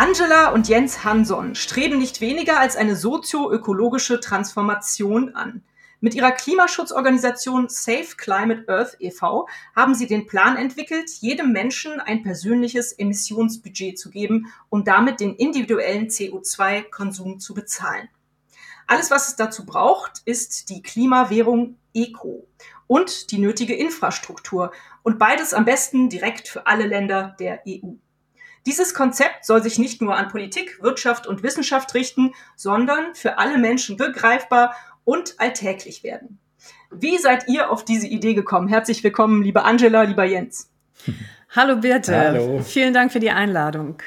Angela 0.00 0.48
und 0.52 0.66
Jens 0.66 1.04
Hanson 1.04 1.54
streben 1.54 1.98
nicht 1.98 2.22
weniger 2.22 2.58
als 2.58 2.74
eine 2.74 2.96
sozioökologische 2.96 4.18
Transformation 4.18 5.34
an. 5.34 5.62
Mit 6.00 6.14
ihrer 6.14 6.32
Klimaschutzorganisation 6.32 7.68
Safe 7.68 8.16
Climate 8.16 8.64
Earth 8.66 8.96
e.V. 8.98 9.46
haben 9.76 9.94
sie 9.94 10.06
den 10.06 10.26
Plan 10.26 10.56
entwickelt, 10.56 11.10
jedem 11.20 11.52
Menschen 11.52 12.00
ein 12.00 12.22
persönliches 12.22 12.94
Emissionsbudget 12.94 13.98
zu 13.98 14.08
geben 14.08 14.50
und 14.70 14.88
damit 14.88 15.20
den 15.20 15.34
individuellen 15.34 16.08
CO2-Konsum 16.08 17.38
zu 17.38 17.52
bezahlen. 17.52 18.08
Alles, 18.86 19.10
was 19.10 19.28
es 19.28 19.36
dazu 19.36 19.66
braucht, 19.66 20.22
ist 20.24 20.70
die 20.70 20.80
Klimawährung 20.80 21.76
ECO 21.92 22.46
und 22.86 23.32
die 23.32 23.38
nötige 23.38 23.74
Infrastruktur 23.74 24.72
und 25.02 25.18
beides 25.18 25.52
am 25.52 25.66
besten 25.66 26.08
direkt 26.08 26.48
für 26.48 26.66
alle 26.66 26.86
Länder 26.86 27.36
der 27.38 27.60
EU. 27.68 27.96
Dieses 28.66 28.94
Konzept 28.94 29.44
soll 29.46 29.62
sich 29.62 29.78
nicht 29.78 30.02
nur 30.02 30.16
an 30.16 30.28
Politik, 30.28 30.82
Wirtschaft 30.82 31.26
und 31.26 31.42
Wissenschaft 31.42 31.94
richten, 31.94 32.34
sondern 32.56 33.14
für 33.14 33.38
alle 33.38 33.58
Menschen 33.58 33.96
begreifbar 33.96 34.74
und 35.04 35.34
alltäglich 35.38 36.04
werden. 36.04 36.38
Wie 36.90 37.18
seid 37.18 37.48
ihr 37.48 37.70
auf 37.70 37.84
diese 37.84 38.06
Idee 38.06 38.34
gekommen? 38.34 38.68
Herzlich 38.68 39.02
willkommen, 39.02 39.42
liebe 39.42 39.62
Angela, 39.62 40.02
lieber 40.02 40.24
Jens. 40.24 40.70
Hallo 41.54 41.76
Birte. 41.76 42.16
Hallo. 42.16 42.60
Vielen 42.62 42.94
Dank 42.94 43.12
für 43.12 43.18
die 43.18 43.30
Einladung. 43.30 44.02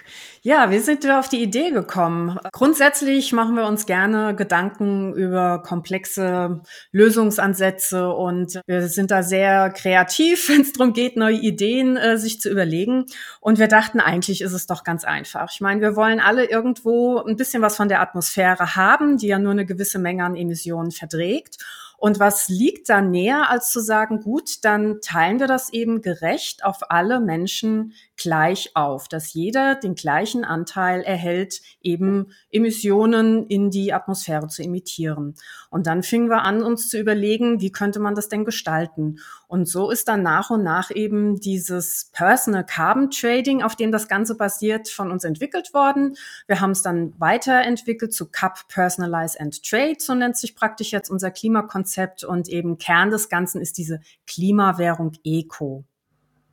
Ja, 0.45 0.71
wir 0.71 0.81
sind 0.81 1.09
auf 1.09 1.29
die 1.29 1.41
Idee 1.41 1.71
gekommen. 1.71 2.37
Grundsätzlich 2.51 3.31
machen 3.31 3.55
wir 3.55 3.65
uns 3.65 3.85
gerne 3.85 4.35
Gedanken 4.35 5.13
über 5.13 5.63
komplexe 5.63 6.59
Lösungsansätze 6.91 8.09
und 8.09 8.59
wir 8.67 8.89
sind 8.89 9.09
da 9.11 9.23
sehr 9.23 9.69
kreativ, 9.69 10.49
wenn 10.49 10.59
es 10.63 10.73
darum 10.73 10.91
geht, 10.91 11.15
neue 11.15 11.37
Ideen 11.37 11.95
äh, 11.95 12.17
sich 12.17 12.41
zu 12.41 12.49
überlegen. 12.49 13.05
Und 13.39 13.57
wir 13.57 13.69
dachten, 13.69 14.01
eigentlich 14.01 14.41
ist 14.41 14.51
es 14.51 14.67
doch 14.67 14.83
ganz 14.83 15.05
einfach. 15.05 15.49
Ich 15.49 15.61
meine, 15.61 15.79
wir 15.79 15.95
wollen 15.95 16.19
alle 16.19 16.43
irgendwo 16.43 17.19
ein 17.19 17.37
bisschen 17.37 17.61
was 17.61 17.77
von 17.77 17.87
der 17.87 18.01
Atmosphäre 18.01 18.75
haben, 18.75 19.15
die 19.15 19.27
ja 19.27 19.39
nur 19.39 19.53
eine 19.53 19.65
gewisse 19.65 19.97
Menge 19.97 20.25
an 20.25 20.35
Emissionen 20.35 20.91
verträgt. 20.91 21.63
Und 22.03 22.19
was 22.19 22.49
liegt 22.49 22.89
da 22.89 22.99
näher, 22.99 23.49
als 23.49 23.71
zu 23.71 23.79
sagen, 23.79 24.19
gut, 24.19 24.65
dann 24.65 24.99
teilen 24.99 25.39
wir 25.39 25.47
das 25.47 25.71
eben 25.71 26.01
gerecht 26.01 26.65
auf 26.65 26.91
alle 26.91 27.21
Menschen 27.21 27.93
gleich 28.15 28.71
auf, 28.75 29.07
dass 29.07 29.33
jeder 29.33 29.75
den 29.75 29.95
gleichen 29.95 30.45
Anteil 30.45 31.01
erhält, 31.01 31.61
eben 31.81 32.27
Emissionen 32.51 33.47
in 33.47 33.71
die 33.71 33.93
Atmosphäre 33.93 34.47
zu 34.47 34.61
emittieren. 34.63 35.35
Und 35.69 35.87
dann 35.87 36.03
fingen 36.03 36.29
wir 36.29 36.43
an, 36.43 36.63
uns 36.63 36.89
zu 36.89 36.99
überlegen, 36.99 37.59
wie 37.59 37.71
könnte 37.71 37.99
man 37.99 38.15
das 38.15 38.29
denn 38.29 38.45
gestalten? 38.45 39.19
Und 39.47 39.67
so 39.67 39.89
ist 39.89 40.07
dann 40.07 40.23
nach 40.23 40.49
und 40.49 40.63
nach 40.63 40.91
eben 40.91 41.39
dieses 41.39 42.09
Personal 42.13 42.65
Carbon 42.65 43.09
Trading, 43.09 43.63
auf 43.63 43.75
dem 43.75 43.91
das 43.91 44.07
Ganze 44.07 44.35
basiert, 44.35 44.89
von 44.89 45.11
uns 45.11 45.23
entwickelt 45.23 45.73
worden. 45.73 46.15
Wir 46.47 46.61
haben 46.61 46.71
es 46.71 46.81
dann 46.81 47.13
weiterentwickelt 47.19 48.13
zu 48.13 48.31
CUP 48.31 48.67
Personalize 48.67 49.39
and 49.39 49.63
Trade, 49.63 49.97
so 49.99 50.13
nennt 50.13 50.37
sich 50.37 50.55
praktisch 50.55 50.91
jetzt 50.91 51.09
unser 51.09 51.31
Klimakonzept. 51.31 52.23
Und 52.23 52.47
eben 52.49 52.77
Kern 52.77 53.09
des 53.09 53.29
Ganzen 53.29 53.61
ist 53.61 53.77
diese 53.77 54.01
Klimawährung 54.27 55.13
Eco. 55.23 55.83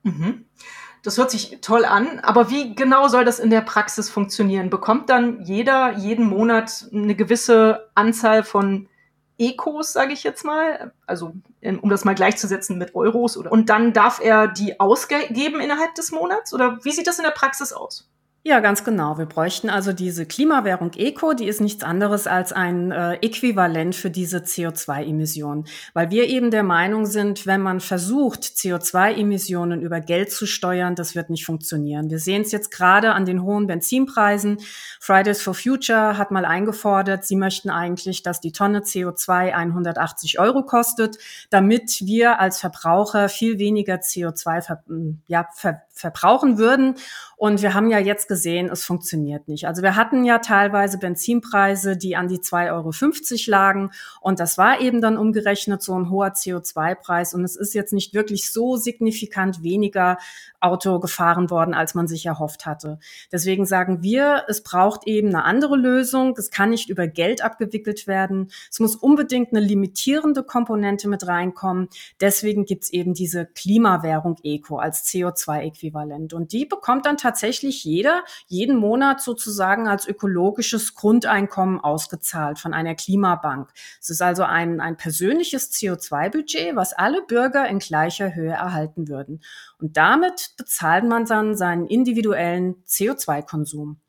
Mhm. 0.02 0.46
Das 1.02 1.16
hört 1.16 1.30
sich 1.30 1.58
toll 1.62 1.84
an, 1.84 2.18
aber 2.20 2.50
wie 2.50 2.74
genau 2.74 3.08
soll 3.08 3.24
das 3.24 3.38
in 3.38 3.48
der 3.50 3.62
Praxis 3.62 4.10
funktionieren? 4.10 4.68
Bekommt 4.68 5.08
dann 5.08 5.42
jeder 5.44 5.96
jeden 5.96 6.26
Monat 6.26 6.88
eine 6.92 7.14
gewisse 7.14 7.88
Anzahl 7.94 8.44
von 8.44 8.88
Ecos, 9.38 9.94
sage 9.94 10.12
ich 10.12 10.22
jetzt 10.22 10.44
mal, 10.44 10.92
also 11.06 11.32
um 11.62 11.88
das 11.88 12.04
mal 12.04 12.14
gleichzusetzen 12.14 12.76
mit 12.76 12.94
Euros 12.94 13.38
oder 13.38 13.50
und 13.50 13.70
dann 13.70 13.94
darf 13.94 14.20
er 14.22 14.48
die 14.48 14.78
ausgeben 14.78 15.60
innerhalb 15.60 15.94
des 15.94 16.12
Monats 16.12 16.52
oder 16.52 16.78
wie 16.84 16.92
sieht 16.92 17.06
das 17.06 17.18
in 17.18 17.24
der 17.24 17.30
Praxis 17.30 17.72
aus? 17.72 18.10
Ja, 18.42 18.60
ganz 18.60 18.84
genau. 18.84 19.18
Wir 19.18 19.26
bräuchten 19.26 19.68
also 19.68 19.92
diese 19.92 20.24
Klimawährung 20.24 20.92
Eco, 20.96 21.34
die 21.34 21.44
ist 21.44 21.60
nichts 21.60 21.84
anderes 21.84 22.26
als 22.26 22.54
ein 22.54 22.90
äh, 22.90 23.16
Äquivalent 23.16 23.94
für 23.94 24.10
diese 24.10 24.38
CO2-Emissionen, 24.38 25.66
weil 25.92 26.10
wir 26.10 26.26
eben 26.26 26.50
der 26.50 26.62
Meinung 26.62 27.04
sind, 27.04 27.46
wenn 27.46 27.60
man 27.60 27.80
versucht, 27.80 28.40
CO2-Emissionen 28.40 29.82
über 29.82 30.00
Geld 30.00 30.32
zu 30.32 30.46
steuern, 30.46 30.94
das 30.94 31.14
wird 31.14 31.28
nicht 31.28 31.44
funktionieren. 31.44 32.08
Wir 32.08 32.18
sehen 32.18 32.40
es 32.40 32.50
jetzt 32.50 32.70
gerade 32.70 33.12
an 33.12 33.26
den 33.26 33.42
hohen 33.42 33.66
Benzinpreisen. 33.66 34.56
Fridays 35.00 35.42
for 35.42 35.52
Future 35.52 36.16
hat 36.16 36.30
mal 36.30 36.46
eingefordert, 36.46 37.26
sie 37.26 37.36
möchten 37.36 37.68
eigentlich, 37.68 38.22
dass 38.22 38.40
die 38.40 38.52
Tonne 38.52 38.80
CO2 38.80 39.52
180 39.52 40.40
Euro 40.40 40.62
kostet, 40.62 41.18
damit 41.50 42.00
wir 42.06 42.40
als 42.40 42.58
Verbraucher 42.58 43.28
viel 43.28 43.58
weniger 43.58 43.96
CO2 43.96 44.62
ver 44.62 44.82
ja, 45.26 45.46
ver 45.54 45.82
verbrauchen 46.00 46.56
würden. 46.56 46.94
Und 47.40 47.62
wir 47.62 47.72
haben 47.72 47.88
ja 47.88 47.98
jetzt 47.98 48.28
gesehen, 48.28 48.68
es 48.70 48.84
funktioniert 48.84 49.48
nicht. 49.48 49.66
Also 49.66 49.80
wir 49.80 49.96
hatten 49.96 50.26
ja 50.26 50.40
teilweise 50.40 50.98
Benzinpreise, 50.98 51.96
die 51.96 52.14
an 52.14 52.28
die 52.28 52.40
2,50 52.40 52.70
Euro 52.74 53.50
lagen. 53.50 53.90
Und 54.20 54.40
das 54.40 54.58
war 54.58 54.82
eben 54.82 55.00
dann 55.00 55.16
umgerechnet 55.16 55.80
so 55.82 55.98
ein 55.98 56.10
hoher 56.10 56.34
CO2-Preis. 56.34 57.32
Und 57.32 57.42
es 57.42 57.56
ist 57.56 57.72
jetzt 57.72 57.94
nicht 57.94 58.12
wirklich 58.12 58.52
so 58.52 58.76
signifikant 58.76 59.62
weniger 59.62 60.18
Auto 60.60 61.00
gefahren 61.00 61.48
worden, 61.48 61.72
als 61.72 61.94
man 61.94 62.06
sich 62.06 62.26
erhofft 62.26 62.66
hatte. 62.66 62.98
Deswegen 63.32 63.64
sagen 63.64 64.02
wir, 64.02 64.44
es 64.48 64.62
braucht 64.62 65.06
eben 65.06 65.28
eine 65.28 65.44
andere 65.44 65.78
Lösung. 65.78 66.34
Es 66.36 66.50
kann 66.50 66.68
nicht 66.68 66.90
über 66.90 67.06
Geld 67.06 67.42
abgewickelt 67.42 68.06
werden. 68.06 68.50
Es 68.70 68.80
muss 68.80 68.96
unbedingt 68.96 69.52
eine 69.52 69.60
limitierende 69.60 70.42
Komponente 70.42 71.08
mit 71.08 71.26
reinkommen. 71.26 71.88
Deswegen 72.20 72.66
gibt's 72.66 72.90
eben 72.90 73.14
diese 73.14 73.46
Klimawährung 73.46 74.36
Eco 74.42 74.76
als 74.76 75.06
CO2-Äquivalent. 75.06 76.34
Und 76.34 76.52
die 76.52 76.66
bekommt 76.66 77.06
dann 77.06 77.16
tatsächlich 77.16 77.29
jeder 77.84 78.24
jeden 78.46 78.76
Monat 78.76 79.20
sozusagen 79.20 79.88
als 79.88 80.06
ökologisches 80.06 80.94
Grundeinkommen 80.94 81.80
ausgezahlt 81.80 82.58
von 82.58 82.74
einer 82.74 82.94
Klimabank. 82.94 83.70
Es 84.00 84.10
ist 84.10 84.22
also 84.22 84.44
ein, 84.44 84.80
ein 84.80 84.96
persönliches 84.96 85.72
CO2-Budget, 85.72 86.76
was 86.76 86.92
alle 86.92 87.22
Bürger 87.22 87.68
in 87.68 87.78
gleicher 87.78 88.34
Höhe 88.34 88.52
erhalten 88.52 89.08
würden. 89.08 89.42
Und 89.78 89.96
damit 89.96 90.50
bezahlt 90.56 91.04
man 91.04 91.24
dann 91.24 91.56
seinen 91.56 91.86
individuellen 91.86 92.82
CO2-Konsum. 92.86 94.00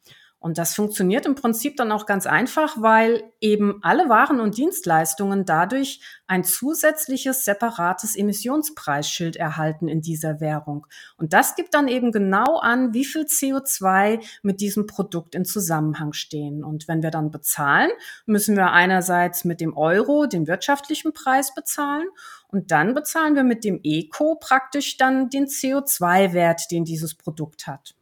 Und 0.42 0.58
das 0.58 0.74
funktioniert 0.74 1.28
im 1.28 1.36
Prinzip 1.36 1.78
dann 1.78 1.92
auch 1.92 2.08
ganz 2.08 2.26
einfach, 2.26 2.82
weil 2.82 3.32
eben 3.42 3.78
alle 3.84 4.10
Waren 4.10 4.40
und 4.40 4.58
Dienstleistungen 4.58 5.46
dadurch 5.46 6.02
ein 6.26 6.44
zusätzliches 6.44 7.46
separates 7.46 8.16
Emissionspreisschild 8.16 9.36
erhalten 9.36 9.88
in 9.88 10.02
dieser 10.02 10.40
Währung. 10.40 10.88
Und 11.16 11.34
das 11.34 11.56
gibt 11.56 11.76
dann 11.76 11.88
eben 11.88 12.12
genau 12.12 12.58
an, 12.58 12.92
wie 12.96 13.06
viel 13.06 13.26
CO2 13.26 14.20
mit 14.42 14.62
diesem 14.62 14.88
Produkt 14.88 15.36
in 15.36 15.46
Zusammenhang 15.46 16.12
stehen. 16.12 16.64
Und 16.64 16.88
wenn 16.88 17.04
wir 17.04 17.12
dann 17.12 17.30
bezahlen, 17.30 17.92
müssen 18.26 18.58
wir 18.58 18.72
einerseits 18.72 19.46
mit 19.46 19.62
dem 19.62 19.78
Euro 19.78 20.26
den 20.26 20.48
wirtschaftlichen 20.48 21.14
Preis 21.14 21.54
bezahlen 21.54 22.08
und 22.48 22.72
dann 22.72 22.96
bezahlen 22.96 23.36
wir 23.36 23.44
mit 23.44 23.64
dem 23.64 23.80
Eco 23.84 24.38
praktisch 24.42 24.98
dann 24.98 25.30
den 25.30 25.46
CO2-Wert, 25.46 26.72
den 26.72 26.84
dieses 26.84 27.14
Produkt 27.14 27.68
hat. 27.68 27.94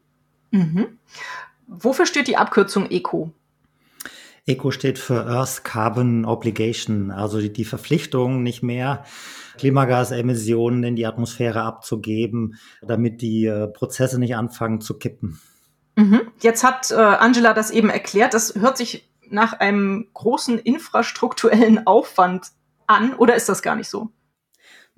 Mhm. 0.51 0.99
Wofür 1.69 2.05
steht 2.05 2.27
die 2.27 2.37
Abkürzung 2.37 2.89
ECO? 2.89 3.31
ECO 4.47 4.71
steht 4.71 4.97
für 4.97 5.27
Earth 5.27 5.63
Carbon 5.63 6.25
Obligation, 6.25 7.11
also 7.11 7.39
die, 7.39 7.53
die 7.53 7.65
Verpflichtung, 7.65 8.41
nicht 8.41 8.63
mehr 8.63 9.03
Klimagasemissionen 9.59 10.83
in 10.83 10.95
die 10.95 11.05
Atmosphäre 11.05 11.61
abzugeben, 11.61 12.55
damit 12.81 13.21
die 13.21 13.45
äh, 13.45 13.67
Prozesse 13.67 14.19
nicht 14.19 14.35
anfangen 14.35 14.81
zu 14.81 14.97
kippen. 14.97 15.39
Mhm. 15.95 16.21
Jetzt 16.41 16.63
hat 16.63 16.89
äh, 16.89 16.95
Angela 16.95 17.53
das 17.53 17.69
eben 17.69 17.89
erklärt. 17.89 18.33
Das 18.33 18.55
hört 18.55 18.77
sich 18.77 19.07
nach 19.29 19.53
einem 19.53 20.07
großen 20.13 20.57
infrastrukturellen 20.57 21.85
Aufwand 21.85 22.47
an, 22.87 23.13
oder 23.13 23.35
ist 23.35 23.49
das 23.49 23.61
gar 23.61 23.75
nicht 23.75 23.89
so? 23.89 24.09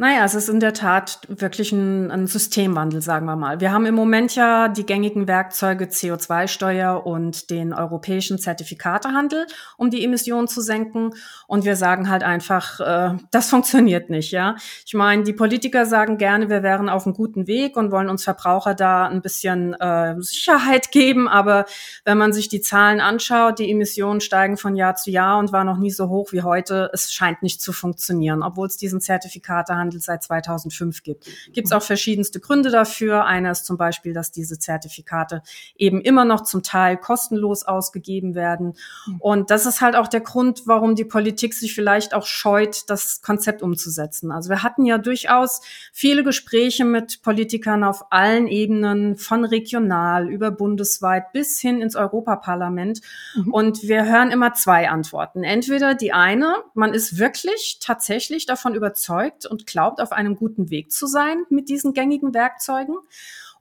Naja, 0.01 0.25
es 0.25 0.33
ist 0.33 0.50
in 0.50 0.59
der 0.59 0.74
Tat 0.74 1.19
wirklich 1.27 1.71
ein, 1.71 2.09
ein, 2.09 2.25
Systemwandel, 2.25 3.03
sagen 3.03 3.27
wir 3.27 3.36
mal. 3.36 3.59
Wir 3.59 3.71
haben 3.71 3.86
im 3.86 3.94
Moment 3.94 4.33
ja 4.33 4.68
die 4.68 4.83
gängigen 4.83 5.27
Werkzeuge 5.27 5.86
CO2-Steuer 5.86 7.06
und 7.06 7.51
den 7.51 7.71
europäischen 7.71 8.39
Zertifikatehandel, 8.39 9.45
um 9.77 9.92
die 9.92 10.03
Emissionen 10.03 10.48
zu 10.48 10.62
senken. 10.62 11.12
Und 11.45 11.65
wir 11.65 11.75
sagen 11.75 12.09
halt 12.09 12.24
einfach, 12.24 12.80
äh, 12.80 13.19
das 13.30 13.51
funktioniert 13.51 14.09
nicht, 14.09 14.31
ja. 14.31 14.56
Ich 14.88 14.95
meine, 14.95 15.21
die 15.21 15.33
Politiker 15.33 15.86
sagen 15.86 16.18
gerne, 16.18 16.50
wir 16.50 16.63
wären 16.63 16.89
auf 16.89 17.06
einem 17.06 17.13
guten 17.13 17.45
Weg 17.45 17.77
und 17.77 17.92
wollen 17.92 18.09
uns 18.09 18.24
Verbraucher 18.24 18.74
da 18.74 19.06
ein 19.06 19.21
bisschen 19.21 19.75
äh, 19.75 20.15
Sicherheit 20.18 20.89
geben. 20.89 21.27
Aber 21.27 21.68
wenn 22.06 22.18
man 22.18 22.33
sich 22.33 22.50
die 22.50 22.62
Zahlen 22.62 23.01
anschaut, 23.01 23.59
die 23.59 23.69
Emissionen 23.69 24.19
steigen 24.19 24.57
von 24.57 24.75
Jahr 24.75 24.95
zu 24.95 25.12
Jahr 25.12 25.38
und 25.38 25.51
war 25.51 25.63
noch 25.63 25.77
nie 25.77 25.92
so 25.92 26.09
hoch 26.09 26.31
wie 26.31 26.42
heute. 26.42 26.89
Es 26.92 27.13
scheint 27.13 27.44
nicht 27.44 27.62
zu 27.62 27.71
funktionieren, 27.71 28.42
obwohl 28.42 28.65
es 28.65 28.77
diesen 28.77 29.00
Zertifikatehandel 29.00 29.91
Handel 29.92 30.02
seit 30.02 30.24
2005 30.24 31.04
gibt. 31.04 31.26
Gibt 31.54 31.68
es 31.68 31.72
auch 31.72 31.82
verschiedenste 31.82 32.40
Gründe 32.40 32.72
dafür. 32.72 33.26
Einer 33.26 33.52
ist 33.52 33.66
zum 33.66 33.78
Beispiel, 33.78 34.14
dass 34.14 34.32
diese 34.32 34.58
Zertifikate 34.58 35.42
eben 35.76 36.02
immer 36.02 36.26
noch 36.26 36.44
zum 36.44 36.64
Teil 36.64 36.98
kostenlos 36.98 37.64
ausgegeben 37.64 38.36
werden. 38.36 38.74
Und 39.20 39.52
das 39.52 39.66
ist 39.66 39.82
halt 39.82 39.96
auch 39.96 40.08
der 40.08 40.22
Grund, 40.22 40.64
warum 40.66 40.96
die 40.96 41.06
Politik 41.06 41.54
sich 41.54 41.76
vielleicht 41.76 42.14
auch 42.14 42.26
scheut, 42.26 42.90
das 42.90 43.22
Konzept 43.22 43.62
umzusetzen. 43.62 44.32
Also 44.32 44.50
wir 44.50 44.64
hatten 44.64 44.86
ja 44.86 44.98
durchaus 44.98 45.62
viele 45.92 46.24
Gespräche 46.24 46.86
mit 46.86 47.22
Politikern 47.22 47.84
auf 47.84 48.12
allen 48.12 48.48
Ebenen, 48.48 49.18
von 49.18 49.44
regional 49.44 50.30
über 50.30 50.52
bundesweit 50.52 51.32
bis 51.34 51.60
hin 51.60 51.82
ins 51.82 51.96
Europaparlament. 51.96 53.02
Mhm. 53.36 53.54
Und 53.54 53.84
wir 53.84 54.06
hören 54.06 54.32
immer 54.32 54.54
zwei 54.54 54.90
Antworten. 54.90 55.44
Entweder 55.44 55.96
die 55.96 56.14
eine, 56.14 56.56
man 56.74 56.94
ist 56.94 57.18
wirklich 57.18 57.80
tatsächlich 57.82 58.46
davon 58.46 58.76
überzeugt 58.76 59.46
und 59.46 59.66
klar, 59.68 59.81
glaubt, 59.81 60.00
auf 60.00 60.12
einem 60.12 60.36
guten 60.36 60.69
Weg 60.69 60.92
zu 60.92 61.07
sein 61.07 61.44
mit 61.50 61.68
diesen 61.68 61.94
gängigen 61.94 62.33
Werkzeugen. 62.36 62.95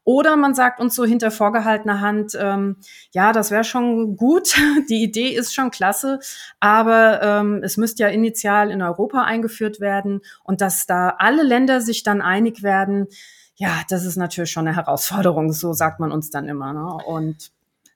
Oder 0.05 0.37
man 0.37 0.55
sagt 0.55 0.81
uns 0.81 0.95
so 0.95 1.05
hinter 1.05 1.31
vorgehaltener 1.31 2.01
Hand, 2.01 2.33
ähm, 2.39 2.77
ja, 3.13 3.33
das 3.33 3.51
wäre 3.51 3.65
schon 3.65 4.17
gut, 4.17 4.55
die 4.91 5.03
Idee 5.03 5.29
ist 5.29 5.55
schon 5.55 5.71
klasse, 5.71 6.19
aber 6.59 7.23
ähm, 7.23 7.63
es 7.63 7.77
müsste 7.77 8.03
ja 8.03 8.09
initial 8.09 8.71
in 8.71 8.83
Europa 8.83 9.23
eingeführt 9.23 9.81
werden 9.81 10.21
und 10.45 10.61
dass 10.61 10.87
da 10.87 11.17
alle 11.19 11.43
Länder 11.43 11.81
sich 11.81 12.03
dann 12.03 12.23
einig 12.23 12.63
werden, 12.63 13.09
ja, 13.57 13.83
das 13.89 14.05
ist 14.05 14.17
natürlich 14.17 14.51
schon 14.51 14.67
eine 14.67 14.77
Herausforderung, 14.77 15.53
so 15.53 15.73
sagt 15.73 16.01
man 16.01 16.13
uns 16.13 16.31
dann 16.31 16.49
immer. 16.49 16.73
Ne? 16.73 17.05
Und 17.05 17.51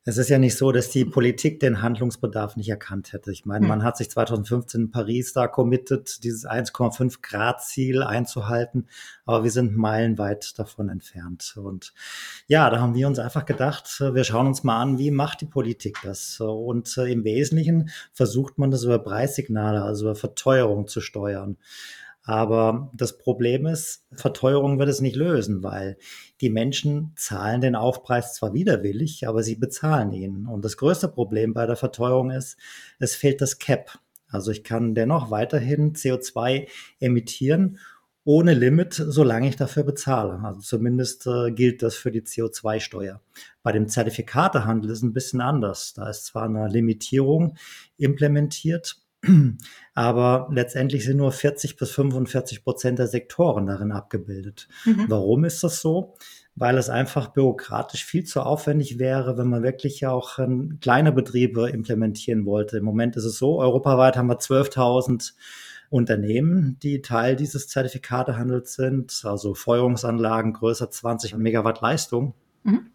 es 0.06 0.18
ist 0.18 0.28
ja 0.28 0.38
nicht 0.38 0.56
so, 0.56 0.70
dass 0.70 0.90
die 0.90 1.06
Politik 1.06 1.60
den 1.60 1.80
Handlungsbedarf 1.80 2.56
nicht 2.56 2.68
erkannt 2.68 3.14
hätte. 3.14 3.32
Ich 3.32 3.46
meine, 3.46 3.62
hm. 3.62 3.68
man 3.68 3.82
hat 3.82 3.96
sich 3.96 4.10
2015 4.10 4.82
in 4.82 4.90
Paris 4.90 5.32
da 5.32 5.48
committed, 5.48 6.22
dieses 6.24 6.46
1,5 6.46 7.22
Grad 7.22 7.64
Ziel 7.64 8.02
einzuhalten, 8.02 8.86
aber 9.24 9.44
wir 9.44 9.50
sind 9.50 9.76
meilenweit 9.76 10.58
davon 10.58 10.90
entfernt. 10.90 11.54
Und 11.56 11.94
ja, 12.46 12.68
da 12.68 12.80
haben 12.80 12.94
wir 12.94 13.06
uns 13.06 13.18
einfach 13.18 13.46
gedacht, 13.46 13.98
wir 14.00 14.24
schauen 14.24 14.46
uns 14.46 14.62
mal 14.62 14.80
an, 14.80 14.98
wie 14.98 15.10
macht 15.10 15.40
die 15.40 15.46
Politik 15.46 15.98
das? 16.02 16.38
Und 16.38 16.96
äh, 16.98 17.10
im 17.10 17.24
Wesentlichen 17.24 17.90
versucht 18.12 18.58
man 18.58 18.70
das 18.70 18.84
über 18.84 18.98
Preissignale, 18.98 19.82
also 19.82 20.06
über 20.06 20.14
Verteuerung 20.14 20.86
zu 20.86 21.00
steuern. 21.00 21.56
Aber 22.24 22.90
das 22.94 23.18
Problem 23.18 23.66
ist, 23.66 24.06
Verteuerung 24.12 24.78
wird 24.78 24.88
es 24.88 25.02
nicht 25.02 25.14
lösen, 25.14 25.62
weil 25.62 25.98
die 26.40 26.48
Menschen 26.48 27.12
zahlen 27.16 27.60
den 27.60 27.76
Aufpreis 27.76 28.34
zwar 28.34 28.54
widerwillig, 28.54 29.28
aber 29.28 29.42
sie 29.42 29.56
bezahlen 29.56 30.12
ihn. 30.12 30.46
Und 30.46 30.64
das 30.64 30.78
größte 30.78 31.08
Problem 31.08 31.52
bei 31.52 31.66
der 31.66 31.76
Verteuerung 31.76 32.30
ist, 32.30 32.56
es 32.98 33.14
fehlt 33.14 33.42
das 33.42 33.58
Cap. 33.58 33.98
Also 34.28 34.50
ich 34.50 34.64
kann 34.64 34.94
dennoch 34.94 35.30
weiterhin 35.30 35.92
CO2 35.92 36.66
emittieren 36.98 37.78
ohne 38.24 38.54
Limit, 38.54 38.94
solange 38.94 39.48
ich 39.48 39.56
dafür 39.56 39.82
bezahle. 39.82 40.40
Also 40.42 40.60
zumindest 40.60 41.26
äh, 41.26 41.52
gilt 41.52 41.82
das 41.82 41.94
für 41.94 42.10
die 42.10 42.22
CO2-Steuer. 42.22 43.20
Bei 43.62 43.70
dem 43.70 43.86
Zertifikatehandel 43.86 44.90
ist 44.90 44.98
es 44.98 45.02
ein 45.02 45.12
bisschen 45.12 45.42
anders. 45.42 45.92
Da 45.92 46.08
ist 46.08 46.24
zwar 46.24 46.44
eine 46.44 46.68
Limitierung 46.68 47.56
implementiert, 47.98 49.03
aber 49.94 50.48
letztendlich 50.52 51.04
sind 51.04 51.18
nur 51.18 51.32
40 51.32 51.76
bis 51.76 51.90
45 51.90 52.64
Prozent 52.64 52.98
der 52.98 53.06
Sektoren 53.06 53.66
darin 53.66 53.92
abgebildet. 53.92 54.68
Mhm. 54.84 55.06
Warum 55.08 55.44
ist 55.44 55.62
das 55.62 55.80
so? 55.80 56.14
Weil 56.56 56.78
es 56.78 56.88
einfach 56.88 57.28
bürokratisch 57.28 58.04
viel 58.04 58.24
zu 58.24 58.40
aufwendig 58.40 58.98
wäre, 58.98 59.36
wenn 59.36 59.48
man 59.48 59.62
wirklich 59.62 60.06
auch 60.06 60.38
ähm, 60.38 60.78
kleine 60.80 61.12
Betriebe 61.12 61.68
implementieren 61.68 62.46
wollte. 62.46 62.78
Im 62.78 62.84
Moment 62.84 63.16
ist 63.16 63.24
es 63.24 63.38
so, 63.38 63.60
europaweit 63.60 64.16
haben 64.16 64.28
wir 64.28 64.38
12.000 64.38 65.32
Unternehmen, 65.90 66.78
die 66.82 67.02
Teil 67.02 67.36
dieses 67.36 67.68
Zertifikatehandels 67.68 68.74
sind, 68.74 69.22
also 69.24 69.54
Feuerungsanlagen 69.54 70.52
größer 70.52 70.90
20 70.90 71.36
Megawatt 71.36 71.80
Leistung. 71.80 72.34
Mhm. 72.64 72.90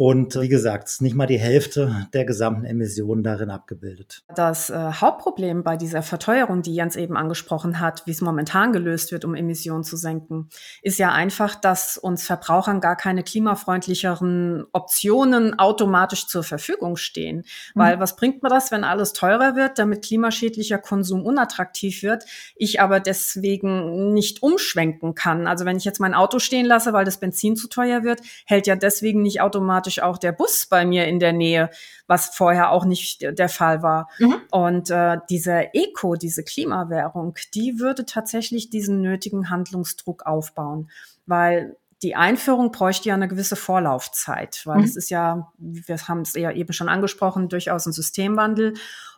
Und 0.00 0.40
wie 0.40 0.48
gesagt, 0.48 1.02
nicht 1.02 1.14
mal 1.14 1.26
die 1.26 1.38
Hälfte 1.38 2.08
der 2.14 2.24
gesamten 2.24 2.64
Emissionen 2.64 3.22
darin 3.22 3.50
abgebildet. 3.50 4.22
Das 4.34 4.70
äh, 4.70 4.74
Hauptproblem 4.74 5.62
bei 5.62 5.76
dieser 5.76 6.02
Verteuerung, 6.02 6.62
die 6.62 6.74
Jens 6.74 6.96
eben 6.96 7.18
angesprochen 7.18 7.80
hat, 7.80 8.06
wie 8.06 8.12
es 8.12 8.22
momentan 8.22 8.72
gelöst 8.72 9.12
wird, 9.12 9.26
um 9.26 9.34
Emissionen 9.34 9.84
zu 9.84 9.98
senken, 9.98 10.48
ist 10.80 10.98
ja 10.98 11.12
einfach, 11.12 11.54
dass 11.54 11.98
uns 11.98 12.24
Verbrauchern 12.24 12.80
gar 12.80 12.96
keine 12.96 13.22
klimafreundlicheren 13.22 14.64
Optionen 14.72 15.58
automatisch 15.58 16.26
zur 16.28 16.44
Verfügung 16.44 16.96
stehen. 16.96 17.44
Mhm. 17.74 17.80
Weil 17.80 18.00
was 18.00 18.16
bringt 18.16 18.42
mir 18.42 18.48
das, 18.48 18.70
wenn 18.70 18.84
alles 18.84 19.12
teurer 19.12 19.54
wird, 19.54 19.78
damit 19.78 20.02
klimaschädlicher 20.02 20.78
Konsum 20.78 21.26
unattraktiv 21.26 22.02
wird, 22.02 22.24
ich 22.56 22.80
aber 22.80 23.00
deswegen 23.00 24.14
nicht 24.14 24.42
umschwenken 24.42 25.14
kann. 25.14 25.46
Also 25.46 25.66
wenn 25.66 25.76
ich 25.76 25.84
jetzt 25.84 26.00
mein 26.00 26.14
Auto 26.14 26.38
stehen 26.38 26.64
lasse, 26.64 26.94
weil 26.94 27.04
das 27.04 27.20
Benzin 27.20 27.54
zu 27.54 27.68
teuer 27.68 28.02
wird, 28.02 28.20
hält 28.46 28.66
ja 28.66 28.76
deswegen 28.76 29.19
nicht 29.22 29.40
automatisch 29.40 29.80
automatisch 29.90 30.02
auch 30.02 30.18
der 30.18 30.32
Bus 30.32 30.66
bei 30.68 30.84
mir 30.84 31.06
in 31.06 31.18
der 31.18 31.32
Nähe, 31.32 31.70
was 32.06 32.34
vorher 32.34 32.70
auch 32.70 32.84
nicht 32.84 33.22
der 33.22 33.48
Fall 33.48 33.82
war. 33.82 34.08
Mhm. 34.18 34.36
Und 34.50 34.90
äh, 34.90 35.18
diese 35.28 35.74
Eco, 35.74 36.16
diese 36.16 36.44
Klimawährung, 36.44 37.34
die 37.54 37.78
würde 37.78 38.04
tatsächlich 38.04 38.70
diesen 38.70 39.00
nötigen 39.00 39.50
Handlungsdruck 39.50 40.26
aufbauen, 40.26 40.90
weil 41.26 41.76
die 42.02 42.16
Einführung 42.16 42.72
bräuchte 42.72 43.10
ja 43.10 43.14
eine 43.14 43.28
gewisse 43.28 43.56
Vorlaufzeit, 43.56 44.62
weil 44.64 44.78
mhm. 44.78 44.84
es 44.84 44.96
ist 44.96 45.10
ja, 45.10 45.52
wir 45.58 45.96
haben 46.08 46.22
es 46.22 46.32
ja 46.34 46.50
eben 46.50 46.72
schon 46.72 46.88
angesprochen, 46.88 47.48
durchaus 47.48 47.86
ein 47.86 47.92
Systemwandel. 47.92 48.74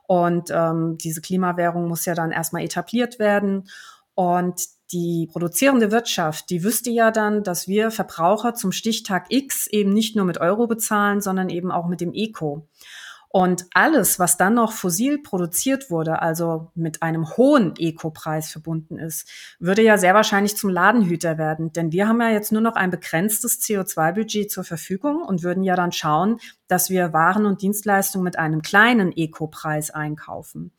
Und 0.08 0.50
ähm, 0.50 0.98
diese 0.98 1.20
Klimawährung 1.20 1.86
muss 1.86 2.04
ja 2.04 2.14
dann 2.14 2.32
erstmal 2.32 2.64
etabliert 2.64 3.20
werden. 3.20 3.68
Und 4.14 4.60
die 4.92 5.28
produzierende 5.30 5.90
Wirtschaft, 5.90 6.50
die 6.50 6.62
wüsste 6.62 6.90
ja 6.90 7.10
dann, 7.10 7.42
dass 7.42 7.68
wir 7.68 7.90
Verbraucher 7.90 8.54
zum 8.54 8.72
Stichtag 8.72 9.26
X 9.30 9.66
eben 9.66 9.92
nicht 9.92 10.16
nur 10.16 10.24
mit 10.24 10.40
Euro 10.40 10.66
bezahlen, 10.66 11.20
sondern 11.20 11.48
eben 11.48 11.70
auch 11.70 11.86
mit 11.86 12.00
dem 12.00 12.12
Eco. 12.14 12.68
Und 13.32 13.64
alles, 13.72 14.18
was 14.18 14.36
dann 14.36 14.52
noch 14.52 14.72
fossil 14.72 15.22
produziert 15.22 15.90
wurde, 15.90 16.20
also 16.20 16.70
mit 16.74 17.02
einem 17.02 17.30
hohen 17.30 17.72
Eco-Preis 17.78 18.52
verbunden 18.52 18.98
ist, 18.98 19.26
würde 19.58 19.82
ja 19.82 19.96
sehr 19.96 20.12
wahrscheinlich 20.12 20.54
zum 20.54 20.68
Ladenhüter 20.68 21.38
werden. 21.38 21.72
Denn 21.72 21.92
wir 21.92 22.08
haben 22.08 22.20
ja 22.20 22.28
jetzt 22.28 22.52
nur 22.52 22.60
noch 22.60 22.74
ein 22.74 22.90
begrenztes 22.90 23.58
CO2-Budget 23.62 24.50
zur 24.50 24.64
Verfügung 24.64 25.22
und 25.22 25.42
würden 25.42 25.62
ja 25.62 25.76
dann 25.76 25.92
schauen, 25.92 26.40
dass 26.68 26.90
wir 26.90 27.14
Waren 27.14 27.46
und 27.46 27.62
Dienstleistungen 27.62 28.24
mit 28.24 28.38
einem 28.38 28.60
kleinen 28.60 29.16
Eco-Preis 29.16 29.90
einkaufen. 29.90 30.70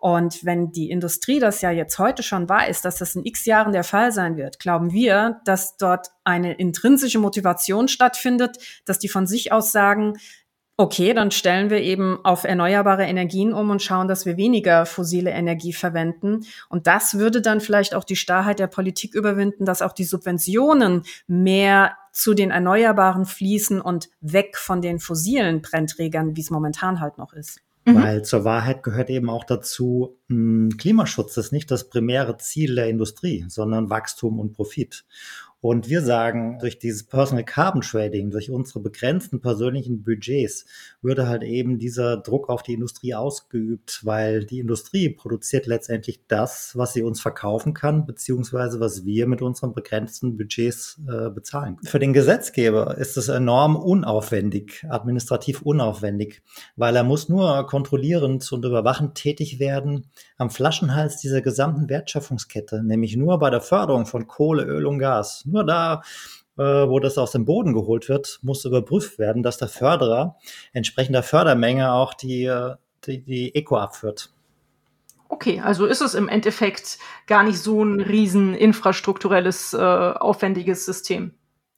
Und 0.00 0.44
wenn 0.44 0.72
die 0.72 0.90
Industrie 0.90 1.40
das 1.40 1.60
ja 1.60 1.70
jetzt 1.70 1.98
heute 1.98 2.22
schon 2.22 2.48
weiß, 2.48 2.80
dass 2.82 2.96
das 2.96 3.14
in 3.14 3.24
x 3.24 3.44
Jahren 3.44 3.72
der 3.72 3.84
Fall 3.84 4.12
sein 4.12 4.36
wird, 4.36 4.58
glauben 4.58 4.92
wir, 4.92 5.40
dass 5.44 5.76
dort 5.76 6.08
eine 6.24 6.54
intrinsische 6.54 7.18
Motivation 7.18 7.86
stattfindet, 7.86 8.56
dass 8.86 8.98
die 8.98 9.08
von 9.08 9.26
sich 9.26 9.52
aus 9.52 9.72
sagen, 9.72 10.14
okay, 10.78 11.12
dann 11.12 11.30
stellen 11.30 11.68
wir 11.68 11.82
eben 11.82 12.24
auf 12.24 12.44
erneuerbare 12.44 13.04
Energien 13.04 13.52
um 13.52 13.68
und 13.68 13.82
schauen, 13.82 14.08
dass 14.08 14.24
wir 14.24 14.38
weniger 14.38 14.86
fossile 14.86 15.30
Energie 15.30 15.74
verwenden. 15.74 16.46
Und 16.70 16.86
das 16.86 17.18
würde 17.18 17.42
dann 17.42 17.60
vielleicht 17.60 17.94
auch 17.94 18.04
die 18.04 18.16
Starrheit 18.16 18.58
der 18.58 18.66
Politik 18.66 19.14
überwinden, 19.14 19.66
dass 19.66 19.82
auch 19.82 19.92
die 19.92 20.04
Subventionen 20.04 21.02
mehr 21.26 21.96
zu 22.12 22.32
den 22.32 22.50
Erneuerbaren 22.50 23.26
fließen 23.26 23.80
und 23.82 24.08
weg 24.22 24.56
von 24.56 24.80
den 24.80 24.98
fossilen 24.98 25.60
Brennträgern, 25.60 26.34
wie 26.34 26.40
es 26.40 26.50
momentan 26.50 27.00
halt 27.00 27.18
noch 27.18 27.34
ist. 27.34 27.60
Mhm. 27.84 27.94
Weil 27.94 28.22
zur 28.24 28.44
Wahrheit 28.44 28.82
gehört 28.82 29.10
eben 29.10 29.30
auch 29.30 29.44
dazu, 29.44 30.18
hm, 30.28 30.76
Klimaschutz 30.76 31.36
ist 31.36 31.52
nicht 31.52 31.70
das 31.70 31.88
primäre 31.88 32.36
Ziel 32.36 32.74
der 32.74 32.88
Industrie, 32.88 33.46
sondern 33.48 33.90
Wachstum 33.90 34.38
und 34.38 34.52
Profit. 34.52 35.04
Und 35.62 35.90
wir 35.90 36.00
sagen, 36.00 36.58
durch 36.58 36.78
dieses 36.78 37.02
Personal 37.02 37.44
Carbon 37.44 37.82
Trading, 37.82 38.30
durch 38.30 38.50
unsere 38.50 38.80
begrenzten 38.80 39.40
persönlichen 39.40 40.02
Budgets, 40.02 40.64
würde 41.02 41.28
halt 41.28 41.42
eben 41.42 41.78
dieser 41.78 42.16
Druck 42.16 42.48
auf 42.48 42.62
die 42.62 42.74
Industrie 42.74 43.14
ausgeübt, 43.14 44.00
weil 44.04 44.44
die 44.44 44.58
Industrie 44.58 45.08
produziert 45.08 45.66
letztendlich 45.66 46.26
das, 46.28 46.72
was 46.76 46.92
sie 46.92 47.02
uns 47.02 47.20
verkaufen 47.20 47.74
kann, 47.74 48.06
beziehungsweise 48.06 48.80
was 48.80 49.04
wir 49.04 49.26
mit 49.26 49.42
unseren 49.42 49.72
begrenzten 49.72 50.36
Budgets 50.36 51.00
äh, 51.08 51.30
bezahlen. 51.30 51.78
Für 51.84 51.98
den 51.98 52.12
Gesetzgeber 52.12 52.98
ist 52.98 53.16
es 53.16 53.28
enorm 53.28 53.76
unaufwendig, 53.76 54.84
administrativ 54.88 55.62
unaufwendig, 55.62 56.42
weil 56.76 56.96
er 56.96 57.04
muss 57.04 57.28
nur 57.28 57.66
kontrollierend 57.66 58.50
und 58.52 58.64
überwachend 58.64 59.14
tätig 59.14 59.58
werden 59.58 60.10
am 60.36 60.50
Flaschenhals 60.50 61.18
dieser 61.18 61.40
gesamten 61.40 61.88
Wertschöpfungskette, 61.88 62.82
nämlich 62.82 63.16
nur 63.16 63.38
bei 63.38 63.50
der 63.50 63.60
Förderung 63.60 64.06
von 64.06 64.26
Kohle, 64.26 64.64
Öl 64.64 64.86
und 64.86 64.98
Gas. 64.98 65.44
Nur 65.46 65.64
da, 65.64 66.02
wo 66.62 67.00
das 67.00 67.18
aus 67.18 67.32
dem 67.32 67.44
Boden 67.44 67.72
geholt 67.72 68.08
wird, 68.08 68.38
muss 68.42 68.64
überprüft 68.64 69.18
werden, 69.18 69.42
dass 69.42 69.58
der 69.58 69.68
Förderer 69.68 70.36
entsprechender 70.72 71.22
Fördermenge 71.22 71.92
auch 71.92 72.14
die, 72.14 72.44
äh, 72.44 72.74
die, 73.06 73.22
die 73.22 73.54
Eco 73.54 73.76
abführt. 73.76 74.30
Okay, 75.28 75.60
also 75.60 75.86
ist 75.86 76.00
es 76.00 76.14
im 76.14 76.28
Endeffekt 76.28 76.98
gar 77.26 77.44
nicht 77.44 77.58
so 77.58 77.84
ein 77.84 78.00
riesen 78.00 78.54
infrastrukturelles, 78.54 79.74
äh, 79.74 79.78
aufwendiges 79.78 80.84
System. 80.84 81.32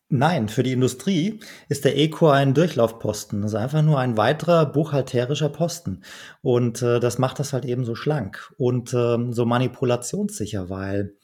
Nein, 0.08 0.48
für 0.48 0.62
die 0.62 0.72
Industrie 0.72 1.40
ist 1.68 1.86
der 1.86 1.96
Eco 1.96 2.28
ein 2.28 2.52
Durchlaufposten. 2.52 3.40
Das 3.40 3.52
ist 3.52 3.58
einfach 3.58 3.80
nur 3.80 3.98
ein 3.98 4.16
weiterer 4.18 4.66
buchhalterischer 4.66 5.48
Posten. 5.48 6.02
Und 6.42 6.82
äh, 6.82 7.00
das 7.00 7.18
macht 7.18 7.38
das 7.38 7.54
halt 7.54 7.64
eben 7.64 7.84
so 7.84 7.94
schlank 7.94 8.52
und 8.58 8.92
ähm, 8.92 9.32
so 9.32 9.46
manipulationssicher, 9.46 10.68
weil 10.68 11.14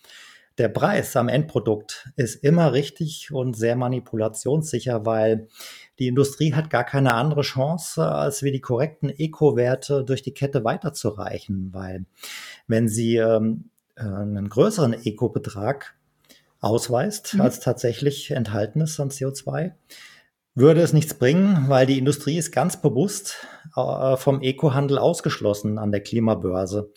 der 0.58 0.68
Preis 0.68 1.16
am 1.16 1.28
Endprodukt 1.28 2.10
ist 2.16 2.42
immer 2.42 2.72
richtig 2.72 3.30
und 3.32 3.56
sehr 3.56 3.76
manipulationssicher, 3.76 5.06
weil 5.06 5.48
die 5.98 6.08
Industrie 6.08 6.54
hat 6.54 6.70
gar 6.70 6.84
keine 6.84 7.14
andere 7.14 7.42
Chance, 7.42 8.04
als 8.04 8.42
wie 8.42 8.52
die 8.52 8.60
korrekten 8.60 9.08
Eco-Werte 9.10 10.04
durch 10.04 10.22
die 10.22 10.34
Kette 10.34 10.64
weiterzureichen, 10.64 11.70
weil 11.72 12.04
wenn 12.66 12.88
sie 12.88 13.16
ähm, 13.16 13.70
äh, 13.96 14.02
einen 14.02 14.48
größeren 14.48 14.94
Eco-Betrag 15.04 15.94
ausweist, 16.60 17.34
mhm. 17.34 17.42
als 17.42 17.60
tatsächlich 17.60 18.30
enthalten 18.32 18.80
ist 18.80 18.98
an 18.98 19.10
CO2, 19.10 19.72
würde 20.54 20.80
es 20.80 20.92
nichts 20.92 21.14
bringen, 21.14 21.68
weil 21.68 21.86
die 21.86 21.98
Industrie 21.98 22.36
ist 22.36 22.50
ganz 22.50 22.80
bewusst 22.80 23.46
äh, 23.76 24.16
vom 24.16 24.42
Eco-Handel 24.42 24.98
ausgeschlossen 24.98 25.78
an 25.78 25.92
der 25.92 26.02
Klimabörse 26.02 26.90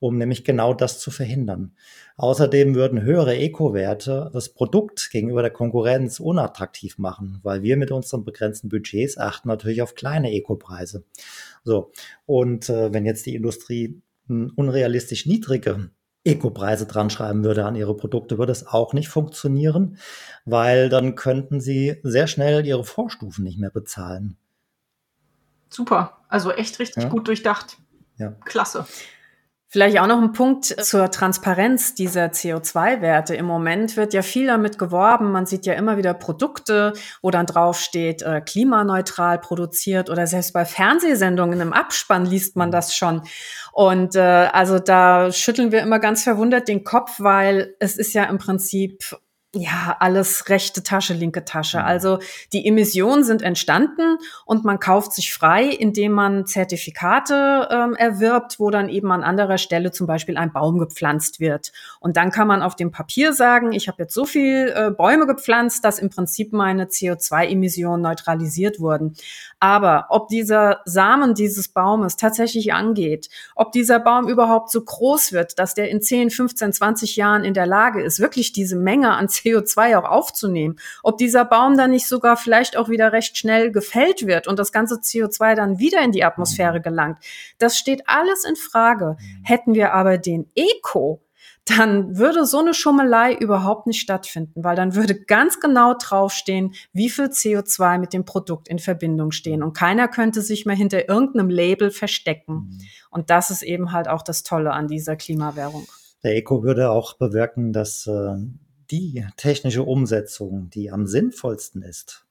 um 0.00 0.16
nämlich 0.16 0.44
genau 0.44 0.74
das 0.74 1.00
zu 1.00 1.10
verhindern. 1.10 1.72
Außerdem 2.16 2.74
würden 2.74 3.02
höhere 3.02 3.36
Eco-Werte 3.36 4.30
das 4.32 4.48
Produkt 4.48 5.10
gegenüber 5.10 5.42
der 5.42 5.50
Konkurrenz 5.50 6.20
unattraktiv 6.20 6.98
machen, 6.98 7.40
weil 7.42 7.62
wir 7.62 7.76
mit 7.76 7.90
unseren 7.90 8.24
begrenzten 8.24 8.68
Budgets 8.68 9.18
achten 9.18 9.48
natürlich 9.48 9.82
auf 9.82 9.94
kleine 9.94 10.32
Eco-Preise. 10.32 11.04
So. 11.64 11.92
Und 12.26 12.68
äh, 12.68 12.92
wenn 12.92 13.06
jetzt 13.06 13.26
die 13.26 13.34
Industrie 13.34 14.00
unrealistisch 14.28 15.26
niedrige 15.26 15.90
Eco-Preise 16.24 16.86
dran 16.86 17.10
schreiben 17.10 17.44
würde 17.44 17.64
an 17.64 17.76
ihre 17.76 17.96
Produkte, 17.96 18.38
würde 18.38 18.52
es 18.52 18.66
auch 18.66 18.92
nicht 18.92 19.08
funktionieren, 19.08 19.98
weil 20.44 20.88
dann 20.88 21.14
könnten 21.14 21.60
sie 21.60 21.96
sehr 22.02 22.26
schnell 22.26 22.66
ihre 22.66 22.84
Vorstufen 22.84 23.44
nicht 23.44 23.58
mehr 23.58 23.70
bezahlen. 23.70 24.36
Super, 25.70 26.18
also 26.28 26.50
echt 26.52 26.78
richtig 26.78 27.04
ja. 27.04 27.08
gut 27.08 27.28
durchdacht. 27.28 27.78
Ja. 28.16 28.32
Klasse. 28.44 28.86
Vielleicht 29.70 30.00
auch 30.00 30.06
noch 30.06 30.22
ein 30.22 30.32
Punkt 30.32 30.64
zur 30.64 31.10
Transparenz 31.10 31.94
dieser 31.94 32.28
CO2-Werte. 32.28 33.34
Im 33.34 33.44
Moment 33.44 33.98
wird 33.98 34.14
ja 34.14 34.22
viel 34.22 34.46
damit 34.46 34.78
geworben. 34.78 35.30
Man 35.30 35.44
sieht 35.44 35.66
ja 35.66 35.74
immer 35.74 35.98
wieder 35.98 36.14
Produkte, 36.14 36.94
wo 37.20 37.30
dann 37.30 37.44
drauf 37.44 37.78
steht, 37.78 38.22
äh, 38.22 38.40
klimaneutral 38.40 39.38
produziert 39.38 40.08
oder 40.08 40.26
selbst 40.26 40.54
bei 40.54 40.64
Fernsehsendungen 40.64 41.60
im 41.60 41.74
Abspann 41.74 42.24
liest 42.24 42.56
man 42.56 42.70
das 42.70 42.94
schon. 42.94 43.20
Und 43.72 44.16
äh, 44.16 44.20
also 44.20 44.78
da 44.78 45.30
schütteln 45.32 45.70
wir 45.70 45.82
immer 45.82 45.98
ganz 45.98 46.22
verwundert 46.22 46.66
den 46.66 46.82
Kopf, 46.82 47.16
weil 47.18 47.74
es 47.78 47.98
ist 47.98 48.14
ja 48.14 48.24
im 48.24 48.38
Prinzip 48.38 49.18
ja, 49.58 49.96
alles 49.98 50.48
rechte 50.48 50.82
Tasche, 50.82 51.14
linke 51.14 51.44
Tasche. 51.44 51.78
Mhm. 51.78 51.84
Also 51.84 52.18
die 52.52 52.66
Emissionen 52.66 53.24
sind 53.24 53.42
entstanden 53.42 54.18
und 54.44 54.64
man 54.64 54.78
kauft 54.78 55.12
sich 55.12 55.32
frei, 55.32 55.64
indem 55.66 56.12
man 56.12 56.46
Zertifikate 56.46 57.68
ähm, 57.70 57.94
erwirbt, 57.94 58.60
wo 58.60 58.70
dann 58.70 58.88
eben 58.88 59.10
an 59.10 59.22
anderer 59.22 59.58
Stelle 59.58 59.90
zum 59.90 60.06
Beispiel 60.06 60.36
ein 60.36 60.52
Baum 60.52 60.78
gepflanzt 60.78 61.40
wird. 61.40 61.72
Und 62.00 62.16
dann 62.16 62.30
kann 62.30 62.48
man 62.48 62.62
auf 62.62 62.76
dem 62.76 62.90
Papier 62.90 63.32
sagen, 63.32 63.72
ich 63.72 63.88
habe 63.88 64.02
jetzt 64.02 64.14
so 64.14 64.24
viel 64.24 64.72
äh, 64.74 64.90
Bäume 64.90 65.26
gepflanzt, 65.26 65.84
dass 65.84 65.98
im 65.98 66.10
Prinzip 66.10 66.52
meine 66.52 66.84
CO2-Emissionen 66.84 68.02
neutralisiert 68.02 68.80
wurden. 68.80 69.14
Aber 69.60 70.06
ob 70.10 70.28
dieser 70.28 70.80
Samen 70.84 71.34
dieses 71.34 71.68
Baumes 71.68 72.16
tatsächlich 72.16 72.72
angeht, 72.72 73.28
ob 73.56 73.72
dieser 73.72 73.98
Baum 73.98 74.28
überhaupt 74.28 74.70
so 74.70 74.82
groß 74.82 75.32
wird, 75.32 75.58
dass 75.58 75.74
der 75.74 75.90
in 75.90 76.00
10, 76.00 76.30
15, 76.30 76.72
20 76.72 77.16
Jahren 77.16 77.44
in 77.44 77.54
der 77.54 77.66
Lage 77.66 78.02
ist, 78.02 78.20
wirklich 78.20 78.52
diese 78.52 78.76
Menge 78.76 79.10
an 79.10 79.26
CO2 79.26 79.98
auch 79.98 80.08
aufzunehmen. 80.08 80.76
Ob 81.02 81.18
dieser 81.18 81.44
Baum 81.44 81.76
dann 81.76 81.90
nicht 81.90 82.06
sogar 82.06 82.36
vielleicht 82.36 82.76
auch 82.76 82.88
wieder 82.88 83.12
recht 83.12 83.36
schnell 83.36 83.72
gefällt 83.72 84.26
wird 84.26 84.46
und 84.46 84.58
das 84.58 84.70
ganze 84.70 84.96
CO2 84.96 85.56
dann 85.56 85.78
wieder 85.78 86.02
in 86.02 86.12
die 86.12 86.24
Atmosphäre 86.24 86.80
gelangt. 86.80 87.18
Das 87.58 87.76
steht 87.76 88.02
alles 88.06 88.44
in 88.44 88.56
Frage. 88.56 89.16
Hätten 89.42 89.74
wir 89.74 89.92
aber 89.92 90.18
den 90.18 90.48
Eco, 90.54 91.20
dann 91.70 92.16
würde 92.16 92.44
so 92.46 92.58
eine 92.58 92.74
Schummelei 92.74 93.34
überhaupt 93.34 93.86
nicht 93.86 94.00
stattfinden, 94.00 94.64
weil 94.64 94.76
dann 94.76 94.94
würde 94.94 95.20
ganz 95.24 95.60
genau 95.60 95.94
draufstehen, 95.94 96.74
wie 96.92 97.10
viel 97.10 97.26
CO2 97.26 97.98
mit 97.98 98.12
dem 98.12 98.24
Produkt 98.24 98.68
in 98.68 98.78
Verbindung 98.78 99.30
stehen. 99.32 99.62
Und 99.62 99.72
keiner 99.74 100.08
könnte 100.08 100.42
sich 100.42 100.66
mehr 100.66 100.76
hinter 100.76 101.08
irgendeinem 101.08 101.50
Label 101.50 101.90
verstecken. 101.90 102.54
Mhm. 102.54 102.80
Und 103.10 103.30
das 103.30 103.50
ist 103.50 103.62
eben 103.62 103.92
halt 103.92 104.08
auch 104.08 104.22
das 104.22 104.42
Tolle 104.42 104.72
an 104.72 104.88
dieser 104.88 105.16
Klimawährung. 105.16 105.86
Der 106.22 106.36
Eco 106.36 106.62
würde 106.62 106.90
auch 106.90 107.16
bewirken, 107.16 107.72
dass 107.72 108.06
äh, 108.06 108.36
die 108.90 109.24
technische 109.36 109.82
Umsetzung, 109.82 110.70
die 110.70 110.90
am 110.90 111.06
sinnvollsten 111.06 111.82
ist, 111.82 112.26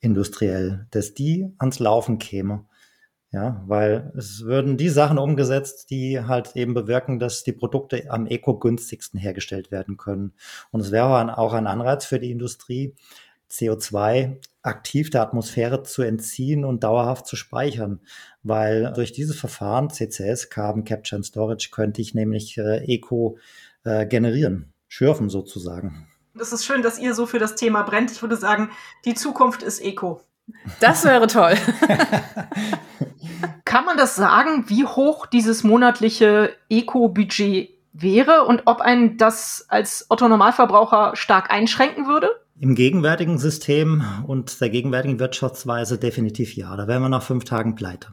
industriell, 0.00 0.86
dass 0.90 1.14
die 1.14 1.52
ans 1.58 1.78
Laufen 1.78 2.18
käme. 2.18 2.66
Ja, 3.30 3.62
weil 3.66 4.10
es 4.16 4.44
würden 4.44 4.78
die 4.78 4.88
Sachen 4.88 5.18
umgesetzt, 5.18 5.90
die 5.90 6.18
halt 6.20 6.56
eben 6.56 6.72
bewirken, 6.72 7.18
dass 7.18 7.44
die 7.44 7.52
Produkte 7.52 8.04
am 8.08 8.26
eco-günstigsten 8.26 9.20
hergestellt 9.20 9.70
werden 9.70 9.98
können. 9.98 10.32
Und 10.70 10.80
es 10.80 10.92
wäre 10.92 11.36
auch 11.36 11.52
ein 11.52 11.66
Anreiz 11.66 12.06
für 12.06 12.18
die 12.18 12.30
Industrie, 12.30 12.94
CO2 13.50 14.38
aktiv 14.62 15.10
der 15.10 15.22
Atmosphäre 15.22 15.82
zu 15.82 16.02
entziehen 16.02 16.64
und 16.64 16.84
dauerhaft 16.84 17.26
zu 17.26 17.36
speichern, 17.36 18.00
weil 18.42 18.92
durch 18.94 19.12
dieses 19.12 19.38
Verfahren 19.38 19.90
CCS, 19.90 20.50
Carbon 20.50 20.84
Capture 20.84 21.16
and 21.16 21.26
Storage, 21.26 21.68
könnte 21.70 22.00
ich 22.00 22.14
nämlich 22.14 22.56
äh, 22.58 22.84
Eco 22.84 23.38
äh, 23.84 24.06
generieren 24.06 24.72
schürfen 24.88 25.28
sozusagen. 25.28 26.06
Es 26.38 26.52
ist 26.52 26.64
schön, 26.64 26.82
dass 26.82 26.98
ihr 26.98 27.14
so 27.14 27.26
für 27.26 27.38
das 27.38 27.56
Thema 27.56 27.82
brennt. 27.82 28.10
Ich 28.10 28.22
würde 28.22 28.36
sagen, 28.36 28.70
die 29.04 29.14
Zukunft 29.14 29.62
ist 29.62 29.80
Eco. 29.80 30.22
Das 30.80 31.04
wäre 31.04 31.26
toll. 31.26 31.54
Kann 33.64 33.84
man 33.84 33.96
das 33.96 34.16
sagen, 34.16 34.64
wie 34.68 34.84
hoch 34.84 35.26
dieses 35.26 35.62
monatliche 35.62 36.54
Eco-Budget 36.68 37.70
wäre 37.92 38.44
und 38.44 38.62
ob 38.66 38.80
ein 38.80 39.16
das 39.16 39.66
als 39.68 40.06
Otto-Normalverbraucher 40.08 41.12
stark 41.14 41.50
einschränken 41.50 42.06
würde? 42.06 42.30
Im 42.60 42.74
gegenwärtigen 42.74 43.38
System 43.38 44.02
und 44.26 44.60
der 44.60 44.70
gegenwärtigen 44.70 45.20
Wirtschaftsweise 45.20 45.98
definitiv 45.98 46.56
ja. 46.56 46.74
Da 46.76 46.88
wären 46.88 47.02
wir 47.02 47.08
nach 47.08 47.22
fünf 47.22 47.44
Tagen 47.44 47.76
pleite. 47.76 48.08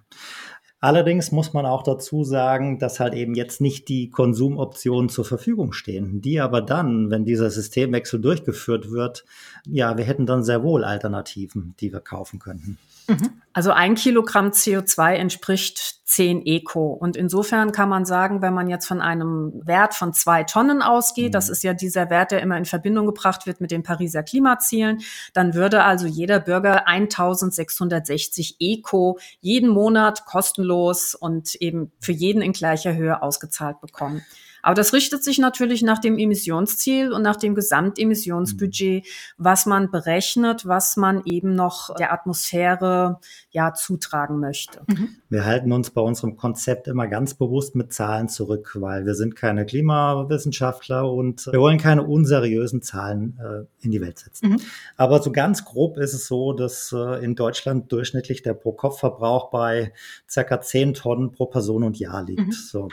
Allerdings 0.86 1.32
muss 1.32 1.52
man 1.52 1.66
auch 1.66 1.82
dazu 1.82 2.24
sagen, 2.24 2.78
dass 2.78 3.00
halt 3.00 3.16
eben 3.16 3.34
jetzt 3.34 3.60
nicht 3.60 3.90
die 3.90 4.12
Konsumoptionen 4.12 5.10
zur 5.10 5.26
Verfügung 5.26 5.74
stehen, 5.74 6.22
die 6.22 6.40
aber 6.40 6.62
dann, 6.62 7.10
wenn 7.10 7.26
dieser 7.26 7.50
Systemwechsel 7.50 8.22
durchgeführt 8.22 8.92
wird, 8.92 9.26
ja, 9.66 9.98
wir 9.98 10.06
hätten 10.06 10.28
dann 10.28 10.44
sehr 10.44 10.62
wohl 10.62 10.84
Alternativen, 10.84 11.74
die 11.80 11.92
wir 11.92 12.02
kaufen 12.02 12.38
könnten. 12.38 12.78
Mhm. 13.08 13.42
Also 13.54 13.72
ein 13.72 13.96
Kilogramm 13.96 14.50
CO2 14.50 15.14
entspricht 15.14 16.02
10 16.06 16.46
Eco. 16.46 16.92
Und 16.94 17.16
insofern 17.16 17.72
kann 17.72 17.90
man 17.90 18.06
sagen, 18.06 18.42
wenn 18.42 18.54
man 18.54 18.68
jetzt 18.68 18.86
von 18.86 19.02
einem 19.02 19.62
Wert 19.64 19.94
von 19.94 20.14
zwei 20.14 20.44
Tonnen 20.44 20.82
ausgeht, 20.82 21.30
mhm. 21.30 21.32
das 21.32 21.50
ist 21.50 21.64
ja 21.64 21.74
dieser 21.74 22.10
Wert, 22.10 22.32
der 22.32 22.42
immer 22.42 22.58
in 22.58 22.66
Verbindung 22.66 23.06
gebracht 23.06 23.46
wird 23.46 23.62
mit 23.62 23.72
den 23.72 23.84
Pariser 23.84 24.24
Klimazielen, 24.24 25.02
dann 25.34 25.54
würde 25.54 25.84
also 25.84 26.06
jeder 26.06 26.40
Bürger 26.40 26.88
1660 26.88 28.58
Eco 28.60 29.20
jeden 29.40 29.70
Monat 29.70 30.26
kostenlos 30.26 31.16
und 31.16 31.56
eben 31.56 31.92
für 32.00 32.12
jeden 32.12 32.42
in 32.42 32.54
gleicher 32.54 32.96
Höhe 32.96 33.22
ausgezahlt 33.22 33.80
bekommen. 33.82 34.24
Aber 34.66 34.74
das 34.74 34.94
richtet 34.94 35.24
sich 35.24 35.38
natürlich 35.38 35.84
nach 35.84 36.00
dem 36.00 36.18
Emissionsziel 36.18 37.14
und 37.14 37.22
nach 37.22 37.36
dem 37.36 37.54
Gesamtemissionsbudget, 37.54 39.06
was 39.38 39.68
man 39.68 39.92
berechnet, 39.92 40.66
was 40.66 40.98
man 40.98 41.22
eben 41.26 41.54
noch 41.54 41.94
der 41.94 42.12
Atmosphäre 42.12 43.20
ja 43.52 43.76
zutragen 43.76 44.40
möchte. 44.40 44.82
Mhm. 44.88 45.18
Wir 45.30 45.46
halten 45.46 45.72
uns 45.72 45.92
bei 45.92 46.02
unserem 46.02 46.36
Konzept 46.36 46.88
immer 46.88 47.08
ganz 47.08 47.36
bewusst 47.36 47.76
mit 47.76 47.94
Zahlen 47.94 48.28
zurück, 48.28 48.76
weil 48.80 49.06
wir 49.06 49.14
sind 49.14 49.36
keine 49.36 49.68
Klimawissenschaftler 49.68 51.12
und 51.12 51.46
wir 51.46 51.60
wollen 51.60 51.78
keine 51.78 52.02
unseriösen 52.02 52.82
Zahlen 52.82 53.40
äh, 53.40 53.86
in 53.86 53.92
die 53.92 54.02
Welt 54.02 54.18
setzen. 54.18 54.50
Mhm. 54.50 54.62
Aber 54.98 55.22
so 55.22 55.32
ganz 55.32 55.64
grob 55.64 56.00
ist 56.00 56.16
es 56.16 56.26
so, 56.26 56.54
dass 56.54 56.92
äh, 56.92 57.24
in 57.24 57.36
Deutschland 57.36 57.92
durchschnittlich 57.92 58.42
der 58.42 58.56
Pro-Kopf-Verbrauch 58.56 59.52
bei 59.52 59.94
circa 60.28 60.60
10 60.60 60.96
Tonnen 60.96 61.32
pro 61.34 61.46
Person 61.46 61.84
und 61.84 62.00
Jahr 62.00 62.24
liegt. 62.24 62.48
Mhm. 62.48 62.52
So. 62.52 62.88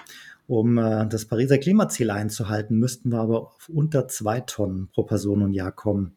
Um 0.52 0.76
äh, 0.76 1.06
das 1.08 1.24
Pariser 1.24 1.56
Klimaziel 1.56 2.10
einzuhalten, 2.10 2.78
müssten 2.78 3.10
wir 3.10 3.20
aber 3.20 3.54
auf 3.54 3.70
unter 3.70 4.06
zwei 4.06 4.40
Tonnen 4.40 4.90
pro 4.92 5.02
Person 5.02 5.40
und 5.40 5.54
Jahr 5.54 5.72
kommen. 5.72 6.14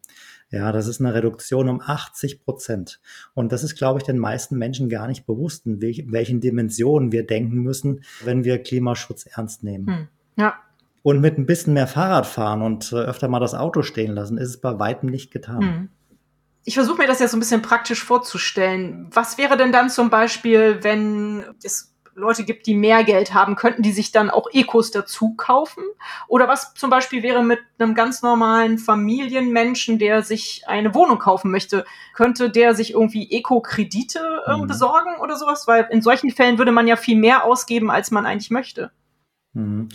Ja, 0.50 0.74
das 0.74 0.88
ist 0.88 1.00
eine 1.00 1.14
Reduktion 1.14 1.70
um 1.70 1.80
80 1.80 2.44
Prozent. 2.44 3.00
Und 3.34 3.54
das 3.54 3.64
ist, 3.64 3.78
glaube 3.78 4.02
ich, 4.02 4.04
den 4.04 4.18
meisten 4.18 4.58
Menschen 4.58 4.90
gar 4.90 5.08
nicht 5.08 5.26
bewusst, 5.26 5.66
in 5.66 5.82
welchen 5.82 6.42
Dimensionen 6.42 7.14
wir 7.14 7.26
denken 7.26 7.60
müssen, 7.60 8.02
wenn 8.26 8.44
wir 8.44 8.62
Klimaschutz 8.62 9.26
ernst 9.26 9.64
nehmen. 9.64 9.88
Hm. 9.88 10.08
Ja. 10.36 10.56
Und 11.02 11.22
mit 11.22 11.38
ein 11.38 11.46
bisschen 11.46 11.74
mehr 11.74 11.88
Fahrrad 11.88 12.26
fahren 12.26 12.62
und 12.62 12.92
äh, 12.92 12.98
öfter 12.98 13.30
mal 13.30 13.40
das 13.40 13.54
Auto 13.54 13.84
stehen 13.84 14.12
lassen, 14.12 14.38
ist 14.38 14.50
es 14.50 14.58
bei 14.60 14.78
weitem 14.78 15.10
nicht 15.10 15.32
getan. 15.32 15.62
Hm 15.62 15.90
ich 16.68 16.74
versuche 16.74 16.98
mir 16.98 17.08
das 17.08 17.20
jetzt 17.20 17.30
so 17.30 17.38
ein 17.38 17.40
bisschen 17.40 17.62
praktisch 17.62 18.04
vorzustellen. 18.04 19.08
Was 19.12 19.38
wäre 19.38 19.56
denn 19.56 19.72
dann 19.72 19.92
zum 19.92 20.10
Beispiel, 20.10 20.80
wenn 20.82 21.44
es 21.62 21.95
Leute 22.16 22.46
gibt, 22.46 22.66
die 22.66 22.76
mehr 22.76 23.04
Geld 23.04 23.34
haben, 23.34 23.56
könnten 23.56 23.84
die 23.84 23.92
sich 23.92 24.12
dann 24.12 24.30
auch 24.30 24.48
Ecos 24.54 24.92
dazu 24.92 25.36
kaufen? 25.36 25.84
Oder 26.28 26.48
was 26.48 26.74
zum 26.74 26.90
Beispiel 26.90 27.24
wäre 27.24 27.44
mit 27.44 27.60
einem 27.78 27.94
ganz 27.94 28.22
normalen 28.22 28.78
Familienmenschen, 28.78 30.00
der 30.00 30.24
sich 30.24 30.64
eine 30.66 30.96
Wohnung 30.96 31.20
kaufen 31.20 31.52
möchte? 31.52 31.86
Könnte 32.14 32.50
der 32.50 32.74
sich 32.74 32.94
irgendwie 32.94 33.30
Eco-Kredite 33.32 34.44
äh, 34.48 34.56
mhm. 34.56 34.68
besorgen 34.68 35.18
oder 35.22 35.36
sowas? 35.36 35.68
Weil 35.68 35.88
in 35.92 36.02
solchen 36.02 36.32
Fällen 36.32 36.58
würde 36.58 36.72
man 36.72 36.88
ja 36.88 36.96
viel 36.96 37.18
mehr 37.18 37.44
ausgeben, 37.44 37.92
als 37.92 38.12
man 38.12 38.26
eigentlich 38.26 38.52
möchte. 38.52 38.92
Mhm. 39.54 39.90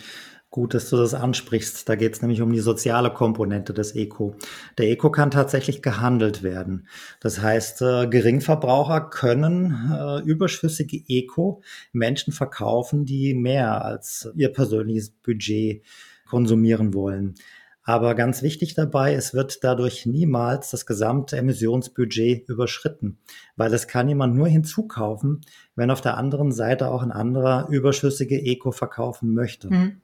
Gut, 0.50 0.74
dass 0.74 0.90
du 0.90 0.96
das 0.96 1.14
ansprichst. 1.14 1.88
Da 1.88 1.94
geht 1.94 2.14
es 2.14 2.22
nämlich 2.22 2.42
um 2.42 2.52
die 2.52 2.58
soziale 2.58 3.12
Komponente 3.12 3.72
des 3.72 3.94
Eco. 3.94 4.34
Der 4.78 4.90
Eco 4.90 5.12
kann 5.12 5.30
tatsächlich 5.30 5.80
gehandelt 5.80 6.42
werden. 6.42 6.88
Das 7.20 7.40
heißt, 7.40 7.82
äh, 7.82 8.08
Geringverbraucher 8.08 9.10
können 9.10 9.92
äh, 9.96 10.18
überschüssige 10.22 11.04
Eco 11.06 11.62
Menschen 11.92 12.32
verkaufen, 12.32 13.04
die 13.04 13.32
mehr 13.32 13.84
als 13.84 14.28
ihr 14.34 14.52
persönliches 14.52 15.10
Budget 15.10 15.84
konsumieren 16.28 16.94
wollen. 16.94 17.36
Aber 17.84 18.14
ganz 18.16 18.42
wichtig 18.42 18.74
dabei, 18.74 19.14
es 19.14 19.32
wird 19.34 19.62
dadurch 19.62 20.04
niemals 20.04 20.70
das 20.70 20.84
gesamte 20.84 21.36
Emissionsbudget 21.36 22.48
überschritten, 22.48 23.18
weil 23.56 23.72
es 23.72 23.86
kann 23.86 24.08
jemand 24.08 24.34
nur 24.34 24.48
hinzukaufen, 24.48 25.42
wenn 25.76 25.90
auf 25.90 26.00
der 26.00 26.16
anderen 26.16 26.52
Seite 26.52 26.88
auch 26.88 27.02
ein 27.02 27.12
anderer 27.12 27.68
überschüssige 27.68 28.40
Eco 28.40 28.72
verkaufen 28.72 29.32
möchte. 29.32 29.70
Mhm. 29.70 30.00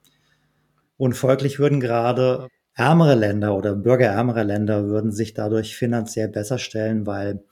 Und 0.97 1.15
folglich 1.15 1.59
würden 1.59 1.81
gerade 1.81 2.49
ärmere 2.75 3.15
Länder 3.15 3.57
oder 3.57 3.75
bürgerärmere 3.75 4.43
Länder 4.43 4.87
würden 4.87 5.11
sich 5.13 5.35
dadurch 5.35 5.77
finanziell 5.77 6.29
besser 6.29 6.59
stellen, 6.59 7.07
weil 7.07 7.43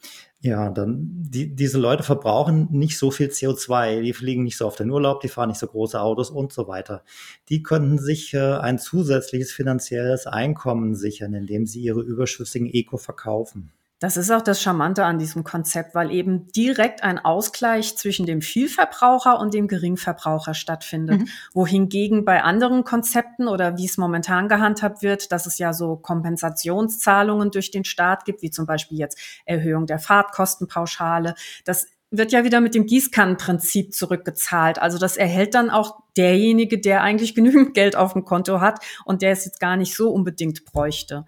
ja, 0.40 0.68
dann 0.68 1.08
die, 1.10 1.54
diese 1.54 1.78
Leute 1.78 2.02
verbrauchen 2.02 2.68
nicht 2.70 2.98
so 2.98 3.10
viel 3.10 3.28
CO2, 3.28 4.02
die 4.02 4.12
fliegen 4.12 4.42
nicht 4.42 4.58
so 4.58 4.66
oft 4.66 4.78
in 4.80 4.90
Urlaub, 4.90 5.20
die 5.20 5.28
fahren 5.28 5.48
nicht 5.48 5.58
so 5.58 5.66
große 5.66 5.98
Autos 5.98 6.28
und 6.28 6.52
so 6.52 6.68
weiter. 6.68 7.02
Die 7.48 7.62
könnten 7.62 7.98
sich 7.98 8.34
äh, 8.34 8.58
ein 8.58 8.78
zusätzliches 8.78 9.52
finanzielles 9.52 10.26
Einkommen 10.26 10.94
sichern, 10.94 11.32
indem 11.32 11.64
sie 11.64 11.80
ihre 11.80 12.02
überschüssigen 12.02 12.68
Eco 12.68 12.98
verkaufen. 12.98 13.72
Das 14.00 14.16
ist 14.16 14.30
auch 14.30 14.42
das 14.42 14.60
Charmante 14.60 15.04
an 15.04 15.18
diesem 15.18 15.44
Konzept, 15.44 15.94
weil 15.94 16.10
eben 16.10 16.48
direkt 16.52 17.02
ein 17.02 17.18
Ausgleich 17.18 17.96
zwischen 17.96 18.26
dem 18.26 18.42
Vielverbraucher 18.42 19.38
und 19.38 19.54
dem 19.54 19.68
Geringverbraucher 19.68 20.54
stattfindet. 20.54 21.20
Mhm. 21.20 21.28
Wohingegen 21.52 22.24
bei 22.24 22.42
anderen 22.42 22.84
Konzepten 22.84 23.48
oder 23.48 23.76
wie 23.78 23.86
es 23.86 23.96
momentan 23.96 24.48
gehandhabt 24.48 25.02
wird, 25.02 25.32
dass 25.32 25.46
es 25.46 25.58
ja 25.58 25.72
so 25.72 25.96
Kompensationszahlungen 25.96 27.50
durch 27.50 27.70
den 27.70 27.84
Staat 27.84 28.24
gibt, 28.24 28.42
wie 28.42 28.50
zum 28.50 28.66
Beispiel 28.66 28.98
jetzt 28.98 29.18
Erhöhung 29.46 29.86
der 29.86 30.00
Fahrtkostenpauschale. 30.00 31.34
Das 31.64 31.86
wird 32.10 32.32
ja 32.32 32.44
wieder 32.44 32.60
mit 32.60 32.74
dem 32.74 32.86
Gießkannenprinzip 32.86 33.92
zurückgezahlt. 33.92 34.78
Also 34.78 34.98
das 34.98 35.16
erhält 35.16 35.54
dann 35.54 35.70
auch 35.70 36.00
derjenige, 36.16 36.78
der 36.78 37.02
eigentlich 37.02 37.34
genügend 37.34 37.74
Geld 37.74 37.96
auf 37.96 38.12
dem 38.12 38.24
Konto 38.24 38.60
hat 38.60 38.80
und 39.04 39.22
der 39.22 39.32
es 39.32 39.44
jetzt 39.44 39.60
gar 39.60 39.76
nicht 39.76 39.94
so 39.94 40.10
unbedingt 40.10 40.64
bräuchte. 40.64 41.24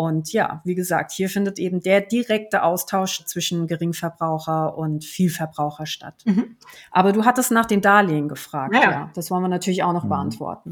Und 0.00 0.32
ja, 0.32 0.62
wie 0.64 0.74
gesagt, 0.74 1.12
hier 1.12 1.28
findet 1.28 1.58
eben 1.58 1.82
der 1.82 2.00
direkte 2.00 2.62
Austausch 2.62 3.22
zwischen 3.26 3.66
Geringverbraucher 3.66 4.78
und 4.78 5.04
Vielverbraucher 5.04 5.84
statt. 5.84 6.22
Mhm. 6.24 6.56
Aber 6.90 7.12
du 7.12 7.26
hattest 7.26 7.50
nach 7.50 7.66
den 7.66 7.82
Darlehen 7.82 8.26
gefragt. 8.26 8.74
Ja, 8.74 8.90
ja. 8.90 9.10
das 9.14 9.30
wollen 9.30 9.42
wir 9.42 9.48
natürlich 9.48 9.82
auch 9.82 9.92
noch 9.92 10.04
mhm. 10.04 10.08
beantworten. 10.08 10.70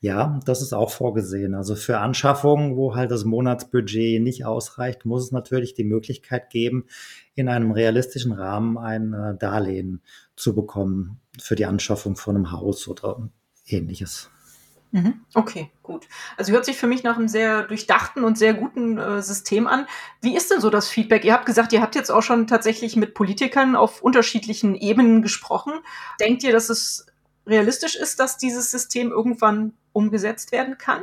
Ja, 0.00 0.40
das 0.44 0.60
ist 0.60 0.74
auch 0.74 0.90
vorgesehen. 0.90 1.54
Also 1.54 1.74
für 1.74 2.00
Anschaffungen, 2.00 2.76
wo 2.76 2.94
halt 2.94 3.10
das 3.10 3.24
Monatsbudget 3.24 4.20
nicht 4.20 4.44
ausreicht, 4.44 5.06
muss 5.06 5.24
es 5.24 5.32
natürlich 5.32 5.72
die 5.72 5.84
Möglichkeit 5.84 6.50
geben, 6.50 6.84
in 7.34 7.48
einem 7.48 7.70
realistischen 7.70 8.32
Rahmen 8.32 8.76
ein 8.76 9.14
äh, 9.14 9.38
Darlehen 9.38 10.02
zu 10.36 10.54
bekommen 10.54 11.22
für 11.40 11.54
die 11.54 11.64
Anschaffung 11.64 12.16
von 12.16 12.36
einem 12.36 12.52
Haus 12.52 12.88
oder 12.88 13.30
ähnliches. 13.66 14.30
Mhm. 14.96 15.20
Okay, 15.34 15.70
gut. 15.82 16.08
Also 16.38 16.52
hört 16.52 16.64
sich 16.64 16.78
für 16.78 16.86
mich 16.86 17.02
nach 17.02 17.18
einem 17.18 17.28
sehr 17.28 17.64
durchdachten 17.64 18.24
und 18.24 18.38
sehr 18.38 18.54
guten 18.54 18.96
äh, 18.96 19.20
System 19.20 19.66
an. 19.66 19.86
Wie 20.22 20.34
ist 20.34 20.50
denn 20.50 20.62
so 20.62 20.70
das 20.70 20.88
Feedback? 20.88 21.22
Ihr 21.22 21.34
habt 21.34 21.44
gesagt, 21.44 21.74
ihr 21.74 21.82
habt 21.82 21.94
jetzt 21.94 22.08
auch 22.08 22.22
schon 22.22 22.46
tatsächlich 22.46 22.96
mit 22.96 23.12
Politikern 23.12 23.76
auf 23.76 24.00
unterschiedlichen 24.00 24.74
Ebenen 24.74 25.20
gesprochen. 25.20 25.74
Denkt 26.18 26.44
ihr, 26.44 26.52
dass 26.52 26.70
es 26.70 27.04
realistisch 27.46 27.94
ist, 27.94 28.20
dass 28.20 28.38
dieses 28.38 28.70
System 28.70 29.10
irgendwann 29.10 29.74
umgesetzt 29.92 30.50
werden 30.50 30.78
kann? 30.78 31.02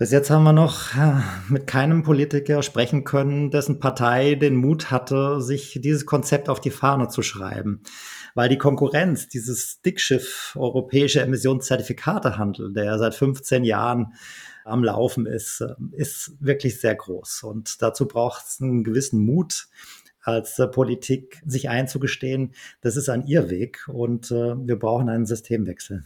Bis 0.00 0.10
jetzt 0.10 0.30
haben 0.30 0.42
wir 0.42 0.52
noch 0.52 0.88
mit 1.48 1.68
keinem 1.68 2.02
Politiker 2.02 2.64
sprechen 2.64 3.04
können, 3.04 3.52
dessen 3.52 3.78
Partei 3.78 4.34
den 4.34 4.56
Mut 4.56 4.90
hatte, 4.90 5.40
sich 5.40 5.78
dieses 5.80 6.06
Konzept 6.06 6.48
auf 6.48 6.60
die 6.60 6.70
Fahne 6.70 7.06
zu 7.08 7.22
schreiben 7.22 7.82
weil 8.34 8.48
die 8.48 8.58
Konkurrenz, 8.58 9.28
dieses 9.28 9.80
Dickschiff 9.82 10.54
europäische 10.56 11.20
Emissionszertifikatehandel, 11.20 12.72
der 12.72 12.98
seit 12.98 13.14
15 13.14 13.64
Jahren 13.64 14.14
am 14.64 14.84
Laufen 14.84 15.26
ist, 15.26 15.60
ähm, 15.62 15.92
ist 15.96 16.32
wirklich 16.40 16.80
sehr 16.80 16.94
groß. 16.94 17.42
Und 17.44 17.82
dazu 17.82 18.06
braucht 18.06 18.44
es 18.46 18.60
einen 18.60 18.84
gewissen 18.84 19.20
Mut, 19.20 19.68
als 20.22 20.58
äh, 20.58 20.66
Politik 20.66 21.42
sich 21.46 21.68
einzugestehen, 21.70 22.54
das 22.82 22.96
ist 22.96 23.08
ein 23.08 23.26
Irrweg 23.26 23.88
und 23.88 24.30
äh, 24.30 24.54
wir 24.56 24.78
brauchen 24.78 25.08
einen 25.08 25.26
Systemwechsel. 25.26 26.04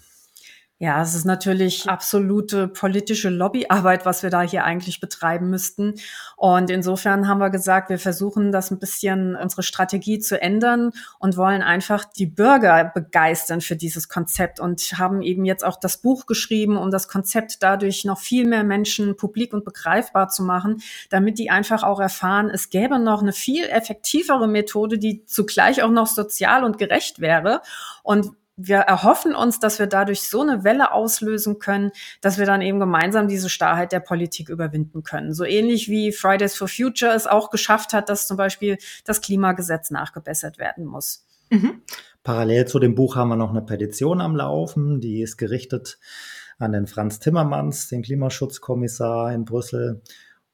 Ja, 0.81 1.01
es 1.01 1.15
ist 1.15 1.25
natürlich 1.25 1.89
absolute 1.89 2.67
politische 2.67 3.31
Lobbyarbeit, 3.31 4.05
was 4.05 4.25
wir 4.25 4.31
da 4.31 4.43
hier 4.43 4.65
eigentlich 4.65 4.99
betreiben 4.99 5.49
müssten. 5.49 5.95
Und 6.37 6.69
insofern 6.69 7.29
haben 7.29 7.39
wir 7.39 7.51
gesagt, 7.51 7.91
wir 7.91 7.99
versuchen 8.01 8.51
das 8.51 8.73
ein 8.73 8.81
bisschen 8.81 9.37
unsere 9.37 9.63
Strategie 9.63 10.19
zu 10.19 10.43
ändern 10.43 10.91
und 11.21 11.37
wollen 11.37 11.63
einfach 11.63 12.05
die 12.05 12.27
Bürger 12.27 12.91
begeistern 12.93 13.61
für 13.61 13.77
dieses 13.77 14.09
Konzept 14.09 14.59
und 14.59 14.81
haben 14.99 15.23
eben 15.23 15.45
jetzt 15.45 15.65
auch 15.65 15.79
das 15.79 15.99
Buch 15.99 16.27
geschrieben, 16.27 16.77
um 16.77 16.91
das 16.91 17.07
Konzept 17.07 17.63
dadurch 17.63 18.05
noch 18.05 18.19
viel 18.19 18.45
mehr 18.45 18.65
Menschen 18.65 19.17
publik 19.17 19.55
und 19.55 19.65
begreifbar 19.65 20.29
zu 20.29 20.43
machen, 20.43 20.83
damit 21.09 21.39
die 21.39 21.51
einfach 21.51 21.85
auch 21.85 22.01
erfahren, 22.01 22.51
es 22.51 22.69
gäbe 22.69 22.99
noch 22.99 23.23
eine 23.23 23.33
viel 23.33 23.65
effektivere 23.67 24.49
Methode, 24.49 24.99
die 24.99 25.25
zugleich 25.25 25.85
auch 25.85 25.91
noch 25.91 26.09
sozial 26.09 26.65
und 26.65 26.79
gerecht 26.79 27.21
wäre. 27.21 27.63
Und 28.03 28.33
wir 28.57 28.79
erhoffen 28.79 29.35
uns, 29.35 29.59
dass 29.59 29.79
wir 29.79 29.87
dadurch 29.87 30.23
so 30.23 30.43
eine 30.43 30.63
Welle 30.63 30.93
auslösen 30.93 31.59
können, 31.59 31.91
dass 32.21 32.39
wir 32.39 32.47
dann 32.47 32.63
eben 32.63 32.79
gemeinsam 32.79 33.27
diese 33.27 33.49
Starrheit 33.49 33.93
der 33.93 34.01
Politik 34.01 34.49
überwinden 34.49 35.03
können. 35.03 35.35
So 35.35 35.45
ähnlich 35.45 35.89
wie 35.89 36.13
Fridays 36.13 36.55
for 36.57 36.69
Future 36.69 37.13
es 37.13 37.27
auch 37.27 37.51
geschafft 37.51 37.93
hat, 37.93 38.09
dass 38.09 38.27
zum 38.27 38.37
Beispiel 38.37 38.79
das 39.05 39.21
Klimagesetz 39.21 39.91
nachgebessert 39.91 40.59
werden 40.59 40.85
muss. 40.85 41.27
Mhm. 41.51 41.83
Parallel 42.23 42.67
zu 42.67 42.79
dem 42.79 42.95
Buch 42.95 43.17
haben 43.17 43.29
wir 43.29 43.37
noch 43.37 43.51
eine 43.51 43.63
Petition 43.63 44.21
am 44.21 44.37
Laufen, 44.37 45.01
die 45.01 45.21
ist 45.21 45.37
gerichtet 45.37 45.99
an 46.59 46.73
den 46.73 46.87
Franz 46.87 47.19
Timmermans, 47.19 47.89
den 47.89 48.03
Klimaschutzkommissar 48.03 49.33
in 49.33 49.45
Brüssel. 49.45 50.01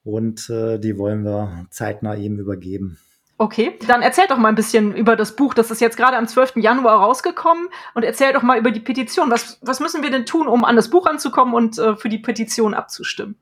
Und 0.02 0.48
äh, 0.48 0.78
die 0.78 0.96
wollen 0.96 1.24
wir 1.24 1.66
zeitnah 1.70 2.14
ihm 2.14 2.38
übergeben. 2.38 2.98
Okay, 3.40 3.78
dann 3.86 4.02
erzähl 4.02 4.26
doch 4.26 4.36
mal 4.36 4.50
ein 4.50 4.54
bisschen 4.54 4.94
über 4.94 5.16
das 5.16 5.34
Buch. 5.34 5.54
Das 5.54 5.70
ist 5.70 5.80
jetzt 5.80 5.96
gerade 5.96 6.18
am 6.18 6.28
12. 6.28 6.56
Januar 6.56 6.98
rausgekommen. 7.00 7.68
Und 7.94 8.02
erzähl 8.02 8.34
doch 8.34 8.42
mal 8.42 8.58
über 8.58 8.70
die 8.70 8.80
Petition. 8.80 9.30
Was, 9.30 9.58
was 9.62 9.80
müssen 9.80 10.02
wir 10.02 10.10
denn 10.10 10.26
tun, 10.26 10.46
um 10.46 10.62
an 10.62 10.76
das 10.76 10.90
Buch 10.90 11.06
ranzukommen 11.06 11.54
und 11.54 11.78
äh, 11.78 11.96
für 11.96 12.10
die 12.10 12.18
Petition 12.18 12.74
abzustimmen? 12.74 13.36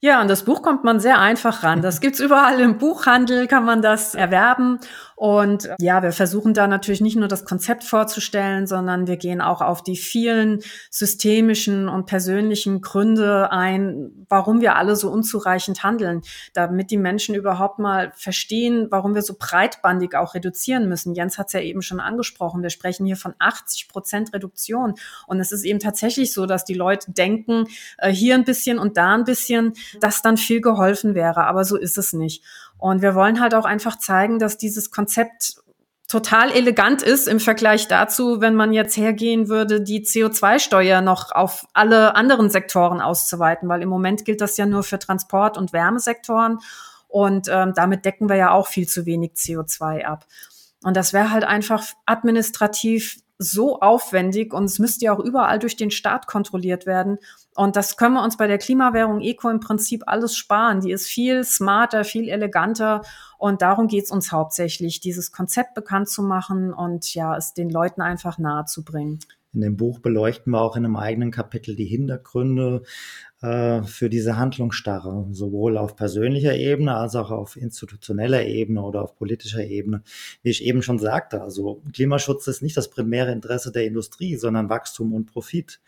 Ja, 0.00 0.20
an 0.20 0.28
das 0.28 0.44
Buch 0.44 0.60
kommt 0.60 0.84
man 0.84 1.00
sehr 1.00 1.18
einfach 1.20 1.62
ran. 1.62 1.80
Das 1.80 2.02
gibt's 2.02 2.20
überall 2.20 2.60
im 2.60 2.76
Buchhandel, 2.76 3.46
kann 3.46 3.64
man 3.64 3.80
das 3.80 4.14
erwerben. 4.14 4.78
Und 5.22 5.68
ja, 5.78 6.02
wir 6.02 6.10
versuchen 6.10 6.52
da 6.52 6.66
natürlich 6.66 7.00
nicht 7.00 7.14
nur 7.14 7.28
das 7.28 7.44
Konzept 7.44 7.84
vorzustellen, 7.84 8.66
sondern 8.66 9.06
wir 9.06 9.16
gehen 9.16 9.40
auch 9.40 9.60
auf 9.60 9.84
die 9.84 9.96
vielen 9.96 10.58
systemischen 10.90 11.88
und 11.88 12.06
persönlichen 12.06 12.80
Gründe 12.80 13.52
ein, 13.52 14.26
warum 14.28 14.60
wir 14.60 14.74
alle 14.74 14.96
so 14.96 15.12
unzureichend 15.12 15.84
handeln, 15.84 16.22
damit 16.54 16.90
die 16.90 16.96
Menschen 16.96 17.36
überhaupt 17.36 17.78
mal 17.78 18.10
verstehen, 18.16 18.88
warum 18.90 19.14
wir 19.14 19.22
so 19.22 19.36
breitbandig 19.38 20.16
auch 20.16 20.34
reduzieren 20.34 20.88
müssen. 20.88 21.14
Jens 21.14 21.38
hat 21.38 21.46
es 21.46 21.52
ja 21.52 21.60
eben 21.60 21.82
schon 21.82 22.00
angesprochen. 22.00 22.64
Wir 22.64 22.70
sprechen 22.70 23.06
hier 23.06 23.16
von 23.16 23.34
80 23.38 23.86
Prozent 23.86 24.34
Reduktion. 24.34 24.94
Und 25.28 25.38
es 25.38 25.52
ist 25.52 25.62
eben 25.62 25.78
tatsächlich 25.78 26.32
so, 26.32 26.46
dass 26.46 26.64
die 26.64 26.74
Leute 26.74 27.12
denken, 27.12 27.68
äh, 27.98 28.10
hier 28.10 28.34
ein 28.34 28.44
bisschen 28.44 28.80
und 28.80 28.96
da 28.96 29.14
ein 29.14 29.22
bisschen, 29.22 29.74
dass 30.00 30.20
dann 30.20 30.36
viel 30.36 30.60
geholfen 30.60 31.14
wäre. 31.14 31.44
Aber 31.44 31.64
so 31.64 31.76
ist 31.76 31.96
es 31.96 32.12
nicht. 32.12 32.42
Und 32.82 33.00
wir 33.00 33.14
wollen 33.14 33.40
halt 33.40 33.54
auch 33.54 33.64
einfach 33.64 33.96
zeigen, 33.96 34.40
dass 34.40 34.58
dieses 34.58 34.90
Konzept 34.90 35.62
total 36.08 36.50
elegant 36.50 37.00
ist 37.00 37.28
im 37.28 37.38
Vergleich 37.38 37.86
dazu, 37.86 38.40
wenn 38.40 38.56
man 38.56 38.72
jetzt 38.72 38.96
hergehen 38.96 39.48
würde, 39.48 39.80
die 39.80 40.04
CO2-Steuer 40.04 41.00
noch 41.00 41.30
auf 41.30 41.64
alle 41.74 42.16
anderen 42.16 42.50
Sektoren 42.50 43.00
auszuweiten, 43.00 43.68
weil 43.68 43.82
im 43.82 43.88
Moment 43.88 44.24
gilt 44.24 44.40
das 44.40 44.56
ja 44.56 44.66
nur 44.66 44.82
für 44.82 44.98
Transport- 44.98 45.56
und 45.56 45.72
Wärmesektoren 45.72 46.58
und 47.06 47.46
ähm, 47.48 47.72
damit 47.76 48.04
decken 48.04 48.28
wir 48.28 48.34
ja 48.34 48.50
auch 48.50 48.66
viel 48.66 48.88
zu 48.88 49.06
wenig 49.06 49.34
CO2 49.34 50.04
ab. 50.04 50.26
Und 50.82 50.96
das 50.96 51.12
wäre 51.12 51.30
halt 51.30 51.44
einfach 51.44 51.84
administrativ 52.04 53.18
so 53.42 53.80
aufwendig 53.80 54.54
und 54.54 54.64
es 54.64 54.78
müsste 54.78 55.06
ja 55.06 55.12
auch 55.12 55.20
überall 55.20 55.58
durch 55.58 55.76
den 55.76 55.90
Staat 55.90 56.26
kontrolliert 56.26 56.86
werden. 56.86 57.18
Und 57.54 57.76
das 57.76 57.96
können 57.96 58.14
wir 58.14 58.24
uns 58.24 58.36
bei 58.36 58.46
der 58.46 58.58
Klimawährung 58.58 59.20
Eco 59.20 59.50
im 59.50 59.60
Prinzip 59.60 60.04
alles 60.06 60.36
sparen. 60.36 60.80
Die 60.80 60.90
ist 60.90 61.06
viel 61.06 61.44
smarter, 61.44 62.04
viel 62.04 62.28
eleganter. 62.28 63.02
Und 63.38 63.60
darum 63.60 63.88
geht 63.88 64.04
es 64.04 64.10
uns 64.10 64.32
hauptsächlich, 64.32 65.00
dieses 65.00 65.32
Konzept 65.32 65.74
bekannt 65.74 66.08
zu 66.08 66.22
machen 66.22 66.72
und 66.72 67.12
ja, 67.14 67.36
es 67.36 67.52
den 67.52 67.68
Leuten 67.68 68.00
einfach 68.00 68.38
nahe 68.38 68.64
zu 68.64 68.84
bringen. 68.84 69.18
In 69.54 69.60
dem 69.60 69.76
Buch 69.76 69.98
beleuchten 69.98 70.52
wir 70.52 70.62
auch 70.62 70.76
in 70.76 70.84
einem 70.84 70.96
eigenen 70.96 71.30
Kapitel 71.30 71.76
die 71.76 71.84
Hintergründe 71.84 72.84
äh, 73.42 73.82
für 73.82 74.08
diese 74.08 74.36
Handlungsstarre, 74.36 75.26
sowohl 75.32 75.76
auf 75.76 75.96
persönlicher 75.96 76.54
Ebene 76.54 76.94
als 76.94 77.16
auch 77.16 77.30
auf 77.30 77.56
institutioneller 77.56 78.44
Ebene 78.44 78.82
oder 78.82 79.02
auf 79.02 79.16
politischer 79.16 79.64
Ebene. 79.64 80.02
Wie 80.42 80.50
ich 80.50 80.64
eben 80.64 80.82
schon 80.82 80.98
sagte, 80.98 81.42
also 81.42 81.82
Klimaschutz 81.92 82.46
ist 82.46 82.62
nicht 82.62 82.76
das 82.76 82.88
primäre 82.88 83.32
Interesse 83.32 83.72
der 83.72 83.84
Industrie, 83.84 84.36
sondern 84.36 84.68
Wachstum 84.68 85.12
und 85.12 85.26
Profit. 85.26 85.80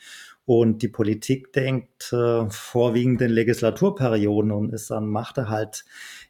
Und 0.47 0.83
die 0.83 0.88
Politik 0.88 1.53
denkt 1.53 2.12
äh, 2.12 2.51
vorwiegend 2.51 3.23
in 3.23 3.31
Legislaturperioden 3.31 4.51
und 4.51 4.75
ist 4.75 4.90
an 4.90 5.07
Machterhalt 5.07 5.85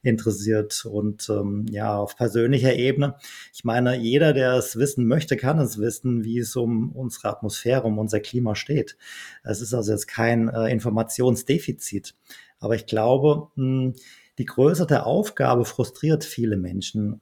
interessiert. 0.04 0.84
Und 0.84 1.28
ähm, 1.28 1.66
ja, 1.70 1.96
auf 1.96 2.16
persönlicher 2.16 2.74
Ebene, 2.74 3.16
ich 3.52 3.64
meine, 3.64 3.96
jeder, 3.96 4.32
der 4.32 4.52
es 4.54 4.76
wissen 4.76 5.06
möchte, 5.06 5.36
kann 5.36 5.58
es 5.58 5.78
wissen, 5.78 6.24
wie 6.24 6.38
es 6.38 6.54
um 6.54 6.92
unsere 6.92 7.28
Atmosphäre, 7.28 7.82
um 7.82 7.98
unser 7.98 8.20
Klima 8.20 8.54
steht. 8.54 8.96
Es 9.42 9.60
ist 9.60 9.74
also 9.74 9.92
jetzt 9.92 10.06
kein 10.06 10.48
äh, 10.48 10.68
Informationsdefizit. 10.70 12.14
Aber 12.60 12.74
ich 12.76 12.86
glaube, 12.86 13.48
hm, 13.56 13.94
die 14.38 14.46
Größe 14.46 14.86
der 14.86 15.06
Aufgabe 15.06 15.64
frustriert 15.64 16.24
viele 16.24 16.56
Menschen. 16.56 17.20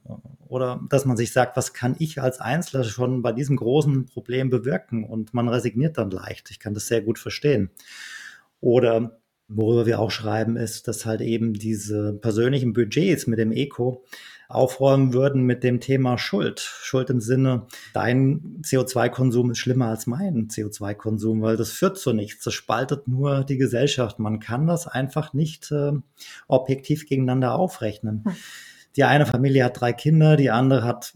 Oder 0.49 0.81
dass 0.89 1.05
man 1.05 1.17
sich 1.17 1.33
sagt, 1.33 1.57
was 1.57 1.75
kann 1.75 1.95
ich 1.99 2.21
als 2.23 2.41
Einzelner 2.41 2.85
schon 2.85 3.23
bei 3.23 3.33
diesem 3.33 3.57
großen 3.57 4.07
Problem 4.07 4.49
bewirken? 4.49 5.05
Und 5.05 5.35
man 5.35 5.49
resigniert 5.49 5.99
dann 5.99 6.11
leicht. 6.11 6.51
Ich 6.51 6.59
kann 6.59 6.75
das 6.75 6.87
sehr 6.87 7.03
gut 7.03 7.19
verstehen. 7.19 7.71
Oder 8.61 9.21
worüber 9.55 9.87
wir 9.87 10.01
auch 10.01 10.11
schreiben, 10.11 10.57
ist, 10.57 10.89
dass 10.89 11.07
halt 11.07 11.21
eben 11.21 11.55
diese 11.55 12.15
persönlichen 12.15 12.73
Budgets 12.73 13.27
mit 13.27 13.39
dem 13.39 13.53
Eco 13.53 14.05
aufräumen 14.53 15.15
würden 15.15 15.45
mit 15.45 15.65
dem 15.65 15.81
Thema 15.81 16.19
Schuld. 16.19 16.61
Schuld 16.61 17.09
im 17.09 17.21
Sinne, 17.21 17.67
dein 17.95 18.61
CO2-Konsum 18.63 19.53
ist 19.53 19.59
schlimmer 19.59 19.87
als 19.87 20.07
mein 20.07 20.49
CO2-Konsum, 20.49 21.41
weil 21.41 21.57
das 21.57 21.71
führt 21.71 21.97
zu 21.97 22.13
nichts. 22.13 22.45
Das 22.45 22.53
spaltet 22.53 23.09
nur 23.09 23.45
die 23.45 23.57
Gesellschaft. 23.57 24.19
Man 24.19 24.41
kann 24.41 24.67
das 24.67 24.87
einfach 24.87 25.33
nicht 25.33 25.73
äh, 25.73 25.93
objektiv 26.49 27.09
gegeneinander 27.09 27.55
aufrechnen. 27.55 28.25
Hm. 28.25 28.35
Die 28.97 29.05
eine 29.05 29.25
Familie 29.25 29.65
hat 29.65 29.81
drei 29.81 29.95
Kinder, 29.95 30.37
die 30.37 30.51
andere 30.51 30.85
hat 30.85 31.15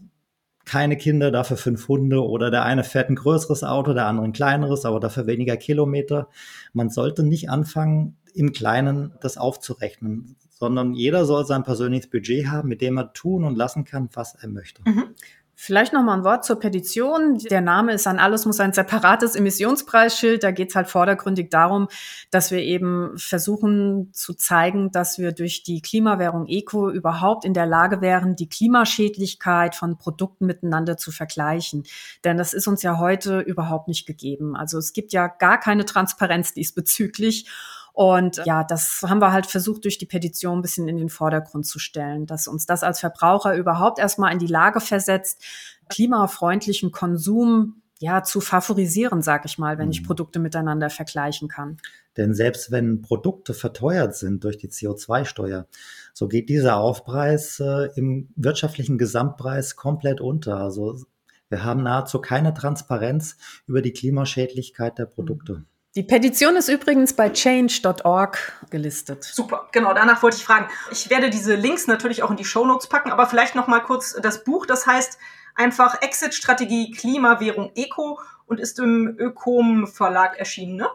keine 0.65 0.97
Kinder, 0.97 1.31
dafür 1.31 1.57
fünf 1.57 1.87
Hunde 1.87 2.21
oder 2.27 2.51
der 2.51 2.63
eine 2.63 2.83
fährt 2.83 3.09
ein 3.09 3.15
größeres 3.15 3.63
Auto, 3.63 3.93
der 3.93 4.05
andere 4.05 4.25
ein 4.25 4.33
kleineres, 4.33 4.83
aber 4.83 4.99
dafür 4.99 5.25
weniger 5.25 5.57
Kilometer. 5.57 6.27
Man 6.73 6.89
sollte 6.89 7.23
nicht 7.23 7.49
anfangen, 7.49 8.16
im 8.37 8.53
Kleinen 8.53 9.13
das 9.21 9.37
aufzurechnen, 9.37 10.35
sondern 10.51 10.93
jeder 10.93 11.25
soll 11.25 11.45
sein 11.45 11.63
persönliches 11.63 12.09
Budget 12.09 12.47
haben, 12.47 12.69
mit 12.69 12.81
dem 12.81 12.97
er 12.97 13.13
tun 13.13 13.43
und 13.43 13.55
lassen 13.55 13.83
kann, 13.83 14.09
was 14.13 14.35
er 14.35 14.47
möchte. 14.47 14.81
Mhm. 14.85 15.15
Vielleicht 15.59 15.91
noch 15.91 16.03
mal 16.03 16.13
ein 16.13 16.23
Wort 16.23 16.45
zur 16.45 16.59
Petition. 16.59 17.39
Der 17.39 17.61
Name 17.61 17.91
ist 17.91 18.05
an 18.05 18.19
alles 18.19 18.45
muss 18.45 18.59
ein 18.59 18.73
separates 18.73 19.35
Emissionspreisschild. 19.35 20.43
Da 20.43 20.51
geht 20.51 20.69
es 20.69 20.75
halt 20.75 20.87
vordergründig 20.87 21.49
darum, 21.49 21.87
dass 22.29 22.51
wir 22.51 22.59
eben 22.59 23.17
versuchen 23.17 24.13
zu 24.13 24.35
zeigen, 24.35 24.91
dass 24.91 25.17
wir 25.17 25.31
durch 25.31 25.63
die 25.63 25.81
Klimawährung 25.81 26.45
Eco 26.45 26.91
überhaupt 26.91 27.43
in 27.43 27.55
der 27.55 27.65
Lage 27.65 28.01
wären, 28.01 28.35
die 28.35 28.49
Klimaschädlichkeit 28.49 29.73
von 29.73 29.97
Produkten 29.97 30.45
miteinander 30.45 30.95
zu 30.95 31.11
vergleichen. 31.11 31.85
Denn 32.23 32.37
das 32.37 32.53
ist 32.53 32.67
uns 32.67 32.83
ja 32.83 32.99
heute 32.99 33.39
überhaupt 33.39 33.87
nicht 33.87 34.05
gegeben. 34.05 34.55
Also 34.55 34.77
es 34.77 34.93
gibt 34.93 35.11
ja 35.11 35.25
gar 35.25 35.59
keine 35.59 35.85
Transparenz 35.85 36.53
diesbezüglich. 36.53 37.49
Und 37.97 38.43
ja, 38.45 38.63
das 38.63 39.03
haben 39.07 39.17
wir 39.21 39.31
halt 39.31 39.47
versucht, 39.47 39.83
durch 39.83 39.97
die 39.97 40.05
Petition 40.05 40.59
ein 40.59 40.61
bisschen 40.61 40.87
in 40.87 40.97
den 40.97 41.09
Vordergrund 41.09 41.65
zu 41.65 41.79
stellen, 41.79 42.27
dass 42.27 42.47
uns 42.47 42.67
das 42.67 42.83
als 42.83 42.99
Verbraucher 42.99 43.55
überhaupt 43.55 43.97
erstmal 43.97 44.31
in 44.31 44.37
die 44.37 44.45
Lage 44.45 44.81
versetzt, 44.81 45.43
klimafreundlichen 45.89 46.91
Konsum 46.91 47.81
ja, 47.97 48.21
zu 48.21 48.39
favorisieren, 48.39 49.23
sag 49.23 49.45
ich 49.45 49.57
mal, 49.57 49.79
wenn 49.79 49.89
ich 49.89 50.01
mhm. 50.01 50.05
Produkte 50.05 50.37
miteinander 50.37 50.91
vergleichen 50.91 51.47
kann. 51.47 51.77
Denn 52.17 52.35
selbst 52.35 52.69
wenn 52.69 53.01
Produkte 53.01 53.55
verteuert 53.55 54.15
sind 54.15 54.43
durch 54.43 54.59
die 54.59 54.69
CO2-Steuer, 54.69 55.65
so 56.13 56.27
geht 56.27 56.49
dieser 56.49 56.77
Aufpreis 56.77 57.59
äh, 57.59 57.89
im 57.95 58.29
wirtschaftlichen 58.35 58.99
Gesamtpreis 58.99 59.75
komplett 59.75 60.21
unter. 60.21 60.57
Also 60.57 61.03
wir 61.49 61.63
haben 61.63 61.81
nahezu 61.81 62.21
keine 62.21 62.53
Transparenz 62.53 63.37
über 63.65 63.81
die 63.81 63.93
Klimaschädlichkeit 63.93 64.99
der 64.99 65.07
Produkte. 65.07 65.53
Mhm. 65.53 65.65
Die 65.95 66.03
Petition 66.03 66.55
ist 66.55 66.69
übrigens 66.69 67.13
bei 67.13 67.29
change.org 67.29 68.53
gelistet. 68.69 69.23
Super, 69.23 69.67
genau, 69.71 69.93
danach 69.93 70.21
wollte 70.21 70.37
ich 70.37 70.45
fragen. 70.45 70.67
Ich 70.91 71.09
werde 71.09 71.29
diese 71.29 71.55
Links 71.55 71.87
natürlich 71.87 72.21
auch 72.21 72.29
in 72.29 72.37
die 72.37 72.45
Shownotes 72.45 72.87
packen, 72.87 73.11
aber 73.11 73.25
vielleicht 73.25 73.55
noch 73.55 73.67
mal 73.67 73.79
kurz 73.79 74.13
das 74.21 74.43
Buch, 74.43 74.65
das 74.65 74.85
heißt 74.85 75.17
einfach 75.55 76.01
Exit-Strategie 76.01 76.91
Klimawährung 76.91 77.71
Eco 77.75 78.19
und 78.45 78.59
ist 78.59 78.79
im 78.79 79.15
Ökom 79.17 79.87
Verlag 79.87 80.37
erschienen, 80.37 80.75
ne? 80.75 80.89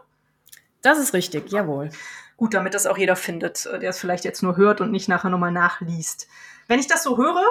Das 0.81 0.99
ist 0.99 1.13
richtig, 1.13 1.51
jawohl. 1.51 1.89
Gut, 2.37 2.53
damit 2.53 2.73
das 2.73 2.87
auch 2.87 2.97
jeder 2.97 3.15
findet, 3.15 3.65
der 3.65 3.89
es 3.89 3.99
vielleicht 3.99 4.25
jetzt 4.25 4.43
nur 4.43 4.57
hört 4.57 4.81
und 4.81 4.91
nicht 4.91 5.07
nachher 5.07 5.29
nochmal 5.29 5.51
nachliest. 5.51 6.27
Wenn 6.67 6.79
ich 6.79 6.87
das 6.87 7.03
so 7.03 7.17
höre, 7.17 7.43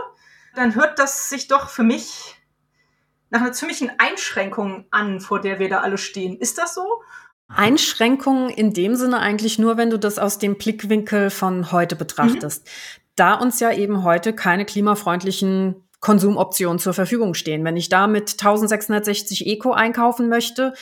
dann 0.54 0.74
hört 0.74 0.98
das 0.98 1.28
sich 1.28 1.48
doch 1.48 1.68
für 1.68 1.82
mich 1.82 2.36
nach 3.30 3.40
einer 3.40 3.52
ziemlichen 3.52 3.90
Einschränkung 3.98 4.84
an, 4.90 5.20
vor 5.20 5.40
der 5.40 5.58
wir 5.58 5.70
da 5.70 5.80
alle 5.80 5.96
stehen. 5.96 6.36
Ist 6.38 6.58
das 6.58 6.74
so? 6.74 7.02
Einschränkungen 7.56 8.50
in 8.50 8.72
dem 8.72 8.96
Sinne 8.96 9.18
eigentlich 9.18 9.58
nur, 9.58 9.76
wenn 9.76 9.90
du 9.90 9.98
das 9.98 10.18
aus 10.18 10.38
dem 10.38 10.56
Blickwinkel 10.56 11.30
von 11.30 11.72
heute 11.72 11.96
betrachtest. 11.96 12.64
Mhm. 12.64 12.70
Da 13.16 13.34
uns 13.34 13.60
ja 13.60 13.72
eben 13.72 14.04
heute 14.04 14.32
keine 14.32 14.64
klimafreundlichen 14.64 15.76
Konsumoptionen 16.00 16.78
zur 16.78 16.94
Verfügung 16.94 17.34
stehen. 17.34 17.64
Wenn 17.64 17.76
ich 17.76 17.88
da 17.88 18.06
mit 18.06 18.32
1660 18.32 19.46
Eco 19.46 19.72
einkaufen 19.72 20.28
möchte, 20.28 20.74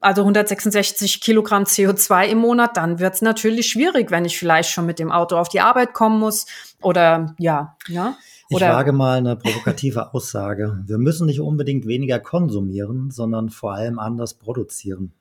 also 0.00 0.22
166 0.22 1.20
Kilogramm 1.20 1.64
CO2 1.64 2.26
im 2.26 2.38
Monat, 2.38 2.76
dann 2.76 3.00
wird 3.00 3.14
es 3.14 3.22
natürlich 3.22 3.66
schwierig, 3.66 4.10
wenn 4.10 4.24
ich 4.24 4.38
vielleicht 4.38 4.70
schon 4.70 4.86
mit 4.86 4.98
dem 4.98 5.12
Auto 5.12 5.36
auf 5.36 5.48
die 5.48 5.60
Arbeit 5.60 5.92
kommen 5.92 6.18
muss 6.18 6.46
oder 6.80 7.34
ja, 7.38 7.76
ja. 7.88 8.16
Oder 8.50 8.70
ich 8.70 8.74
wage 8.74 8.92
mal 8.92 9.18
eine 9.18 9.36
provokative 9.36 10.12
Aussage. 10.12 10.82
Wir 10.84 10.98
müssen 10.98 11.26
nicht 11.26 11.40
unbedingt 11.40 11.86
weniger 11.86 12.18
konsumieren, 12.18 13.10
sondern 13.10 13.50
vor 13.50 13.74
allem 13.74 13.98
anders 13.98 14.34
produzieren. 14.34 15.12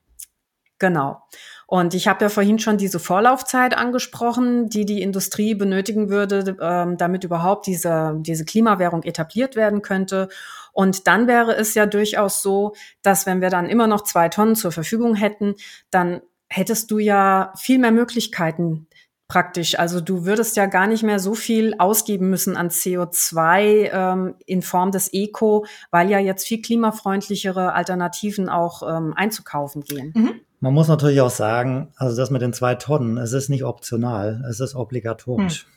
Genau. 0.79 1.21
Und 1.67 1.93
ich 1.93 2.07
habe 2.07 2.25
ja 2.25 2.29
vorhin 2.29 2.57
schon 2.57 2.77
diese 2.77 2.99
Vorlaufzeit 2.99 3.77
angesprochen, 3.77 4.69
die 4.69 4.85
die 4.85 5.03
Industrie 5.03 5.53
benötigen 5.53 6.09
würde, 6.09 6.57
ähm, 6.59 6.97
damit 6.97 7.23
überhaupt 7.23 7.67
diese, 7.67 8.15
diese 8.21 8.43
Klimawährung 8.43 9.03
etabliert 9.03 9.55
werden 9.55 9.83
könnte. 9.83 10.29
Und 10.73 11.05
dann 11.05 11.27
wäre 11.27 11.55
es 11.55 11.75
ja 11.75 11.85
durchaus 11.85 12.41
so, 12.41 12.73
dass 13.03 13.27
wenn 13.27 13.41
wir 13.41 13.51
dann 13.51 13.69
immer 13.69 13.85
noch 13.85 14.03
zwei 14.03 14.29
Tonnen 14.29 14.55
zur 14.55 14.71
Verfügung 14.71 15.13
hätten, 15.13 15.55
dann 15.91 16.21
hättest 16.49 16.89
du 16.89 16.97
ja 16.97 17.53
viel 17.55 17.77
mehr 17.77 17.91
Möglichkeiten, 17.91 18.87
praktisch. 19.29 19.77
Also 19.77 20.01
du 20.01 20.25
würdest 20.25 20.57
ja 20.57 20.65
gar 20.65 20.87
nicht 20.87 21.03
mehr 21.03 21.19
so 21.19 21.35
viel 21.35 21.75
ausgeben 21.77 22.29
müssen 22.29 22.57
an 22.57 22.69
CO2 22.69 23.91
ähm, 23.93 24.35
in 24.45 24.61
Form 24.61 24.91
des 24.91 25.13
Eco, 25.13 25.65
weil 25.91 26.09
ja 26.09 26.19
jetzt 26.19 26.47
viel 26.47 26.61
klimafreundlichere 26.61 27.73
Alternativen 27.73 28.49
auch 28.49 28.81
ähm, 28.81 29.13
einzukaufen 29.15 29.83
gehen. 29.83 30.13
Mhm. 30.15 30.41
Man 30.59 30.73
muss 30.73 30.87
natürlich 30.87 31.21
auch 31.21 31.29
sagen, 31.29 31.93
also 31.95 32.17
das 32.17 32.31
mit 32.31 32.41
den 32.41 32.53
zwei 32.53 32.75
Tonnen, 32.75 33.17
es 33.17 33.31
ist 33.31 33.49
nicht 33.49 33.63
optional, 33.63 34.45
es 34.49 34.59
ist 34.59 34.75
obligatorisch. 34.75 35.63
Hm. 35.63 35.71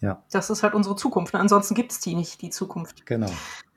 Ja. 0.00 0.22
Das 0.30 0.50
ist 0.50 0.62
halt 0.62 0.74
unsere 0.74 0.96
Zukunft. 0.96 1.34
Ne? 1.34 1.40
Ansonsten 1.40 1.74
gibt 1.74 1.90
es 1.90 2.00
die 2.00 2.14
nicht, 2.14 2.42
die 2.42 2.50
Zukunft. 2.50 3.06
Genau. 3.06 3.30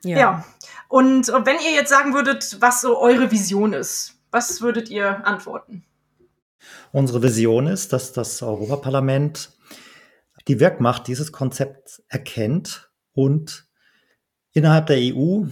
Ja. 0.04 0.18
ja. 0.18 0.44
Und 0.88 1.28
wenn 1.28 1.56
ihr 1.64 1.72
jetzt 1.72 1.88
sagen 1.88 2.14
würdet, 2.14 2.58
was 2.60 2.82
so 2.82 2.98
eure 2.98 3.30
Vision 3.30 3.72
ist, 3.72 4.20
was 4.30 4.60
würdet 4.60 4.90
ihr 4.90 5.26
antworten? 5.26 5.84
Unsere 6.92 7.22
Vision 7.22 7.66
ist, 7.66 7.92
dass 7.92 8.12
das 8.12 8.42
Europaparlament 8.42 9.52
die 10.48 10.60
Wirkmacht 10.60 11.06
dieses 11.06 11.32
Konzepts 11.32 12.02
erkennt 12.08 12.90
und 13.12 13.66
innerhalb 14.52 14.86
der 14.86 14.98
EU 14.98 15.44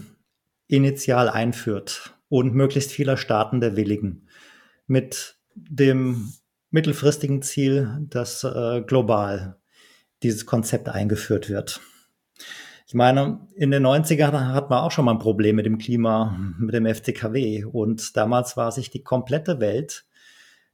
initial 0.68 1.28
einführt 1.28 2.14
und 2.28 2.54
möglichst 2.54 2.92
vieler 2.92 3.16
Staaten 3.16 3.60
der 3.60 3.76
Willigen 3.76 4.25
mit 4.86 5.38
dem 5.54 6.32
mittelfristigen 6.70 7.42
Ziel, 7.42 8.06
dass 8.10 8.44
äh, 8.44 8.82
global 8.82 9.58
dieses 10.22 10.46
Konzept 10.46 10.88
eingeführt 10.88 11.48
wird. 11.48 11.80
Ich 12.86 12.94
meine, 12.94 13.40
in 13.56 13.72
den 13.72 13.84
90ern 13.84 14.52
hat 14.52 14.70
man 14.70 14.78
auch 14.80 14.92
schon 14.92 15.06
mal 15.06 15.12
ein 15.12 15.18
Problem 15.18 15.56
mit 15.56 15.66
dem 15.66 15.78
Klima, 15.78 16.38
mit 16.58 16.74
dem 16.74 16.86
FCKW. 16.86 17.64
Und 17.64 18.16
damals 18.16 18.56
war 18.56 18.70
sich 18.70 18.90
die 18.90 19.02
komplette 19.02 19.58
Welt 19.58 20.06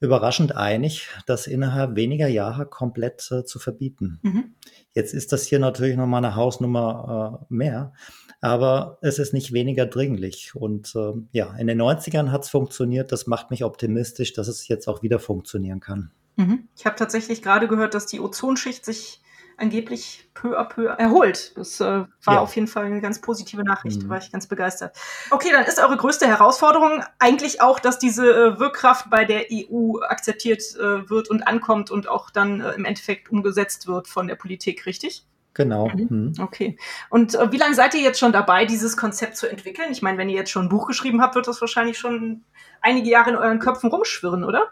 überraschend 0.02 0.56
einig, 0.56 1.08
das 1.26 1.46
innerhalb 1.46 1.94
weniger 1.94 2.26
Jahre 2.26 2.66
komplett 2.66 3.30
äh, 3.30 3.44
zu 3.44 3.60
verbieten. 3.60 4.18
Mhm. 4.22 4.54
Jetzt 4.92 5.14
ist 5.14 5.32
das 5.32 5.46
hier 5.46 5.60
natürlich 5.60 5.96
nochmal 5.96 6.24
eine 6.24 6.34
Hausnummer 6.34 7.40
äh, 7.40 7.54
mehr, 7.54 7.92
aber 8.40 8.98
es 9.00 9.20
ist 9.20 9.32
nicht 9.32 9.52
weniger 9.52 9.86
dringlich. 9.86 10.56
Und 10.56 10.94
äh, 10.96 11.12
ja, 11.30 11.54
in 11.56 11.68
den 11.68 11.80
90ern 11.80 12.32
hat 12.32 12.42
es 12.42 12.50
funktioniert. 12.50 13.12
Das 13.12 13.28
macht 13.28 13.50
mich 13.52 13.62
optimistisch, 13.62 14.32
dass 14.32 14.48
es 14.48 14.66
jetzt 14.66 14.88
auch 14.88 15.02
wieder 15.02 15.20
funktionieren 15.20 15.78
kann. 15.78 16.10
Mhm. 16.34 16.68
Ich 16.76 16.84
habe 16.84 16.96
tatsächlich 16.96 17.40
gerade 17.40 17.68
gehört, 17.68 17.94
dass 17.94 18.06
die 18.06 18.20
Ozonschicht 18.20 18.84
sich 18.84 19.20
angeblich 19.62 20.28
peu 20.34 20.58
à 20.58 20.64
peu 20.64 20.86
erholt. 20.86 21.56
Das 21.56 21.80
äh, 21.80 21.84
war 21.84 22.08
ja. 22.26 22.40
auf 22.40 22.54
jeden 22.54 22.66
Fall 22.66 22.84
eine 22.84 23.00
ganz 23.00 23.20
positive 23.20 23.62
Nachricht, 23.62 23.98
mhm. 23.98 24.04
da 24.04 24.08
war 24.10 24.18
ich 24.18 24.30
ganz 24.30 24.46
begeistert. 24.46 24.96
Okay, 25.30 25.50
dann 25.52 25.64
ist 25.64 25.78
eure 25.78 25.96
größte 25.96 26.26
Herausforderung 26.26 27.02
eigentlich 27.18 27.62
auch, 27.62 27.78
dass 27.78 27.98
diese 27.98 28.28
äh, 28.28 28.58
Wirkkraft 28.58 29.08
bei 29.08 29.24
der 29.24 29.46
EU 29.50 30.00
akzeptiert 30.00 30.62
äh, 30.76 31.08
wird 31.08 31.30
und 31.30 31.46
ankommt 31.46 31.90
und 31.90 32.08
auch 32.08 32.30
dann 32.30 32.60
äh, 32.60 32.72
im 32.72 32.84
Endeffekt 32.84 33.30
umgesetzt 33.30 33.86
wird 33.86 34.08
von 34.08 34.26
der 34.26 34.34
Politik, 34.34 34.84
richtig? 34.84 35.24
Genau. 35.54 35.88
Mhm. 35.88 36.06
mhm. 36.10 36.32
Okay. 36.40 36.76
Und 37.08 37.34
äh, 37.34 37.52
wie 37.52 37.58
lange 37.58 37.74
seid 37.74 37.94
ihr 37.94 38.00
jetzt 38.00 38.18
schon 38.18 38.32
dabei, 38.32 38.64
dieses 38.64 38.96
Konzept 38.96 39.36
zu 39.36 39.46
entwickeln? 39.46 39.92
Ich 39.92 40.02
meine, 40.02 40.18
wenn 40.18 40.28
ihr 40.28 40.36
jetzt 40.36 40.50
schon 40.50 40.66
ein 40.66 40.70
Buch 40.70 40.86
geschrieben 40.86 41.22
habt, 41.22 41.34
wird 41.34 41.46
das 41.46 41.60
wahrscheinlich 41.60 41.98
schon 41.98 42.42
einige 42.80 43.08
Jahre 43.08 43.30
in 43.30 43.36
euren 43.36 43.58
Köpfen 43.58 43.90
rumschwirren, 43.90 44.44
oder? 44.44 44.70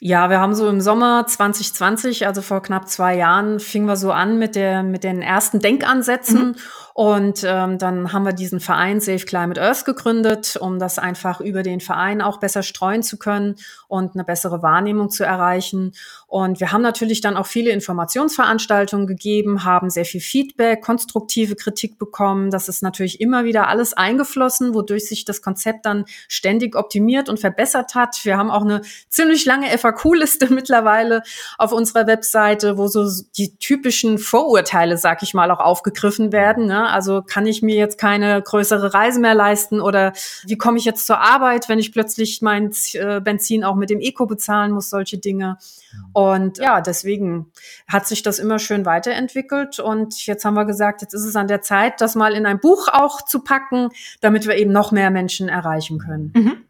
Ja, 0.00 0.30
wir 0.30 0.38
haben 0.38 0.54
so 0.54 0.68
im 0.68 0.80
Sommer 0.80 1.26
2020, 1.26 2.26
also 2.26 2.40
vor 2.40 2.62
knapp 2.62 2.88
zwei 2.88 3.16
Jahren, 3.16 3.58
fingen 3.58 3.86
wir 3.86 3.96
so 3.96 4.12
an 4.12 4.38
mit 4.38 4.54
der 4.54 4.84
mit 4.84 5.02
den 5.02 5.22
ersten 5.22 5.58
Denkansätzen. 5.58 6.48
Mhm. 6.48 6.56
Und 6.98 7.44
ähm, 7.46 7.78
dann 7.78 8.12
haben 8.12 8.24
wir 8.24 8.32
diesen 8.32 8.58
Verein 8.58 8.98
Safe 8.98 9.24
Climate 9.24 9.62
Earth 9.62 9.84
gegründet, 9.84 10.56
um 10.60 10.80
das 10.80 10.98
einfach 10.98 11.40
über 11.40 11.62
den 11.62 11.78
Verein 11.78 12.20
auch 12.20 12.40
besser 12.40 12.64
streuen 12.64 13.04
zu 13.04 13.18
können 13.18 13.54
und 13.86 14.16
eine 14.16 14.24
bessere 14.24 14.64
Wahrnehmung 14.64 15.08
zu 15.08 15.22
erreichen. 15.22 15.92
Und 16.26 16.58
wir 16.58 16.72
haben 16.72 16.82
natürlich 16.82 17.20
dann 17.20 17.36
auch 17.36 17.46
viele 17.46 17.70
Informationsveranstaltungen 17.70 19.06
gegeben, 19.06 19.62
haben 19.62 19.90
sehr 19.90 20.04
viel 20.04 20.20
Feedback, 20.20 20.82
konstruktive 20.82 21.54
Kritik 21.54 22.00
bekommen. 22.00 22.50
Das 22.50 22.68
ist 22.68 22.82
natürlich 22.82 23.20
immer 23.20 23.44
wieder 23.44 23.68
alles 23.68 23.94
eingeflossen, 23.94 24.74
wodurch 24.74 25.06
sich 25.08 25.24
das 25.24 25.40
Konzept 25.40 25.86
dann 25.86 26.04
ständig 26.26 26.74
optimiert 26.74 27.28
und 27.28 27.38
verbessert 27.38 27.94
hat. 27.94 28.24
Wir 28.24 28.36
haben 28.36 28.50
auch 28.50 28.62
eine 28.62 28.82
ziemlich 29.08 29.44
lange 29.44 29.68
FAQ-Liste 29.68 30.48
mittlerweile 30.52 31.22
auf 31.58 31.70
unserer 31.70 32.08
Webseite, 32.08 32.76
wo 32.76 32.88
so 32.88 33.08
die 33.36 33.56
typischen 33.56 34.18
Vorurteile, 34.18 34.98
sag 34.98 35.22
ich 35.22 35.32
mal, 35.32 35.52
auch 35.52 35.60
aufgegriffen 35.60 36.32
werden. 36.32 36.66
Ne? 36.66 36.87
Also 36.88 37.22
kann 37.22 37.46
ich 37.46 37.62
mir 37.62 37.76
jetzt 37.76 37.98
keine 37.98 38.40
größere 38.42 38.94
Reise 38.94 39.20
mehr 39.20 39.34
leisten 39.34 39.80
oder 39.80 40.12
wie 40.44 40.56
komme 40.56 40.78
ich 40.78 40.84
jetzt 40.84 41.06
zur 41.06 41.20
Arbeit, 41.20 41.68
wenn 41.68 41.78
ich 41.78 41.92
plötzlich 41.92 42.42
mein 42.42 42.72
äh, 42.94 43.20
Benzin 43.20 43.64
auch 43.64 43.76
mit 43.76 43.90
dem 43.90 44.00
Eco 44.00 44.26
bezahlen 44.26 44.72
muss, 44.72 44.90
solche 44.90 45.18
Dinge. 45.18 45.58
Und 46.12 46.58
ja, 46.58 46.80
deswegen 46.80 47.52
hat 47.86 48.06
sich 48.06 48.22
das 48.22 48.38
immer 48.38 48.58
schön 48.58 48.84
weiterentwickelt 48.84 49.78
und 49.78 50.26
jetzt 50.26 50.44
haben 50.44 50.54
wir 50.54 50.64
gesagt, 50.64 51.02
jetzt 51.02 51.14
ist 51.14 51.24
es 51.24 51.36
an 51.36 51.48
der 51.48 51.62
Zeit, 51.62 52.00
das 52.00 52.14
mal 52.14 52.34
in 52.34 52.46
ein 52.46 52.60
Buch 52.60 52.88
auch 52.88 53.22
zu 53.22 53.40
packen, 53.40 53.88
damit 54.20 54.46
wir 54.46 54.56
eben 54.56 54.72
noch 54.72 54.92
mehr 54.92 55.10
Menschen 55.10 55.48
erreichen 55.48 55.98
können. 55.98 56.32
Mhm 56.34 56.67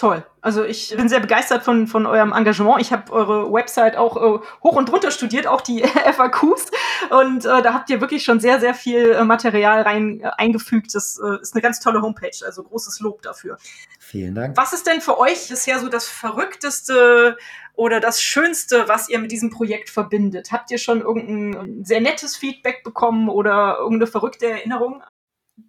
toll. 0.00 0.24
Also 0.40 0.64
ich 0.64 0.96
bin 0.96 1.10
sehr 1.10 1.20
begeistert 1.20 1.62
von, 1.62 1.86
von 1.86 2.06
eurem 2.06 2.32
Engagement. 2.32 2.80
Ich 2.80 2.90
habe 2.90 3.12
eure 3.12 3.52
Website 3.52 3.96
auch 3.96 4.16
äh, 4.16 4.44
hoch 4.62 4.76
und 4.76 4.90
runter 4.90 5.10
studiert, 5.10 5.46
auch 5.46 5.60
die 5.60 5.82
FAQs. 6.16 6.70
Und 7.10 7.44
äh, 7.44 7.62
da 7.62 7.74
habt 7.74 7.90
ihr 7.90 8.00
wirklich 8.00 8.24
schon 8.24 8.40
sehr, 8.40 8.60
sehr 8.60 8.72
viel 8.72 9.10
äh, 9.10 9.24
Material 9.24 9.82
rein 9.82 10.20
äh, 10.20 10.30
eingefügt. 10.38 10.94
Das 10.94 11.20
äh, 11.22 11.40
ist 11.42 11.54
eine 11.54 11.60
ganz 11.60 11.80
tolle 11.80 12.00
Homepage. 12.00 12.44
Also 12.44 12.62
großes 12.62 13.00
Lob 13.00 13.20
dafür. 13.20 13.58
Vielen 13.98 14.34
Dank. 14.34 14.56
Was 14.56 14.72
ist 14.72 14.86
denn 14.86 15.02
für 15.02 15.18
euch 15.18 15.48
bisher 15.48 15.78
so 15.78 15.90
das 15.90 16.08
Verrückteste 16.08 17.36
oder 17.74 18.00
das 18.00 18.22
Schönste, 18.22 18.88
was 18.88 19.10
ihr 19.10 19.18
mit 19.18 19.30
diesem 19.30 19.50
Projekt 19.50 19.90
verbindet? 19.90 20.50
Habt 20.50 20.70
ihr 20.70 20.78
schon 20.78 21.02
irgendein 21.02 21.84
sehr 21.84 22.00
nettes 22.00 22.36
Feedback 22.36 22.82
bekommen 22.82 23.28
oder 23.28 23.76
irgendeine 23.78 24.10
verrückte 24.10 24.46
Erinnerung? 24.46 25.02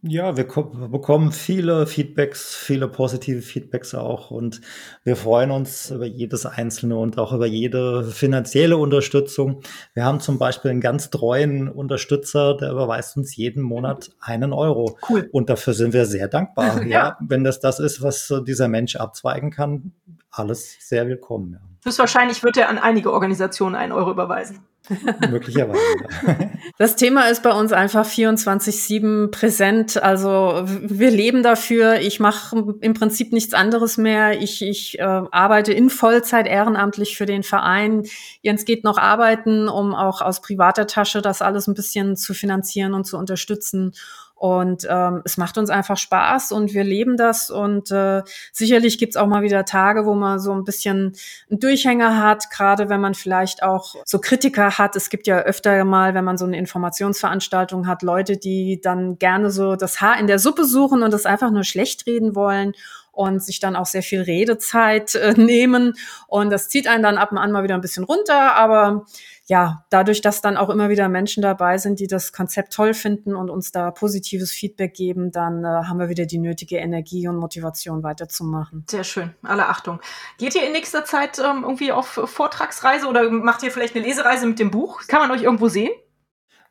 Ja, 0.04 0.36
wir 0.36 0.46
bekommen 0.46 1.32
viele 1.32 1.86
Feedbacks, 1.86 2.56
viele 2.56 2.88
positive 2.88 3.42
Feedbacks 3.42 3.94
auch 3.94 4.32
und 4.32 4.62
wir 5.04 5.16
freuen 5.16 5.52
uns 5.52 5.92
über 5.92 6.06
jedes 6.06 6.46
einzelne 6.46 6.98
und 6.98 7.20
auch 7.20 7.34
über 7.34 7.46
jede 7.46 8.04
finanzielle 8.06 8.78
Unterstützung. 8.78 9.62
Wir 9.94 10.04
haben 10.04 10.20
zum 10.20 10.40
Beispiel 10.40 10.72
einen 10.72 10.82
ganz 10.82 11.12
treuen 11.12 11.70
Unterstützer, 11.70 12.56
der 12.56 12.72
überweist 12.72 13.16
uns 13.16 13.36
jeden 13.36 13.62
Monat 13.62 14.10
einen 14.20 14.54
Euro. 14.54 14.98
Cool. 15.08 15.30
Und 15.32 15.50
dafür 15.50 15.74
sind 15.74 15.94
wir 15.94 16.06
sehr 16.06 16.28
dankbar. 16.28 16.82
ja. 16.88 16.88
ja. 16.88 17.18
wenn 17.22 17.44
das 17.44 17.60
das 17.60 17.80
ist, 17.80 18.02
was 18.02 18.34
dieser 18.48 18.70
Mensch 18.70 18.96
abzweigen 18.96 19.52
kann, 19.52 19.94
alles 20.32 20.78
sehr 20.80 21.08
willkommen. 21.08 21.54
Ja. 21.54 21.71
Höchstwahrscheinlich 21.84 22.44
wird 22.44 22.58
er 22.58 22.70
an 22.70 22.78
einige 22.78 23.12
Organisationen 23.12 23.76
einen 23.76 23.92
Euro 23.92 24.12
überweisen. 24.12 24.60
Möglicherweise. 25.30 25.80
Das 26.78 26.96
Thema 26.96 27.30
ist 27.30 27.44
bei 27.44 27.52
uns 27.52 27.74
einfach 27.74 28.08
24-7 28.08 29.30
präsent. 29.30 30.02
Also 30.02 30.64
wir 30.66 31.12
leben 31.12 31.44
dafür. 31.44 32.00
Ich 32.00 32.20
mache 32.20 32.76
im 32.82 32.96
Prinzip 32.96 33.34
nichts 33.34 33.54
anderes 33.54 33.98
mehr. 33.98 34.42
Ich, 34.42 34.64
ich 34.64 34.98
äh, 34.98 35.04
arbeite 35.04 35.74
in 35.74 35.92
Vollzeit 35.92 36.48
ehrenamtlich 36.48 37.18
für 37.18 37.28
den 37.28 37.44
Verein. 37.44 38.04
Jens 38.42 38.66
geht 38.66 38.84
noch 38.84 38.98
arbeiten, 38.98 39.70
um 39.70 39.94
auch 39.94 40.22
aus 40.22 40.42
privater 40.42 40.88
Tasche 40.88 41.22
das 41.22 41.44
alles 41.44 41.68
ein 41.68 41.76
bisschen 41.76 42.16
zu 42.16 42.34
finanzieren 42.34 42.96
und 42.96 43.04
zu 43.04 43.16
unterstützen. 43.16 43.94
Und 44.42 44.88
ähm, 44.90 45.22
es 45.24 45.38
macht 45.38 45.60
uns 45.60 45.70
einfach 45.70 45.98
Spaß 45.98 46.52
und 46.52 46.74
wir 46.74 46.84
leben 46.84 47.16
das. 47.16 47.52
Und 47.52 47.92
äh, 47.92 48.24
sicherlich 48.52 48.98
gibt's 48.98 49.16
auch 49.16 49.28
mal 49.28 49.44
wieder 49.44 49.66
Tage, 49.66 50.08
wo 50.08 50.16
man 50.16 50.40
so 50.40 50.52
ein 50.52 50.64
bisschen 50.64 51.14
einen 51.52 51.60
Durchhänger 51.60 52.18
hat, 52.18 52.50
gerade 52.50 52.90
wenn 52.90 53.02
man 53.02 53.14
vielleicht 53.14 53.62
auch 53.62 53.94
so 54.04 54.18
Kritiker 54.18 54.80
hat. 54.80 54.96
Es 54.96 55.12
gibt 55.12 55.28
ja 55.28 55.38
öfter 55.42 55.86
mal, 55.86 56.16
wenn 56.16 56.26
man 56.26 56.40
so 56.40 56.46
eine 56.46 56.58
Informationsveranstaltung 56.58 57.86
hat, 57.86 58.02
Leute, 58.02 58.36
die 58.36 58.82
dann 58.82 59.20
gerne 59.20 59.52
so 59.52 59.76
das 59.76 60.02
Haar 60.02 60.20
in 60.20 60.26
der 60.26 60.40
Suppe 60.40 60.66
suchen 60.66 61.04
und 61.04 61.14
das 61.14 61.28
einfach 61.28 61.52
nur 61.52 61.64
schlecht 61.64 62.08
reden 62.08 62.34
wollen 62.34 62.74
und 63.12 63.44
sich 63.44 63.60
dann 63.60 63.76
auch 63.76 63.86
sehr 63.86 64.04
viel 64.04 64.22
Redezeit 64.22 65.14
äh, 65.16 65.34
nehmen. 65.34 65.94
Und 66.28 66.50
das 66.50 66.68
zieht 66.70 66.88
einen 66.88 67.04
dann 67.04 67.18
ab 67.18 67.32
und 67.32 67.38
an 67.38 67.52
mal 67.52 67.64
wieder 67.64 67.76
ein 67.76 67.82
bisschen 67.82 68.06
runter. 68.06 68.56
Aber 68.56 69.06
ja, 69.52 69.84
dadurch, 69.90 70.22
dass 70.22 70.40
dann 70.40 70.56
auch 70.56 70.70
immer 70.70 70.88
wieder 70.88 71.10
Menschen 71.10 71.44
dabei 71.44 71.78
sind, 71.78 72.00
die 72.00 72.08
das 72.08 72.32
Konzept 72.32 72.72
toll 72.72 72.94
finden 72.94 73.36
und 73.36 73.50
uns 73.50 73.74
da 73.74 73.92
positives 73.92 74.54
Feedback 74.54 74.94
geben, 74.94 75.34
dann 75.34 75.66
äh, 75.66 75.68
haben 75.68 76.00
wir 76.00 76.08
wieder 76.08 76.26
die 76.26 76.38
nötige 76.38 76.78
Energie 76.78 77.28
und 77.28 77.36
Motivation 77.36 78.02
weiterzumachen. 78.02 78.86
Sehr 78.90 79.04
schön, 79.04 79.36
alle 79.44 79.68
Achtung. 79.68 80.00
Geht 80.38 80.56
ihr 80.56 80.66
in 80.66 80.72
nächster 80.72 81.04
Zeit 81.04 81.38
ähm, 81.40 81.64
irgendwie 81.64 81.92
auf 81.92 82.08
Vortragsreise 82.08 83.08
oder 83.08 83.30
macht 83.30 83.62
ihr 83.64 83.72
vielleicht 83.72 83.94
eine 83.94 84.06
Lesereise 84.06 84.46
mit 84.46 84.58
dem 84.58 84.72
Buch? 84.72 85.02
Kann 85.10 85.20
man 85.20 85.32
euch 85.32 85.44
irgendwo 85.44 85.68
sehen? 85.68 85.92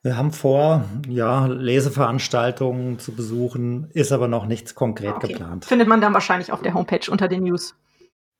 Wir 0.03 0.16
haben 0.16 0.33
vor, 0.33 0.87
ja, 1.07 1.45
Leseveranstaltungen 1.45 2.99
zu 2.99 3.12
besuchen, 3.12 3.90
ist 3.93 4.11
aber 4.11 4.27
noch 4.27 4.47
nichts 4.47 4.75
konkret 4.75 5.16
okay. 5.16 5.35
geplant. 5.35 5.66
Findet 5.66 5.87
man 5.87 6.01
dann 6.01 6.14
wahrscheinlich 6.14 6.51
auf 6.51 6.62
der 6.62 6.73
Homepage 6.73 7.11
unter 7.11 7.29
den 7.29 7.43
News. 7.43 7.75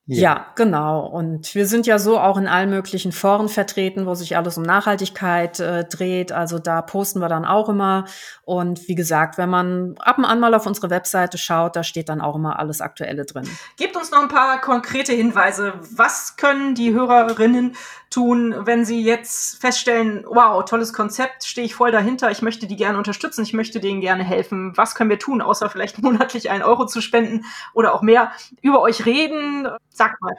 Ja. 0.05 0.21
ja. 0.21 0.45
genau. 0.55 1.05
Und 1.05 1.53
wir 1.53 1.67
sind 1.67 1.85
ja 1.85 1.99
so 1.99 2.19
auch 2.19 2.37
in 2.37 2.47
allen 2.47 2.69
möglichen 2.69 3.11
Foren 3.11 3.49
vertreten, 3.49 4.05
wo 4.05 4.15
sich 4.15 4.35
alles 4.35 4.57
um 4.57 4.63
Nachhaltigkeit 4.63 5.59
äh, 5.59 5.85
dreht. 5.85 6.31
Also 6.31 6.59
da 6.59 6.81
posten 6.81 7.19
wir 7.19 7.29
dann 7.29 7.45
auch 7.45 7.69
immer. 7.69 8.05
Und 8.43 8.87
wie 8.87 8.95
gesagt, 8.95 9.37
wenn 9.37 9.49
man 9.49 9.95
ab 9.99 10.17
und 10.17 10.25
an 10.25 10.39
mal 10.39 10.53
auf 10.53 10.65
unsere 10.65 10.89
Webseite 10.89 11.37
schaut, 11.37 11.75
da 11.75 11.83
steht 11.83 12.09
dann 12.09 12.19
auch 12.19 12.35
immer 12.35 12.59
alles 12.59 12.81
Aktuelle 12.81 13.25
drin. 13.25 13.47
Gebt 13.77 13.95
uns 13.95 14.11
noch 14.11 14.21
ein 14.21 14.27
paar 14.27 14.59
konkrete 14.59 15.13
Hinweise. 15.13 15.73
Was 15.95 16.35
können 16.35 16.75
die 16.75 16.93
Hörerinnen 16.93 17.75
tun, 18.11 18.55
wenn 18.65 18.85
sie 18.85 19.01
jetzt 19.03 19.59
feststellen, 19.59 20.23
wow, 20.27 20.63
tolles 20.63 20.93
Konzept, 20.93 21.45
stehe 21.45 21.65
ich 21.65 21.73
voll 21.73 21.91
dahinter, 21.91 22.29
ich 22.29 22.43
möchte 22.43 22.67
die 22.67 22.75
gerne 22.75 22.97
unterstützen, 22.97 23.41
ich 23.41 23.53
möchte 23.53 23.79
denen 23.79 24.01
gerne 24.01 24.23
helfen. 24.23 24.73
Was 24.75 24.93
können 24.93 25.09
wir 25.09 25.17
tun, 25.17 25.41
außer 25.41 25.69
vielleicht 25.69 25.99
monatlich 26.03 26.49
einen 26.49 26.63
Euro 26.63 26.85
zu 26.85 27.01
spenden 27.01 27.45
oder 27.73 27.95
auch 27.95 28.01
mehr? 28.01 28.31
Über 28.61 28.81
euch 28.81 29.05
reden, 29.05 29.67
Sag 30.01 30.19
mal. 30.21 30.35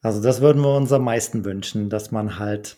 Also 0.00 0.20
das 0.20 0.40
würden 0.40 0.62
wir 0.62 0.74
uns 0.74 0.90
am 0.92 1.04
meisten 1.04 1.44
wünschen, 1.44 1.88
dass 1.88 2.10
man 2.10 2.38
halt 2.38 2.76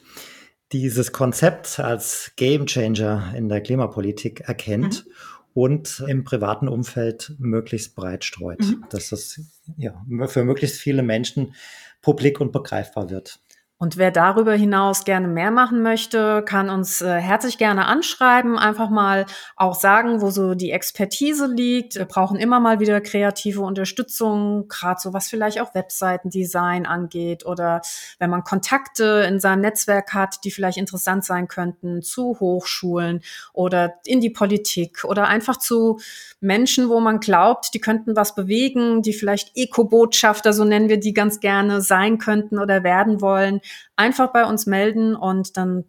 dieses 0.72 1.12
Konzept 1.12 1.80
als 1.80 2.32
Gamechanger 2.36 3.32
in 3.34 3.48
der 3.48 3.62
Klimapolitik 3.62 4.40
erkennt 4.40 5.06
mhm. 5.06 5.12
und 5.54 6.04
im 6.06 6.24
privaten 6.24 6.68
Umfeld 6.68 7.34
möglichst 7.38 7.94
breit 7.94 8.24
streut, 8.24 8.60
mhm. 8.60 8.84
dass 8.90 9.08
das 9.08 9.40
ja, 9.78 10.04
für 10.26 10.44
möglichst 10.44 10.78
viele 10.78 11.02
Menschen 11.02 11.54
publik 12.02 12.40
und 12.40 12.52
begreifbar 12.52 13.08
wird. 13.08 13.40
Und 13.76 13.96
wer 13.96 14.12
darüber 14.12 14.54
hinaus 14.54 15.04
gerne 15.04 15.26
mehr 15.26 15.50
machen 15.50 15.82
möchte, 15.82 16.44
kann 16.44 16.70
uns 16.70 17.02
äh, 17.02 17.20
herzlich 17.20 17.58
gerne 17.58 17.86
anschreiben, 17.86 18.56
einfach 18.56 18.88
mal 18.88 19.26
auch 19.56 19.74
sagen, 19.74 20.20
wo 20.20 20.30
so 20.30 20.54
die 20.54 20.70
Expertise 20.70 21.48
liegt. 21.52 21.96
Wir 21.96 22.04
brauchen 22.04 22.38
immer 22.38 22.60
mal 22.60 22.78
wieder 22.78 23.00
kreative 23.00 23.62
Unterstützung, 23.62 24.68
gerade 24.68 25.00
so 25.00 25.12
was 25.12 25.28
vielleicht 25.28 25.60
auch 25.60 25.74
Webseitendesign 25.74 26.86
angeht 26.86 27.44
oder 27.44 27.80
wenn 28.20 28.30
man 28.30 28.44
Kontakte 28.44 29.26
in 29.28 29.40
seinem 29.40 29.62
Netzwerk 29.62 30.14
hat, 30.14 30.44
die 30.44 30.52
vielleicht 30.52 30.78
interessant 30.78 31.24
sein 31.24 31.48
könnten 31.48 32.00
zu 32.00 32.38
Hochschulen 32.38 33.22
oder 33.52 33.94
in 34.06 34.20
die 34.20 34.30
Politik 34.30 35.02
oder 35.02 35.26
einfach 35.26 35.56
zu 35.56 35.98
Menschen, 36.40 36.88
wo 36.90 37.00
man 37.00 37.18
glaubt, 37.18 37.74
die 37.74 37.80
könnten 37.80 38.14
was 38.14 38.36
bewegen, 38.36 39.02
die 39.02 39.12
vielleicht 39.12 39.50
Eco-Botschafter, 39.56 40.52
so 40.52 40.62
nennen 40.62 40.88
wir 40.88 41.00
die 41.00 41.12
ganz 41.12 41.40
gerne, 41.40 41.80
sein 41.80 42.18
könnten 42.18 42.60
oder 42.60 42.84
werden 42.84 43.20
wollen 43.20 43.60
einfach 43.96 44.32
bei 44.32 44.44
uns 44.44 44.66
melden 44.66 45.14
und 45.14 45.56
dann 45.56 45.84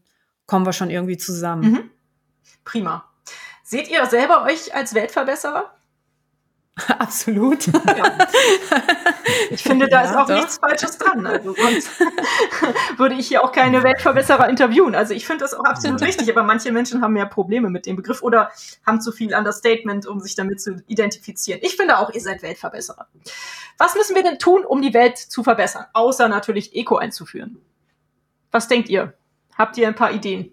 kommen 0.46 0.66
wir 0.66 0.74
schon 0.74 0.90
irgendwie 0.90 1.18
zusammen. 1.18 1.72
Mhm. 1.72 1.90
Prima. 2.64 3.06
Seht 3.64 3.90
ihr 3.90 4.06
selber 4.06 4.44
euch 4.44 4.76
als 4.76 4.94
Weltverbesserer? 4.94 5.74
Absolut. 7.00 7.68
Ja. 7.68 8.28
Ich 9.50 9.64
finde, 9.64 9.88
da 9.88 10.04
ja, 10.04 10.10
ist 10.10 10.16
auch 10.16 10.28
doch. 10.28 10.36
nichts 10.36 10.58
Falsches 10.58 10.98
dran. 10.98 11.26
Also 11.26 11.56
sonst 11.56 11.90
würde 12.98 13.16
ich 13.16 13.28
hier 13.28 13.44
auch 13.44 13.54
keine 13.54 13.82
Weltverbesserer 13.84 14.50
interviewen. 14.50 14.94
Also 14.94 15.14
ich 15.14 15.26
finde 15.26 15.46
das 15.46 15.54
auch 15.54 15.64
absolut 15.64 16.02
richtig, 16.02 16.30
aber 16.30 16.44
manche 16.44 16.72
Menschen 16.74 17.02
haben 17.02 17.14
mehr 17.14 17.28
Probleme 17.28 17.70
mit 17.70 17.86
dem 17.86 17.96
Begriff 17.96 18.22
oder 18.22 18.52
haben 18.86 19.00
zu 19.00 19.14
viel 19.14 19.34
Understatement, 19.34 20.06
um 20.06 20.20
sich 20.20 20.36
damit 20.36 20.60
zu 20.62 20.84
identifizieren. 20.88 21.62
Ich 21.64 21.78
finde 21.78 21.98
auch, 21.98 22.14
ihr 22.14 22.22
seid 22.22 22.44
Weltverbesserer. 22.44 23.08
Was 23.78 23.96
müssen 23.96 24.16
wir 24.16 24.24
denn 24.24 24.38
tun, 24.38 24.66
um 24.66 24.82
die 24.82 24.94
Welt 24.94 25.18
zu 25.18 25.44
verbessern? 25.44 25.86
Außer 25.94 26.28
natürlich 26.28 26.76
Eco 26.76 26.98
einzuführen. 26.98 27.58
Was 28.52 28.68
denkt 28.68 28.90
ihr? 28.90 29.14
Habt 29.58 29.78
ihr 29.78 29.88
ein 29.88 29.96
paar 29.96 30.12
Ideen? 30.12 30.52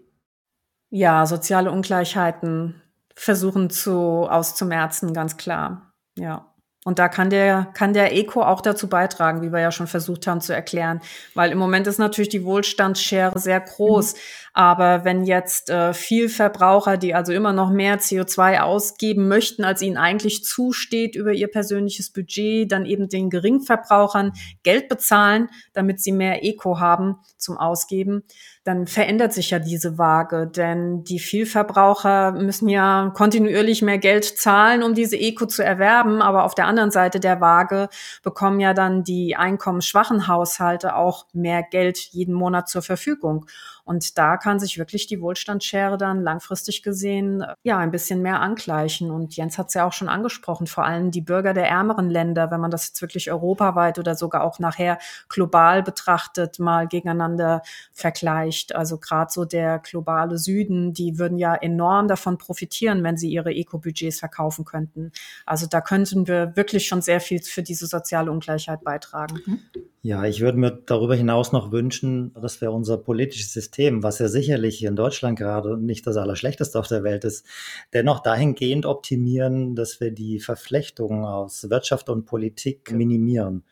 Ja, 0.91 1.27
soziale 1.27 1.73
Ungleichheiten 1.73 2.81
versuchen 3.15 3.71
zu 3.71 4.29
auszumerzen, 4.29 5.15
ganz 5.15 5.37
klar. 5.37 5.92
Ja. 6.19 6.53
Und 6.85 6.99
da 6.99 7.09
kann 7.09 7.31
der, 7.31 7.69
kann 7.75 7.93
der 7.93 8.13
Eco 8.13 8.43
auch 8.43 8.61
dazu 8.61 8.89
beitragen, 8.89 9.41
wie 9.43 9.53
wir 9.53 9.61
ja 9.61 9.71
schon 9.71 9.87
versucht 9.87 10.27
haben 10.27 10.41
zu 10.41 10.53
erklären. 10.53 11.01
Weil 11.35 11.53
im 11.53 11.59
Moment 11.59 11.87
ist 11.87 11.99
natürlich 11.99 12.29
die 12.29 12.45
Wohlstandsschere 12.45 13.39
sehr 13.39 13.61
groß. 13.61 14.15
Mhm. 14.15 14.19
Aber 14.55 15.05
wenn 15.05 15.25
jetzt 15.25 15.71
äh, 15.71 15.95
viel 15.95 16.29
Verbraucher, 16.29 16.99
die 16.99 17.15
also 17.15 17.33
immer 17.33 17.55
noch 17.55 17.71
mehr 17.71 17.99
CO2 17.99 18.61
ausgeben 18.61 19.27
möchten, 19.27 19.65
als 19.65 19.81
ihnen 19.81 19.97
eigentlich 19.97 20.45
zusteht 20.45 21.17
über 21.17 21.33
ihr 21.33 21.49
persönliches 21.49 22.11
Budget, 22.11 22.71
dann 22.71 22.85
eben 22.85 23.09
den 23.09 23.31
Geringverbrauchern 23.31 24.33
Geld 24.63 24.89
bezahlen, 24.89 25.49
damit 25.73 26.01
sie 26.01 26.13
mehr 26.13 26.45
Eco 26.45 26.81
haben 26.81 27.17
zum 27.39 27.57
Ausgeben, 27.57 28.25
dann 28.65 28.87
verändert 28.87 29.33
sich 29.33 29.51
ja 29.51 29.59
diese 29.59 29.97
Waage. 29.99 30.47
Denn 30.47 31.03
die 31.03 31.19
Vielverbraucher 31.19 32.33
müssen 32.33 32.69
ja 32.69 33.11
kontinuierlich 33.15 33.83
mehr 33.83 33.99
Geld 33.99 34.25
zahlen, 34.25 34.83
um 34.83 34.95
diese 34.95 35.17
Eco 35.17 35.47
zu 35.47 35.65
erwerben. 35.65 36.21
Aber 36.21 36.45
auf 36.45 36.55
der 36.55 36.67
anderen 36.67 36.91
Seite 36.91 37.21
der 37.21 37.41
Waage 37.41 37.89
bekommen 38.23 38.61
ja 38.61 38.75
dann 38.75 39.03
die 39.03 39.35
einkommensschwachen 39.35 40.29
Haushalte 40.29 40.95
auch 40.95 41.27
mehr 41.33 41.63
Geld 41.63 41.99
jeden 41.99 42.35
Monat 42.35 42.69
zur 42.69 42.83
Verfügung. 42.83 43.47
Und 43.85 44.17
da 44.19 44.37
kann 44.37 44.61
sich 44.61 44.79
wirklich 44.79 45.07
die 45.07 45.21
Wohlstandsschere 45.21 45.99
dann 45.99 46.23
langfristig 46.23 46.83
gesehen 46.83 47.43
äh, 47.43 47.55
ja 47.63 47.79
ein 47.79 47.91
bisschen 47.91 48.23
mehr 48.23 48.41
angleichen. 48.41 49.11
Und 49.11 49.37
Jens 49.37 49.59
hat 49.59 49.69
es 49.69 49.75
ja 49.75 49.87
auch 49.87 49.93
schon 49.93 50.09
angesprochen, 50.09 50.67
vor 50.67 50.85
allem 50.85 51.11
die 51.11 51.21
Bürger 51.21 51.53
der 51.53 51.69
ärmeren 51.69 52.11
Länder, 52.11 52.51
wenn 52.51 52.61
man 52.61 52.71
das 52.71 52.89
jetzt 52.89 53.03
wirklich 53.03 53.31
europaweit 53.31 53.99
oder 53.99 54.15
sogar 54.15 54.45
auch 54.45 54.59
nachher 54.59 54.99
global 55.29 55.83
betrachtet, 55.83 56.59
mal 56.59 56.87
gegeneinander 56.87 57.63
vergleicht. 57.93 58.75
Also 58.75 58.99
gerade 58.99 59.33
so 59.33 59.45
der 59.45 59.79
globale 59.79 60.39
Süden, 60.39 60.93
die 60.93 61.19
würden 61.19 61.39
ja 61.39 61.55
enorm 61.55 62.09
davon 62.09 62.39
profitieren, 62.39 63.03
wenn 63.03 63.17
sie 63.17 63.31
ihre 63.31 63.53
Eco-Budgets 63.53 64.21
verkaufen 64.21 64.65
könnten. 64.65 65.13
Also 65.47 65.67
da 65.67 65.81
könnten 65.81 66.27
wir 66.29 66.55
wirklich 66.57 66.87
schon 66.87 67.03
sehr 67.03 67.21
viel 67.21 67.43
für 67.43 67.63
diese 67.63 67.87
soziale 67.87 68.31
Ungleichheit 68.31 68.83
beitragen. 68.85 69.41
Mhm. 69.45 69.61
Ja, 70.05 70.25
ich 70.25 70.41
würde 70.41 70.59
mir 70.59 70.73
darüber 70.73 71.15
hinaus 71.15 71.53
noch 71.53 71.71
wünschen, 71.71 72.35
dass 72.35 72.61
wir 72.61 72.73
unser 72.73 72.99
politisches 72.99 73.53
System, 73.53 74.03
was 74.03 74.19
ja 74.19 74.27
sicherlich 74.27 74.83
in 74.83 74.97
Deutschland 74.97 75.39
gerade 75.39 75.79
nicht 75.79 76.05
das 76.09 76.17
Allerschlechteste 76.17 76.77
auf 76.77 76.89
der 76.89 77.05
Welt 77.05 77.23
ist, 77.23 77.47
dennoch 77.93 78.19
dahingehend 78.19 78.85
optimieren, 78.85 79.77
dass 79.77 80.01
wir 80.01 80.11
die 80.11 80.41
Verflechtung 80.41 81.25
aus 81.25 81.71
Wirtschaft 81.71 82.09
und 82.09 82.25
Politik 82.25 82.91
minimieren. 82.91 83.63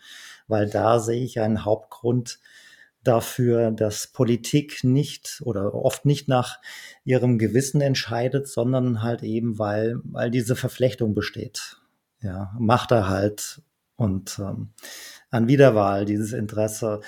Weil 0.47 0.71
da 0.71 1.01
sehe 1.01 1.25
ich 1.25 1.41
einen 1.41 1.65
Hauptgrund 1.65 2.39
dafür, 3.03 3.73
dass 3.73 4.07
Politik 4.07 4.85
nicht 4.85 5.43
oder 5.45 5.75
oft 5.75 6.05
nicht 6.05 6.29
nach 6.29 6.61
ihrem 7.05 7.39
Gewissen 7.39 7.81
entscheidet, 7.81 8.47
sondern 8.47 9.03
halt 9.03 9.25
eben, 9.25 9.59
weil, 9.59 9.97
weil 10.05 10.31
diese 10.31 10.55
Verflechtung 10.55 11.13
besteht. 11.13 11.79
Ja, 12.23 12.55
Machterhalt 12.57 13.63
und 14.01 14.39
ähm, 14.39 14.71
an 15.31 15.47
Wiederwahl, 15.47 16.07
dieses 16.07 16.33
Interesse, 16.33 17.03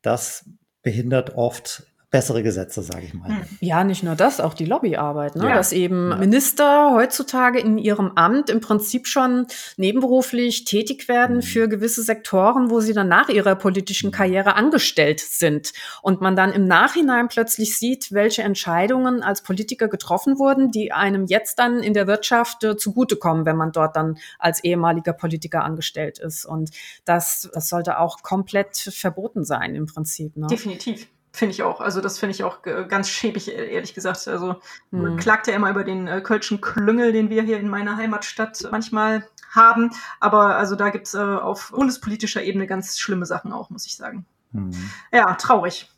das 0.00 0.48
behindert 0.82 1.34
oft 1.34 1.86
bessere 2.16 2.42
Gesetze, 2.42 2.80
sage 2.80 3.04
ich 3.04 3.12
mal. 3.12 3.28
Hm. 3.28 3.42
Ja, 3.60 3.84
nicht 3.84 4.02
nur 4.02 4.14
das, 4.14 4.40
auch 4.40 4.54
die 4.54 4.64
Lobbyarbeit, 4.64 5.36
ne? 5.36 5.50
Ja. 5.50 5.54
dass 5.54 5.72
eben 5.72 6.10
ja. 6.10 6.16
Minister 6.16 6.94
heutzutage 6.94 7.60
in 7.60 7.76
ihrem 7.76 8.12
Amt 8.14 8.48
im 8.48 8.62
Prinzip 8.62 9.06
schon 9.06 9.46
nebenberuflich 9.76 10.64
tätig 10.64 11.08
werden 11.08 11.36
mhm. 11.36 11.42
für 11.42 11.68
gewisse 11.68 12.02
Sektoren, 12.02 12.70
wo 12.70 12.80
sie 12.80 12.94
dann 12.94 13.08
nach 13.08 13.28
ihrer 13.28 13.54
politischen 13.54 14.08
mhm. 14.08 14.12
Karriere 14.12 14.54
angestellt 14.54 15.20
sind 15.20 15.74
und 16.00 16.22
man 16.22 16.36
dann 16.36 16.52
im 16.52 16.66
Nachhinein 16.66 17.28
plötzlich 17.28 17.78
sieht, 17.78 18.12
welche 18.12 18.42
Entscheidungen 18.42 19.22
als 19.22 19.42
Politiker 19.42 19.88
getroffen 19.88 20.38
wurden, 20.38 20.70
die 20.70 20.92
einem 20.92 21.26
jetzt 21.26 21.58
dann 21.58 21.80
in 21.80 21.92
der 21.92 22.06
Wirtschaft 22.06 22.64
äh, 22.64 22.78
zugutekommen, 22.78 23.44
wenn 23.44 23.56
man 23.56 23.72
dort 23.72 23.94
dann 23.94 24.16
als 24.38 24.64
ehemaliger 24.64 25.12
Politiker 25.12 25.64
angestellt 25.64 26.18
ist. 26.18 26.46
Und 26.46 26.70
das, 27.04 27.50
das 27.52 27.68
sollte 27.68 27.98
auch 27.98 28.22
komplett 28.22 28.78
verboten 28.78 29.44
sein 29.44 29.74
im 29.74 29.84
Prinzip. 29.84 30.34
Ne? 30.34 30.46
Definitiv. 30.46 31.08
Finde 31.36 31.52
ich 31.52 31.62
auch. 31.62 31.82
Also 31.82 32.00
das 32.00 32.18
finde 32.18 32.34
ich 32.34 32.44
auch 32.44 32.62
ganz 32.62 33.10
schäbig, 33.10 33.48
e-, 33.48 33.52
ehrlich 33.52 33.92
gesagt. 33.92 34.26
Also 34.26 34.56
mhm. 34.90 35.18
klagt 35.18 35.46
ja 35.48 35.52
immer 35.52 35.68
über 35.68 35.84
den 35.84 36.06
äh, 36.06 36.22
Kölschen 36.22 36.62
Klüngel, 36.62 37.12
den 37.12 37.28
wir 37.28 37.42
hier 37.42 37.60
in 37.60 37.68
meiner 37.68 37.98
Heimatstadt 37.98 38.66
manchmal 38.70 39.26
haben. 39.50 39.90
Aber 40.18 40.56
also 40.56 40.76
da 40.76 40.88
gibt's 40.88 41.12
äh, 41.12 41.18
auf 41.18 41.72
bundespolitischer 41.72 42.42
Ebene 42.42 42.66
ganz 42.66 42.98
schlimme 42.98 43.26
Sachen 43.26 43.52
auch, 43.52 43.68
muss 43.68 43.84
ich 43.84 43.96
sagen. 43.96 44.24
Mhm. 44.52 44.90
Ja, 45.12 45.34
traurig. 45.34 45.90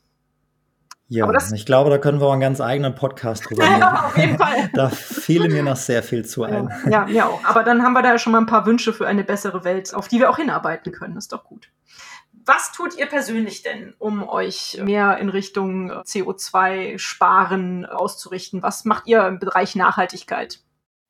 Ja, 1.06 1.30
ich 1.54 1.66
glaube, 1.66 1.88
da 1.88 1.98
können 1.98 2.20
wir 2.20 2.26
auch 2.26 2.32
einen 2.32 2.40
ganz 2.40 2.60
eigenen 2.60 2.96
Podcast 2.96 3.48
drüber 3.48 3.64
machen. 3.64 3.80
Ja, 3.80 4.06
auf 4.06 4.16
jeden 4.18 4.38
Fall. 4.38 4.70
da 4.74 4.88
fiel 4.88 5.48
mir 5.48 5.62
noch 5.62 5.76
sehr 5.76 6.02
viel 6.02 6.24
zu 6.24 6.42
ein. 6.42 6.68
Ja, 6.90 7.06
mir 7.06 7.28
auch. 7.28 7.44
Aber 7.44 7.62
dann 7.62 7.84
haben 7.84 7.92
wir 7.92 8.02
da 8.02 8.18
schon 8.18 8.32
mal 8.32 8.40
ein 8.40 8.46
paar 8.46 8.66
Wünsche 8.66 8.92
für 8.92 9.06
eine 9.06 9.22
bessere 9.22 9.62
Welt, 9.62 9.94
auf 9.94 10.08
die 10.08 10.18
wir 10.18 10.30
auch 10.30 10.38
hinarbeiten 10.38 10.90
können. 10.90 11.14
Das 11.14 11.26
ist 11.26 11.32
doch 11.32 11.44
gut. 11.44 11.70
Was 12.44 12.72
tut 12.72 12.96
ihr 12.96 13.06
persönlich 13.06 13.62
denn, 13.62 13.94
um 13.98 14.28
euch 14.28 14.78
mehr 14.82 15.18
in 15.18 15.28
Richtung 15.28 15.90
CO2-Sparen 15.90 17.86
auszurichten? 17.86 18.62
Was 18.62 18.84
macht 18.84 19.06
ihr 19.06 19.26
im 19.26 19.38
Bereich 19.38 19.74
Nachhaltigkeit? 19.74 20.60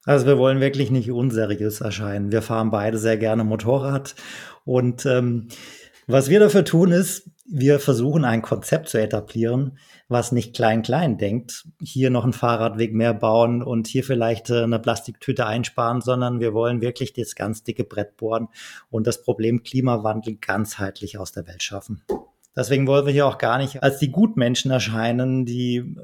Also 0.05 0.27
wir 0.27 0.38
wollen 0.38 0.61
wirklich 0.61 0.91
nicht 0.91 1.11
unseriös 1.11 1.81
erscheinen. 1.81 2.33
Wir 2.33 2.43
fahren 2.43 2.71
beide 2.71 2.99
sehr 2.99 3.17
gerne 3.17 3.45
Motorrad 3.45 4.14
und 4.64 5.05
ähm, 5.07 5.49
was 6.07 6.31
wir 6.31 6.41
dafür 6.41 6.64
tun 6.64 6.91
ist, 6.91 7.31
wir 7.51 7.81
versuchen 7.81 8.25
ein 8.25 8.43
Konzept 8.43 8.89
zu 8.89 9.01
etablieren, 9.01 9.79
was 10.09 10.33
nicht 10.33 10.55
klein-klein 10.55 11.17
denkt, 11.17 11.67
hier 11.81 12.11
noch 12.11 12.25
einen 12.25 12.33
Fahrradweg 12.33 12.93
mehr 12.93 13.15
bauen 13.15 13.63
und 13.63 13.87
hier 13.87 14.05
vielleicht 14.05 14.51
äh, 14.51 14.63
eine 14.63 14.79
Plastiktüte 14.79 15.47
einsparen, 15.47 16.01
sondern 16.01 16.41
wir 16.41 16.53
wollen 16.53 16.81
wirklich 16.81 17.15
das 17.15 17.35
ganz 17.35 17.65
dicke 17.65 17.85
Brett 17.85 18.17
bohren 18.17 18.49
und 18.91 19.07
das 19.07 19.23
Problem 19.23 19.63
Klimawandel 19.63 20.37
ganzheitlich 20.37 21.19
aus 21.19 21.33
der 21.33 21.47
Welt 21.47 21.63
schaffen. 21.63 22.03
Deswegen 22.55 22.87
wollen 22.87 23.07
wir 23.07 23.13
hier 23.13 23.27
auch 23.27 23.39
gar 23.39 23.59
nicht 23.59 23.83
als 23.83 23.99
die 23.99 24.11
Gutmenschen 24.11 24.71
erscheinen, 24.71 25.47
die 25.47 25.77
äh, 25.77 25.95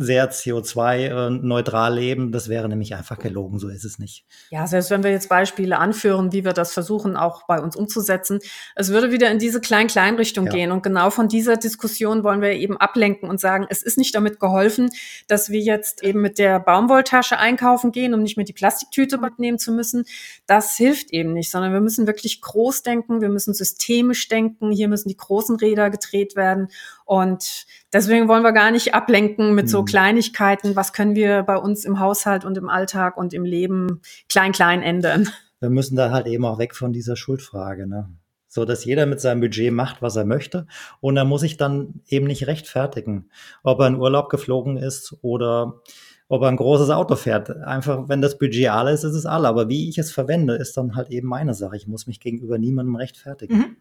sehr 0.00 0.30
CO2-neutral 0.30 1.94
leben. 1.94 2.30
Das 2.30 2.48
wäre 2.48 2.68
nämlich 2.68 2.94
einfach 2.94 3.18
gelogen, 3.18 3.58
so 3.58 3.68
ist 3.68 3.84
es 3.84 3.98
nicht. 3.98 4.24
Ja, 4.50 4.64
selbst 4.68 4.90
wenn 4.90 5.02
wir 5.02 5.10
jetzt 5.10 5.28
Beispiele 5.28 5.76
anführen, 5.76 6.32
wie 6.32 6.44
wir 6.44 6.52
das 6.52 6.72
versuchen, 6.72 7.16
auch 7.16 7.46
bei 7.48 7.60
uns 7.60 7.74
umzusetzen, 7.74 8.38
es 8.76 8.90
würde 8.90 9.10
wieder 9.10 9.28
in 9.28 9.40
diese 9.40 9.60
Klein-Klein-Richtung 9.60 10.46
ja. 10.46 10.52
gehen. 10.52 10.70
Und 10.70 10.84
genau 10.84 11.10
von 11.10 11.26
dieser 11.26 11.56
Diskussion 11.56 12.22
wollen 12.22 12.40
wir 12.40 12.52
eben 12.52 12.76
ablenken 12.76 13.28
und 13.28 13.40
sagen, 13.40 13.66
es 13.70 13.82
ist 13.82 13.98
nicht 13.98 14.14
damit 14.14 14.38
geholfen, 14.38 14.90
dass 15.26 15.50
wir 15.50 15.60
jetzt 15.60 16.04
eben 16.04 16.20
mit 16.20 16.38
der 16.38 16.60
Baumwolltasche 16.60 17.36
einkaufen 17.36 17.90
gehen, 17.90 18.14
um 18.14 18.22
nicht 18.22 18.36
mehr 18.36 18.46
die 18.46 18.52
Plastiktüte 18.52 19.18
mitnehmen 19.18 19.58
zu 19.58 19.72
müssen. 19.72 20.04
Das 20.46 20.76
hilft 20.76 21.10
eben 21.10 21.32
nicht, 21.32 21.50
sondern 21.50 21.72
wir 21.72 21.80
müssen 21.80 22.06
wirklich 22.06 22.40
groß 22.40 22.84
denken, 22.84 23.20
wir 23.20 23.30
müssen 23.30 23.52
systemisch 23.52 24.28
denken, 24.28 24.70
hier 24.70 24.86
müssen 24.86 25.08
die 25.08 25.16
großen 25.16 25.56
Räder 25.56 25.90
gedreht 25.90 26.36
werden 26.36 26.68
Und 27.08 27.64
deswegen 27.90 28.28
wollen 28.28 28.42
wir 28.42 28.52
gar 28.52 28.70
nicht 28.70 28.92
ablenken 28.94 29.54
mit 29.54 29.70
so 29.70 29.80
mhm. 29.80 29.86
Kleinigkeiten. 29.86 30.76
Was 30.76 30.92
können 30.92 31.16
wir 31.16 31.42
bei 31.42 31.56
uns 31.56 31.86
im 31.86 32.00
Haushalt 32.00 32.44
und 32.44 32.58
im 32.58 32.68
Alltag 32.68 33.16
und 33.16 33.32
im 33.32 33.46
Leben 33.46 34.02
klein, 34.28 34.52
klein 34.52 34.82
ändern? 34.82 35.30
Wir 35.58 35.70
müssen 35.70 35.96
da 35.96 36.10
halt 36.10 36.26
eben 36.26 36.44
auch 36.44 36.58
weg 36.58 36.74
von 36.74 36.92
dieser 36.92 37.16
Schuldfrage, 37.16 37.86
ne? 37.86 38.10
So 38.46 38.66
dass 38.66 38.84
jeder 38.84 39.06
mit 39.06 39.22
seinem 39.22 39.40
Budget 39.40 39.72
macht, 39.72 40.02
was 40.02 40.16
er 40.16 40.26
möchte. 40.26 40.66
Und 41.00 41.16
er 41.16 41.24
muss 41.24 41.40
sich 41.40 41.56
dann 41.56 42.02
eben 42.08 42.26
nicht 42.26 42.46
rechtfertigen, 42.46 43.30
ob 43.62 43.80
er 43.80 43.86
in 43.86 43.96
Urlaub 43.96 44.28
geflogen 44.28 44.76
ist 44.76 45.16
oder 45.22 45.80
ob 46.28 46.42
er 46.42 46.48
ein 46.48 46.56
großes 46.56 46.90
Auto 46.90 47.16
fährt. 47.16 47.48
Einfach, 47.48 48.10
wenn 48.10 48.20
das 48.20 48.36
Budget 48.36 48.68
alle 48.68 48.92
ist, 48.92 49.04
ist 49.04 49.14
es 49.14 49.24
alle. 49.24 49.48
Aber 49.48 49.70
wie 49.70 49.88
ich 49.88 49.96
es 49.96 50.12
verwende, 50.12 50.56
ist 50.56 50.76
dann 50.76 50.94
halt 50.94 51.08
eben 51.08 51.28
meine 51.28 51.54
Sache. 51.54 51.76
Ich 51.76 51.88
muss 51.88 52.06
mich 52.06 52.20
gegenüber 52.20 52.58
niemandem 52.58 52.96
rechtfertigen. 52.96 53.56
Mhm. 53.56 53.76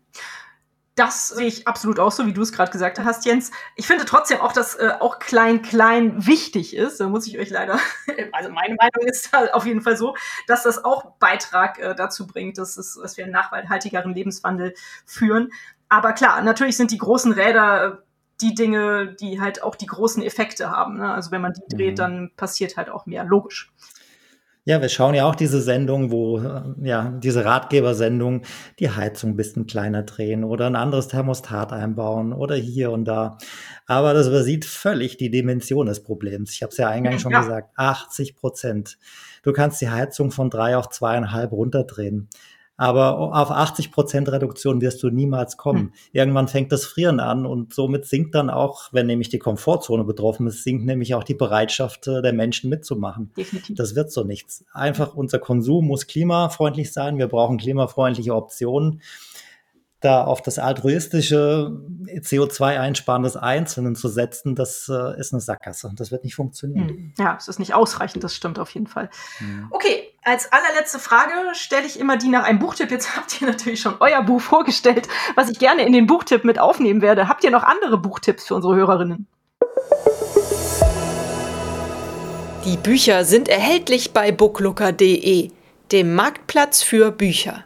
Das 0.97 1.27
sehe 1.27 1.45
ich 1.45 1.67
absolut 1.67 1.99
auch 1.99 2.11
so, 2.11 2.25
wie 2.25 2.33
du 2.33 2.41
es 2.41 2.51
gerade 2.51 2.71
gesagt 2.71 2.97
hast, 2.99 3.23
Jens. 3.23 3.51
Ich 3.75 3.85
finde 3.85 4.03
trotzdem 4.03 4.41
auch, 4.41 4.51
dass 4.51 4.73
äh, 4.73 4.93
auch 4.99 5.19
klein, 5.19 5.61
klein 5.61 6.25
wichtig 6.25 6.75
ist. 6.75 6.99
Da 6.99 7.07
muss 7.07 7.27
ich 7.27 7.37
euch 7.37 7.51
leider, 7.51 7.79
also 8.31 8.49
meine 8.49 8.75
Meinung 8.75 9.07
ist 9.07 9.31
da 9.31 9.45
auf 9.53 9.67
jeden 9.67 9.81
Fall 9.81 9.95
so, 9.95 10.15
dass 10.47 10.63
das 10.63 10.83
auch 10.83 11.11
Beitrag 11.19 11.77
äh, 11.77 11.93
dazu 11.93 12.25
bringt, 12.25 12.57
dass, 12.57 12.77
es, 12.77 12.99
dass 12.99 13.15
wir 13.15 13.25
einen 13.25 13.33
nachhaltigeren 13.33 14.15
Lebenswandel 14.15 14.73
führen. 15.05 15.51
Aber 15.87 16.13
klar, 16.13 16.41
natürlich 16.41 16.77
sind 16.77 16.89
die 16.89 16.97
großen 16.97 17.31
Räder 17.31 17.85
äh, 17.85 17.97
die 18.41 18.55
Dinge, 18.55 19.15
die 19.19 19.39
halt 19.39 19.61
auch 19.61 19.75
die 19.75 19.85
großen 19.85 20.23
Effekte 20.23 20.71
haben. 20.71 20.97
Ne? 20.97 21.13
Also 21.13 21.29
wenn 21.29 21.41
man 21.41 21.53
die 21.53 21.75
dreht, 21.75 21.93
mhm. 21.93 21.95
dann 21.95 22.31
passiert 22.35 22.75
halt 22.75 22.89
auch 22.89 23.05
mehr, 23.05 23.23
logisch. 23.23 23.71
Ja, 24.67 24.81
wir 24.81 24.89
schauen 24.89 25.15
ja 25.15 25.25
auch 25.25 25.35
diese 25.35 25.61
Sendung, 25.61 26.11
wo, 26.11 26.39
äh, 26.39 26.61
ja, 26.81 27.13
diese 27.23 27.45
Ratgebersendung, 27.45 28.41
die 28.79 28.89
Heizung 28.89 29.29
ein 29.29 29.35
bisschen 29.37 29.65
kleiner 29.65 30.03
drehen 30.03 30.43
oder 30.43 30.67
ein 30.67 30.75
anderes 30.75 31.07
Thermostat 31.07 31.71
einbauen 31.71 32.33
oder 32.33 32.55
hier 32.55 32.91
und 32.91 33.05
da. 33.05 33.37
Aber 33.85 34.13
das 34.13 34.27
übersieht 34.27 34.65
völlig 34.65 35.15
die 35.15 35.31
Dimension 35.31 35.85
des 35.85 36.03
Problems. 36.03 36.51
Ich 36.51 36.63
habe 36.63 36.71
es 36.71 36.77
ja 36.77 36.89
eingangs 36.89 37.21
schon 37.21 37.31
ja. 37.31 37.39
gesagt, 37.39 37.69
80 37.77 38.35
Prozent. 38.35 38.97
Du 39.41 39.53
kannst 39.53 39.79
die 39.79 39.89
Heizung 39.89 40.31
von 40.31 40.49
drei 40.49 40.75
auf 40.75 40.89
zweieinhalb 40.89 41.53
runterdrehen. 41.53 42.27
Aber 42.77 43.17
auf 43.17 43.49
80 43.49 43.91
Prozent 43.91 44.31
Reduktion 44.31 44.81
wirst 44.81 45.01
du 45.01 45.09
niemals 45.09 45.57
kommen. 45.57 45.79
Hm. 45.79 45.91
Irgendwann 46.11 46.47
fängt 46.47 46.71
das 46.71 46.85
Frieren 46.85 47.19
an 47.19 47.47
und 47.47 47.73
somit 47.73 48.05
sinkt 48.05 48.35
dann 48.35 48.51
auch, 48.51 48.89
wenn 48.93 49.07
nämlich 49.07 49.29
die 49.29 49.39
Komfortzone 49.39 50.03
betroffen 50.03 50.45
ist, 50.45 50.63
sinkt 50.63 50.85
nämlich 50.85 51.15
auch 51.15 51.23
die 51.23 51.33
Bereitschaft 51.33 52.07
äh, 52.07 52.21
der 52.21 52.33
Menschen 52.33 52.69
mitzumachen. 52.69 53.31
Definitiv. 53.35 53.75
Das 53.75 53.95
wird 53.95 54.11
so 54.11 54.23
nichts. 54.23 54.63
Einfach 54.73 55.15
unser 55.15 55.39
Konsum 55.39 55.87
muss 55.87 56.05
klimafreundlich 56.05 56.93
sein. 56.93 57.17
Wir 57.17 57.27
brauchen 57.27 57.57
klimafreundliche 57.57 58.35
Optionen 58.35 59.01
da 59.99 60.23
auf 60.23 60.41
das 60.41 60.59
altruistische 60.59 61.71
CO2-Einsparen 62.05 63.23
des 63.23 63.35
Einzelnen 63.35 63.95
zu 63.95 64.09
setzen, 64.09 64.53
das 64.55 64.89
äh, 64.89 65.19
ist 65.19 65.33
eine 65.33 65.41
Sackgasse. 65.41 65.91
Das 65.95 66.11
wird 66.11 66.23
nicht 66.23 66.35
funktionieren. 66.35 66.87
Hm. 66.87 67.13
Ja, 67.17 67.35
es 67.37 67.47
ist 67.47 67.57
nicht 67.57 67.73
ausreichend, 67.73 68.23
das 68.23 68.35
stimmt 68.35 68.59
auf 68.59 68.69
jeden 68.71 68.87
Fall. 68.87 69.09
Hm. 69.39 69.67
Okay, 69.71 70.06
als 70.27 70.51
allerletzte 70.51 70.99
Frage 70.99 71.31
stelle 71.53 71.85
ich 71.85 71.97
immer 71.97 72.17
die 72.17 72.27
nach 72.27 72.43
einem 72.43 72.59
Buchtipp. 72.59 72.91
Jetzt 72.91 73.15
habt 73.15 73.41
ihr 73.41 73.47
natürlich 73.47 73.79
schon 73.79 73.95
euer 74.01 74.21
Buch 74.21 74.41
vorgestellt, 74.41 75.07
was 75.35 75.49
ich 75.49 75.57
gerne 75.57 75.85
in 75.85 75.93
den 75.93 76.05
Buchtipp 76.05 76.43
mit 76.43 76.59
aufnehmen 76.59 77.01
werde. 77.01 77.29
Habt 77.29 77.45
ihr 77.45 77.51
noch 77.51 77.63
andere 77.63 77.97
Buchtipps 77.97 78.45
für 78.47 78.55
unsere 78.55 78.75
Hörerinnen? 78.75 79.25
Die 82.65 82.75
Bücher 82.75 83.23
sind 83.23 83.47
erhältlich 83.47 84.11
bei 84.11 84.33
booklooker.de, 84.33 85.51
dem 85.93 86.15
Marktplatz 86.15 86.83
für 86.83 87.11
Bücher. 87.11 87.63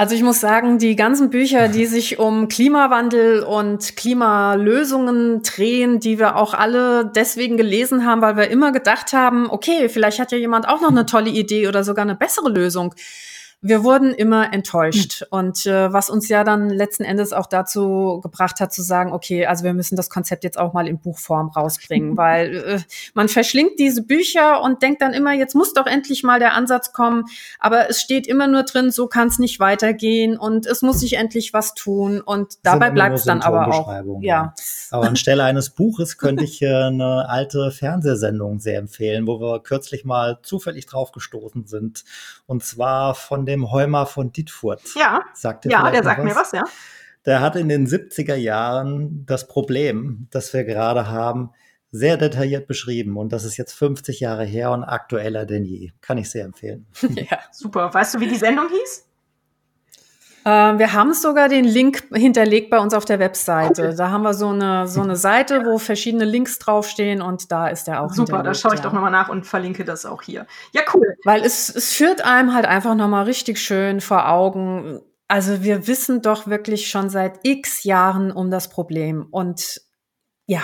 Also 0.00 0.14
ich 0.14 0.22
muss 0.22 0.40
sagen, 0.40 0.78
die 0.78 0.96
ganzen 0.96 1.28
Bücher, 1.28 1.68
die 1.68 1.84
sich 1.84 2.18
um 2.18 2.48
Klimawandel 2.48 3.42
und 3.42 3.98
Klimalösungen 3.98 5.42
drehen, 5.42 6.00
die 6.00 6.18
wir 6.18 6.36
auch 6.36 6.54
alle 6.54 7.04
deswegen 7.14 7.58
gelesen 7.58 8.06
haben, 8.06 8.22
weil 8.22 8.38
wir 8.38 8.48
immer 8.48 8.72
gedacht 8.72 9.12
haben, 9.12 9.50
okay, 9.50 9.90
vielleicht 9.90 10.18
hat 10.18 10.32
ja 10.32 10.38
jemand 10.38 10.66
auch 10.66 10.80
noch 10.80 10.88
eine 10.88 11.04
tolle 11.04 11.28
Idee 11.28 11.68
oder 11.68 11.84
sogar 11.84 12.02
eine 12.02 12.14
bessere 12.14 12.48
Lösung 12.48 12.94
wir 13.62 13.84
wurden 13.84 14.14
immer 14.14 14.54
enttäuscht. 14.54 15.20
Mhm. 15.20 15.26
Und 15.30 15.66
äh, 15.66 15.92
was 15.92 16.08
uns 16.08 16.28
ja 16.28 16.44
dann 16.44 16.70
letzten 16.70 17.04
Endes 17.04 17.34
auch 17.34 17.46
dazu 17.46 18.20
gebracht 18.22 18.58
hat 18.58 18.72
zu 18.72 18.82
sagen, 18.82 19.12
okay, 19.12 19.44
also 19.44 19.64
wir 19.64 19.74
müssen 19.74 19.96
das 19.96 20.08
Konzept 20.08 20.44
jetzt 20.44 20.58
auch 20.58 20.72
mal 20.72 20.88
in 20.88 20.98
Buchform 20.98 21.48
rausbringen, 21.48 22.16
weil 22.16 22.56
äh, 22.56 22.78
man 23.12 23.28
verschlingt 23.28 23.78
diese 23.78 24.02
Bücher 24.02 24.62
und 24.62 24.82
denkt 24.82 25.02
dann 25.02 25.12
immer, 25.12 25.34
jetzt 25.34 25.54
muss 25.54 25.74
doch 25.74 25.86
endlich 25.86 26.22
mal 26.22 26.38
der 26.38 26.54
Ansatz 26.54 26.92
kommen. 26.92 27.24
Aber 27.58 27.90
es 27.90 28.00
steht 28.00 28.26
immer 28.26 28.46
nur 28.46 28.62
drin, 28.62 28.90
so 28.90 29.08
kann 29.08 29.28
es 29.28 29.38
nicht 29.38 29.60
weitergehen 29.60 30.38
und 30.38 30.66
es 30.66 30.80
muss 30.80 31.00
sich 31.00 31.14
endlich 31.14 31.52
was 31.52 31.74
tun. 31.74 32.22
Und 32.22 32.54
dabei 32.62 32.90
bleibt 32.90 33.18
es 33.18 33.24
dann 33.24 33.42
aber 33.42 33.68
auch. 33.68 33.88
Ja. 33.88 34.04
ja. 34.22 34.54
Aber 34.90 35.06
anstelle 35.06 35.44
eines 35.44 35.70
Buches 35.70 36.16
könnte 36.16 36.44
ich 36.44 36.62
äh, 36.62 36.66
eine 36.66 37.28
alte 37.28 37.70
Fernsehsendung 37.70 38.58
sehr 38.58 38.78
empfehlen, 38.78 39.26
wo 39.26 39.38
wir 39.38 39.60
kürzlich 39.62 40.06
mal 40.06 40.38
zufällig 40.42 40.86
drauf 40.86 41.12
gestoßen 41.12 41.66
sind. 41.66 42.04
Und 42.46 42.64
zwar 42.64 43.14
von 43.14 43.44
dem 43.50 43.70
Heumer 43.70 44.06
von 44.06 44.32
Dietfurt. 44.32 44.82
Ja, 44.94 45.20
sagt 45.34 45.64
ja 45.66 45.90
der 45.90 46.02
sagt 46.02 46.18
was? 46.18 46.24
mir 46.24 46.34
was, 46.34 46.52
ja. 46.52 46.64
Der 47.26 47.40
hat 47.40 47.56
in 47.56 47.68
den 47.68 47.86
70er 47.86 48.34
Jahren 48.34 49.26
das 49.26 49.46
Problem, 49.46 50.26
das 50.30 50.54
wir 50.54 50.64
gerade 50.64 51.08
haben, 51.08 51.50
sehr 51.92 52.16
detailliert 52.16 52.66
beschrieben. 52.66 53.16
Und 53.16 53.32
das 53.32 53.44
ist 53.44 53.56
jetzt 53.56 53.72
50 53.74 54.20
Jahre 54.20 54.44
her 54.44 54.70
und 54.70 54.84
aktueller 54.84 55.44
denn 55.44 55.64
je. 55.64 55.90
Kann 56.00 56.18
ich 56.18 56.30
sehr 56.30 56.44
empfehlen. 56.44 56.86
Ja, 57.10 57.38
super. 57.50 57.92
Weißt 57.92 58.14
du, 58.14 58.20
wie 58.20 58.28
die 58.28 58.36
Sendung 58.36 58.68
hieß? 58.68 59.09
Äh, 60.44 60.48
wir 60.50 60.92
haben 60.92 61.12
sogar 61.12 61.48
den 61.48 61.64
Link 61.64 62.04
hinterlegt 62.12 62.70
bei 62.70 62.78
uns 62.78 62.94
auf 62.94 63.04
der 63.04 63.18
Webseite. 63.18 63.94
Da 63.94 64.10
haben 64.10 64.22
wir 64.22 64.34
so 64.34 64.48
eine, 64.48 64.88
so 64.88 65.02
eine 65.02 65.16
Seite, 65.16 65.64
wo 65.64 65.78
verschiedene 65.78 66.24
Links 66.24 66.58
draufstehen 66.58 67.20
und 67.20 67.52
da 67.52 67.68
ist 67.68 67.86
der 67.86 68.02
auch 68.02 68.12
Super, 68.12 68.42
da 68.42 68.54
schaue 68.54 68.74
ich 68.74 68.80
ja. 68.80 68.84
doch 68.84 68.92
nochmal 68.92 69.10
nach 69.10 69.28
und 69.28 69.46
verlinke 69.46 69.84
das 69.84 70.06
auch 70.06 70.22
hier. 70.22 70.46
Ja, 70.72 70.82
cool. 70.94 71.16
Weil 71.24 71.42
es, 71.42 71.74
es 71.74 71.92
führt 71.92 72.22
einem 72.22 72.54
halt 72.54 72.66
einfach 72.66 72.94
nochmal 72.94 73.24
richtig 73.24 73.60
schön 73.60 74.00
vor 74.00 74.28
Augen. 74.28 75.00
Also 75.28 75.62
wir 75.62 75.86
wissen 75.86 76.22
doch 76.22 76.46
wirklich 76.46 76.88
schon 76.90 77.10
seit 77.10 77.40
x 77.42 77.84
Jahren 77.84 78.32
um 78.32 78.50
das 78.50 78.68
Problem 78.68 79.26
und 79.30 79.80
ja, 80.46 80.62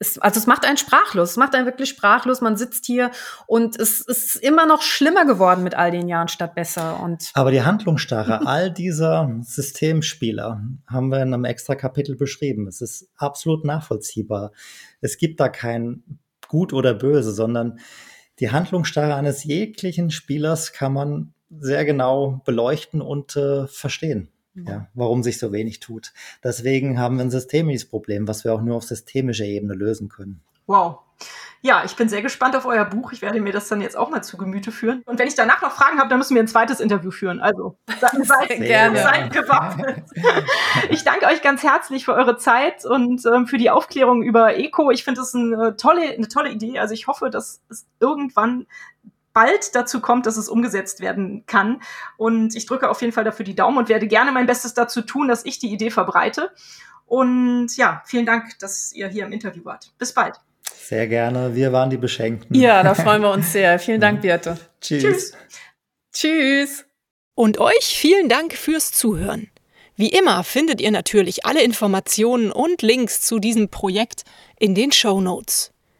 es, 0.00 0.18
also 0.18 0.40
es 0.40 0.46
macht 0.46 0.64
einen 0.64 0.78
sprachlos, 0.78 1.32
es 1.32 1.36
macht 1.36 1.54
einen 1.54 1.66
wirklich 1.66 1.90
sprachlos. 1.90 2.40
Man 2.40 2.56
sitzt 2.56 2.86
hier 2.86 3.10
und 3.46 3.78
es 3.78 4.00
ist 4.00 4.34
immer 4.36 4.64
noch 4.66 4.80
schlimmer 4.80 5.26
geworden 5.26 5.62
mit 5.62 5.74
all 5.74 5.90
den 5.90 6.08
Jahren 6.08 6.28
statt 6.28 6.54
besser. 6.54 7.00
Und 7.00 7.30
Aber 7.34 7.50
die 7.50 7.62
Handlungsstarre 7.62 8.40
all 8.46 8.72
dieser 8.72 9.30
Systemspieler 9.42 10.62
haben 10.86 11.08
wir 11.10 11.18
in 11.18 11.34
einem 11.34 11.44
extra 11.44 11.74
Kapitel 11.74 12.16
beschrieben. 12.16 12.66
Es 12.66 12.80
ist 12.80 13.10
absolut 13.16 13.66
nachvollziehbar. 13.66 14.52
Es 15.02 15.18
gibt 15.18 15.38
da 15.38 15.48
kein 15.48 16.02
Gut 16.48 16.72
oder 16.72 16.94
Böse, 16.94 17.32
sondern 17.32 17.78
die 18.40 18.50
Handlungsstarre 18.50 19.14
eines 19.14 19.44
jeglichen 19.44 20.10
Spielers 20.10 20.72
kann 20.72 20.94
man 20.94 21.34
sehr 21.50 21.84
genau 21.84 22.40
beleuchten 22.46 23.02
und 23.02 23.36
äh, 23.36 23.66
verstehen 23.68 24.32
ja, 24.54 24.88
warum 24.94 25.22
sich 25.22 25.38
so 25.38 25.52
wenig 25.52 25.80
tut. 25.80 26.12
Deswegen 26.42 26.98
haben 26.98 27.16
wir 27.16 27.24
ein 27.24 27.30
systemisches 27.30 27.88
Problem, 27.88 28.26
was 28.28 28.44
wir 28.44 28.52
auch 28.52 28.62
nur 28.62 28.76
auf 28.76 28.84
systemischer 28.84 29.44
Ebene 29.44 29.74
lösen 29.74 30.08
können. 30.08 30.40
Wow. 30.66 30.98
Ja, 31.62 31.82
ich 31.84 31.94
bin 31.94 32.08
sehr 32.08 32.22
gespannt 32.22 32.56
auf 32.56 32.64
euer 32.64 32.86
Buch. 32.86 33.12
Ich 33.12 33.20
werde 33.20 33.38
mir 33.40 33.52
das 33.52 33.68
dann 33.68 33.82
jetzt 33.82 33.94
auch 33.94 34.08
mal 34.08 34.22
zu 34.22 34.38
Gemüte 34.38 34.72
führen. 34.72 35.02
Und 35.04 35.18
wenn 35.18 35.28
ich 35.28 35.34
danach 35.34 35.60
noch 35.60 35.72
Fragen 35.72 35.98
habe, 35.98 36.08
dann 36.08 36.16
müssen 36.16 36.34
wir 36.34 36.42
ein 36.42 36.48
zweites 36.48 36.80
Interview 36.80 37.10
führen. 37.10 37.38
Also 37.40 37.76
seid, 38.00 38.48
gerne. 38.56 39.02
seid 39.02 39.32
gewappnet. 39.32 40.04
ich 40.90 41.04
danke 41.04 41.26
euch 41.26 41.42
ganz 41.42 41.62
herzlich 41.62 42.06
für 42.06 42.14
eure 42.14 42.38
Zeit 42.38 42.86
und 42.86 43.26
ähm, 43.26 43.46
für 43.46 43.58
die 43.58 43.68
Aufklärung 43.68 44.22
über 44.22 44.56
Eco. 44.56 44.90
Ich 44.90 45.04
finde 45.04 45.20
das 45.20 45.34
eine 45.34 45.76
tolle, 45.76 46.02
eine 46.02 46.28
tolle 46.28 46.50
Idee. 46.50 46.78
Also 46.78 46.94
ich 46.94 47.06
hoffe, 47.08 47.28
dass 47.28 47.60
es 47.68 47.86
irgendwann 48.00 48.66
bald 49.32 49.74
dazu 49.74 50.00
kommt, 50.00 50.26
dass 50.26 50.36
es 50.36 50.48
umgesetzt 50.48 51.00
werden 51.00 51.44
kann. 51.46 51.82
Und 52.16 52.54
ich 52.56 52.66
drücke 52.66 52.90
auf 52.90 53.00
jeden 53.00 53.12
Fall 53.12 53.24
dafür 53.24 53.44
die 53.44 53.54
Daumen 53.54 53.78
und 53.78 53.88
werde 53.88 54.06
gerne 54.06 54.32
mein 54.32 54.46
Bestes 54.46 54.74
dazu 54.74 55.02
tun, 55.02 55.28
dass 55.28 55.44
ich 55.44 55.58
die 55.58 55.72
Idee 55.72 55.90
verbreite. 55.90 56.50
Und 57.06 57.76
ja, 57.76 58.02
vielen 58.06 58.26
Dank, 58.26 58.58
dass 58.60 58.92
ihr 58.92 59.08
hier 59.08 59.26
im 59.26 59.32
Interview 59.32 59.64
wart. 59.64 59.92
Bis 59.98 60.12
bald. 60.12 60.36
Sehr 60.72 61.08
gerne. 61.08 61.54
Wir 61.54 61.72
waren 61.72 61.90
die 61.90 61.96
Beschenkten. 61.96 62.54
Ja, 62.54 62.82
da 62.82 62.94
freuen 62.96 63.22
wir 63.22 63.30
uns 63.30 63.52
sehr. 63.52 63.78
Vielen 63.78 64.00
Dank, 64.00 64.22
Birte. 64.22 64.58
Tschüss. 64.80 65.02
Tschüss. 65.02 65.32
Tschüss. 66.12 66.84
Und 67.34 67.58
euch 67.58 67.96
vielen 67.96 68.28
Dank 68.28 68.52
fürs 68.52 68.92
Zuhören. 68.92 69.50
Wie 69.96 70.08
immer 70.08 70.44
findet 70.44 70.80
ihr 70.80 70.90
natürlich 70.90 71.44
alle 71.44 71.62
Informationen 71.62 72.50
und 72.50 72.82
Links 72.82 73.20
zu 73.20 73.38
diesem 73.38 73.68
Projekt 73.68 74.24
in 74.58 74.74
den 74.74 74.92
Show 74.92 75.20
Notes. 75.20 75.72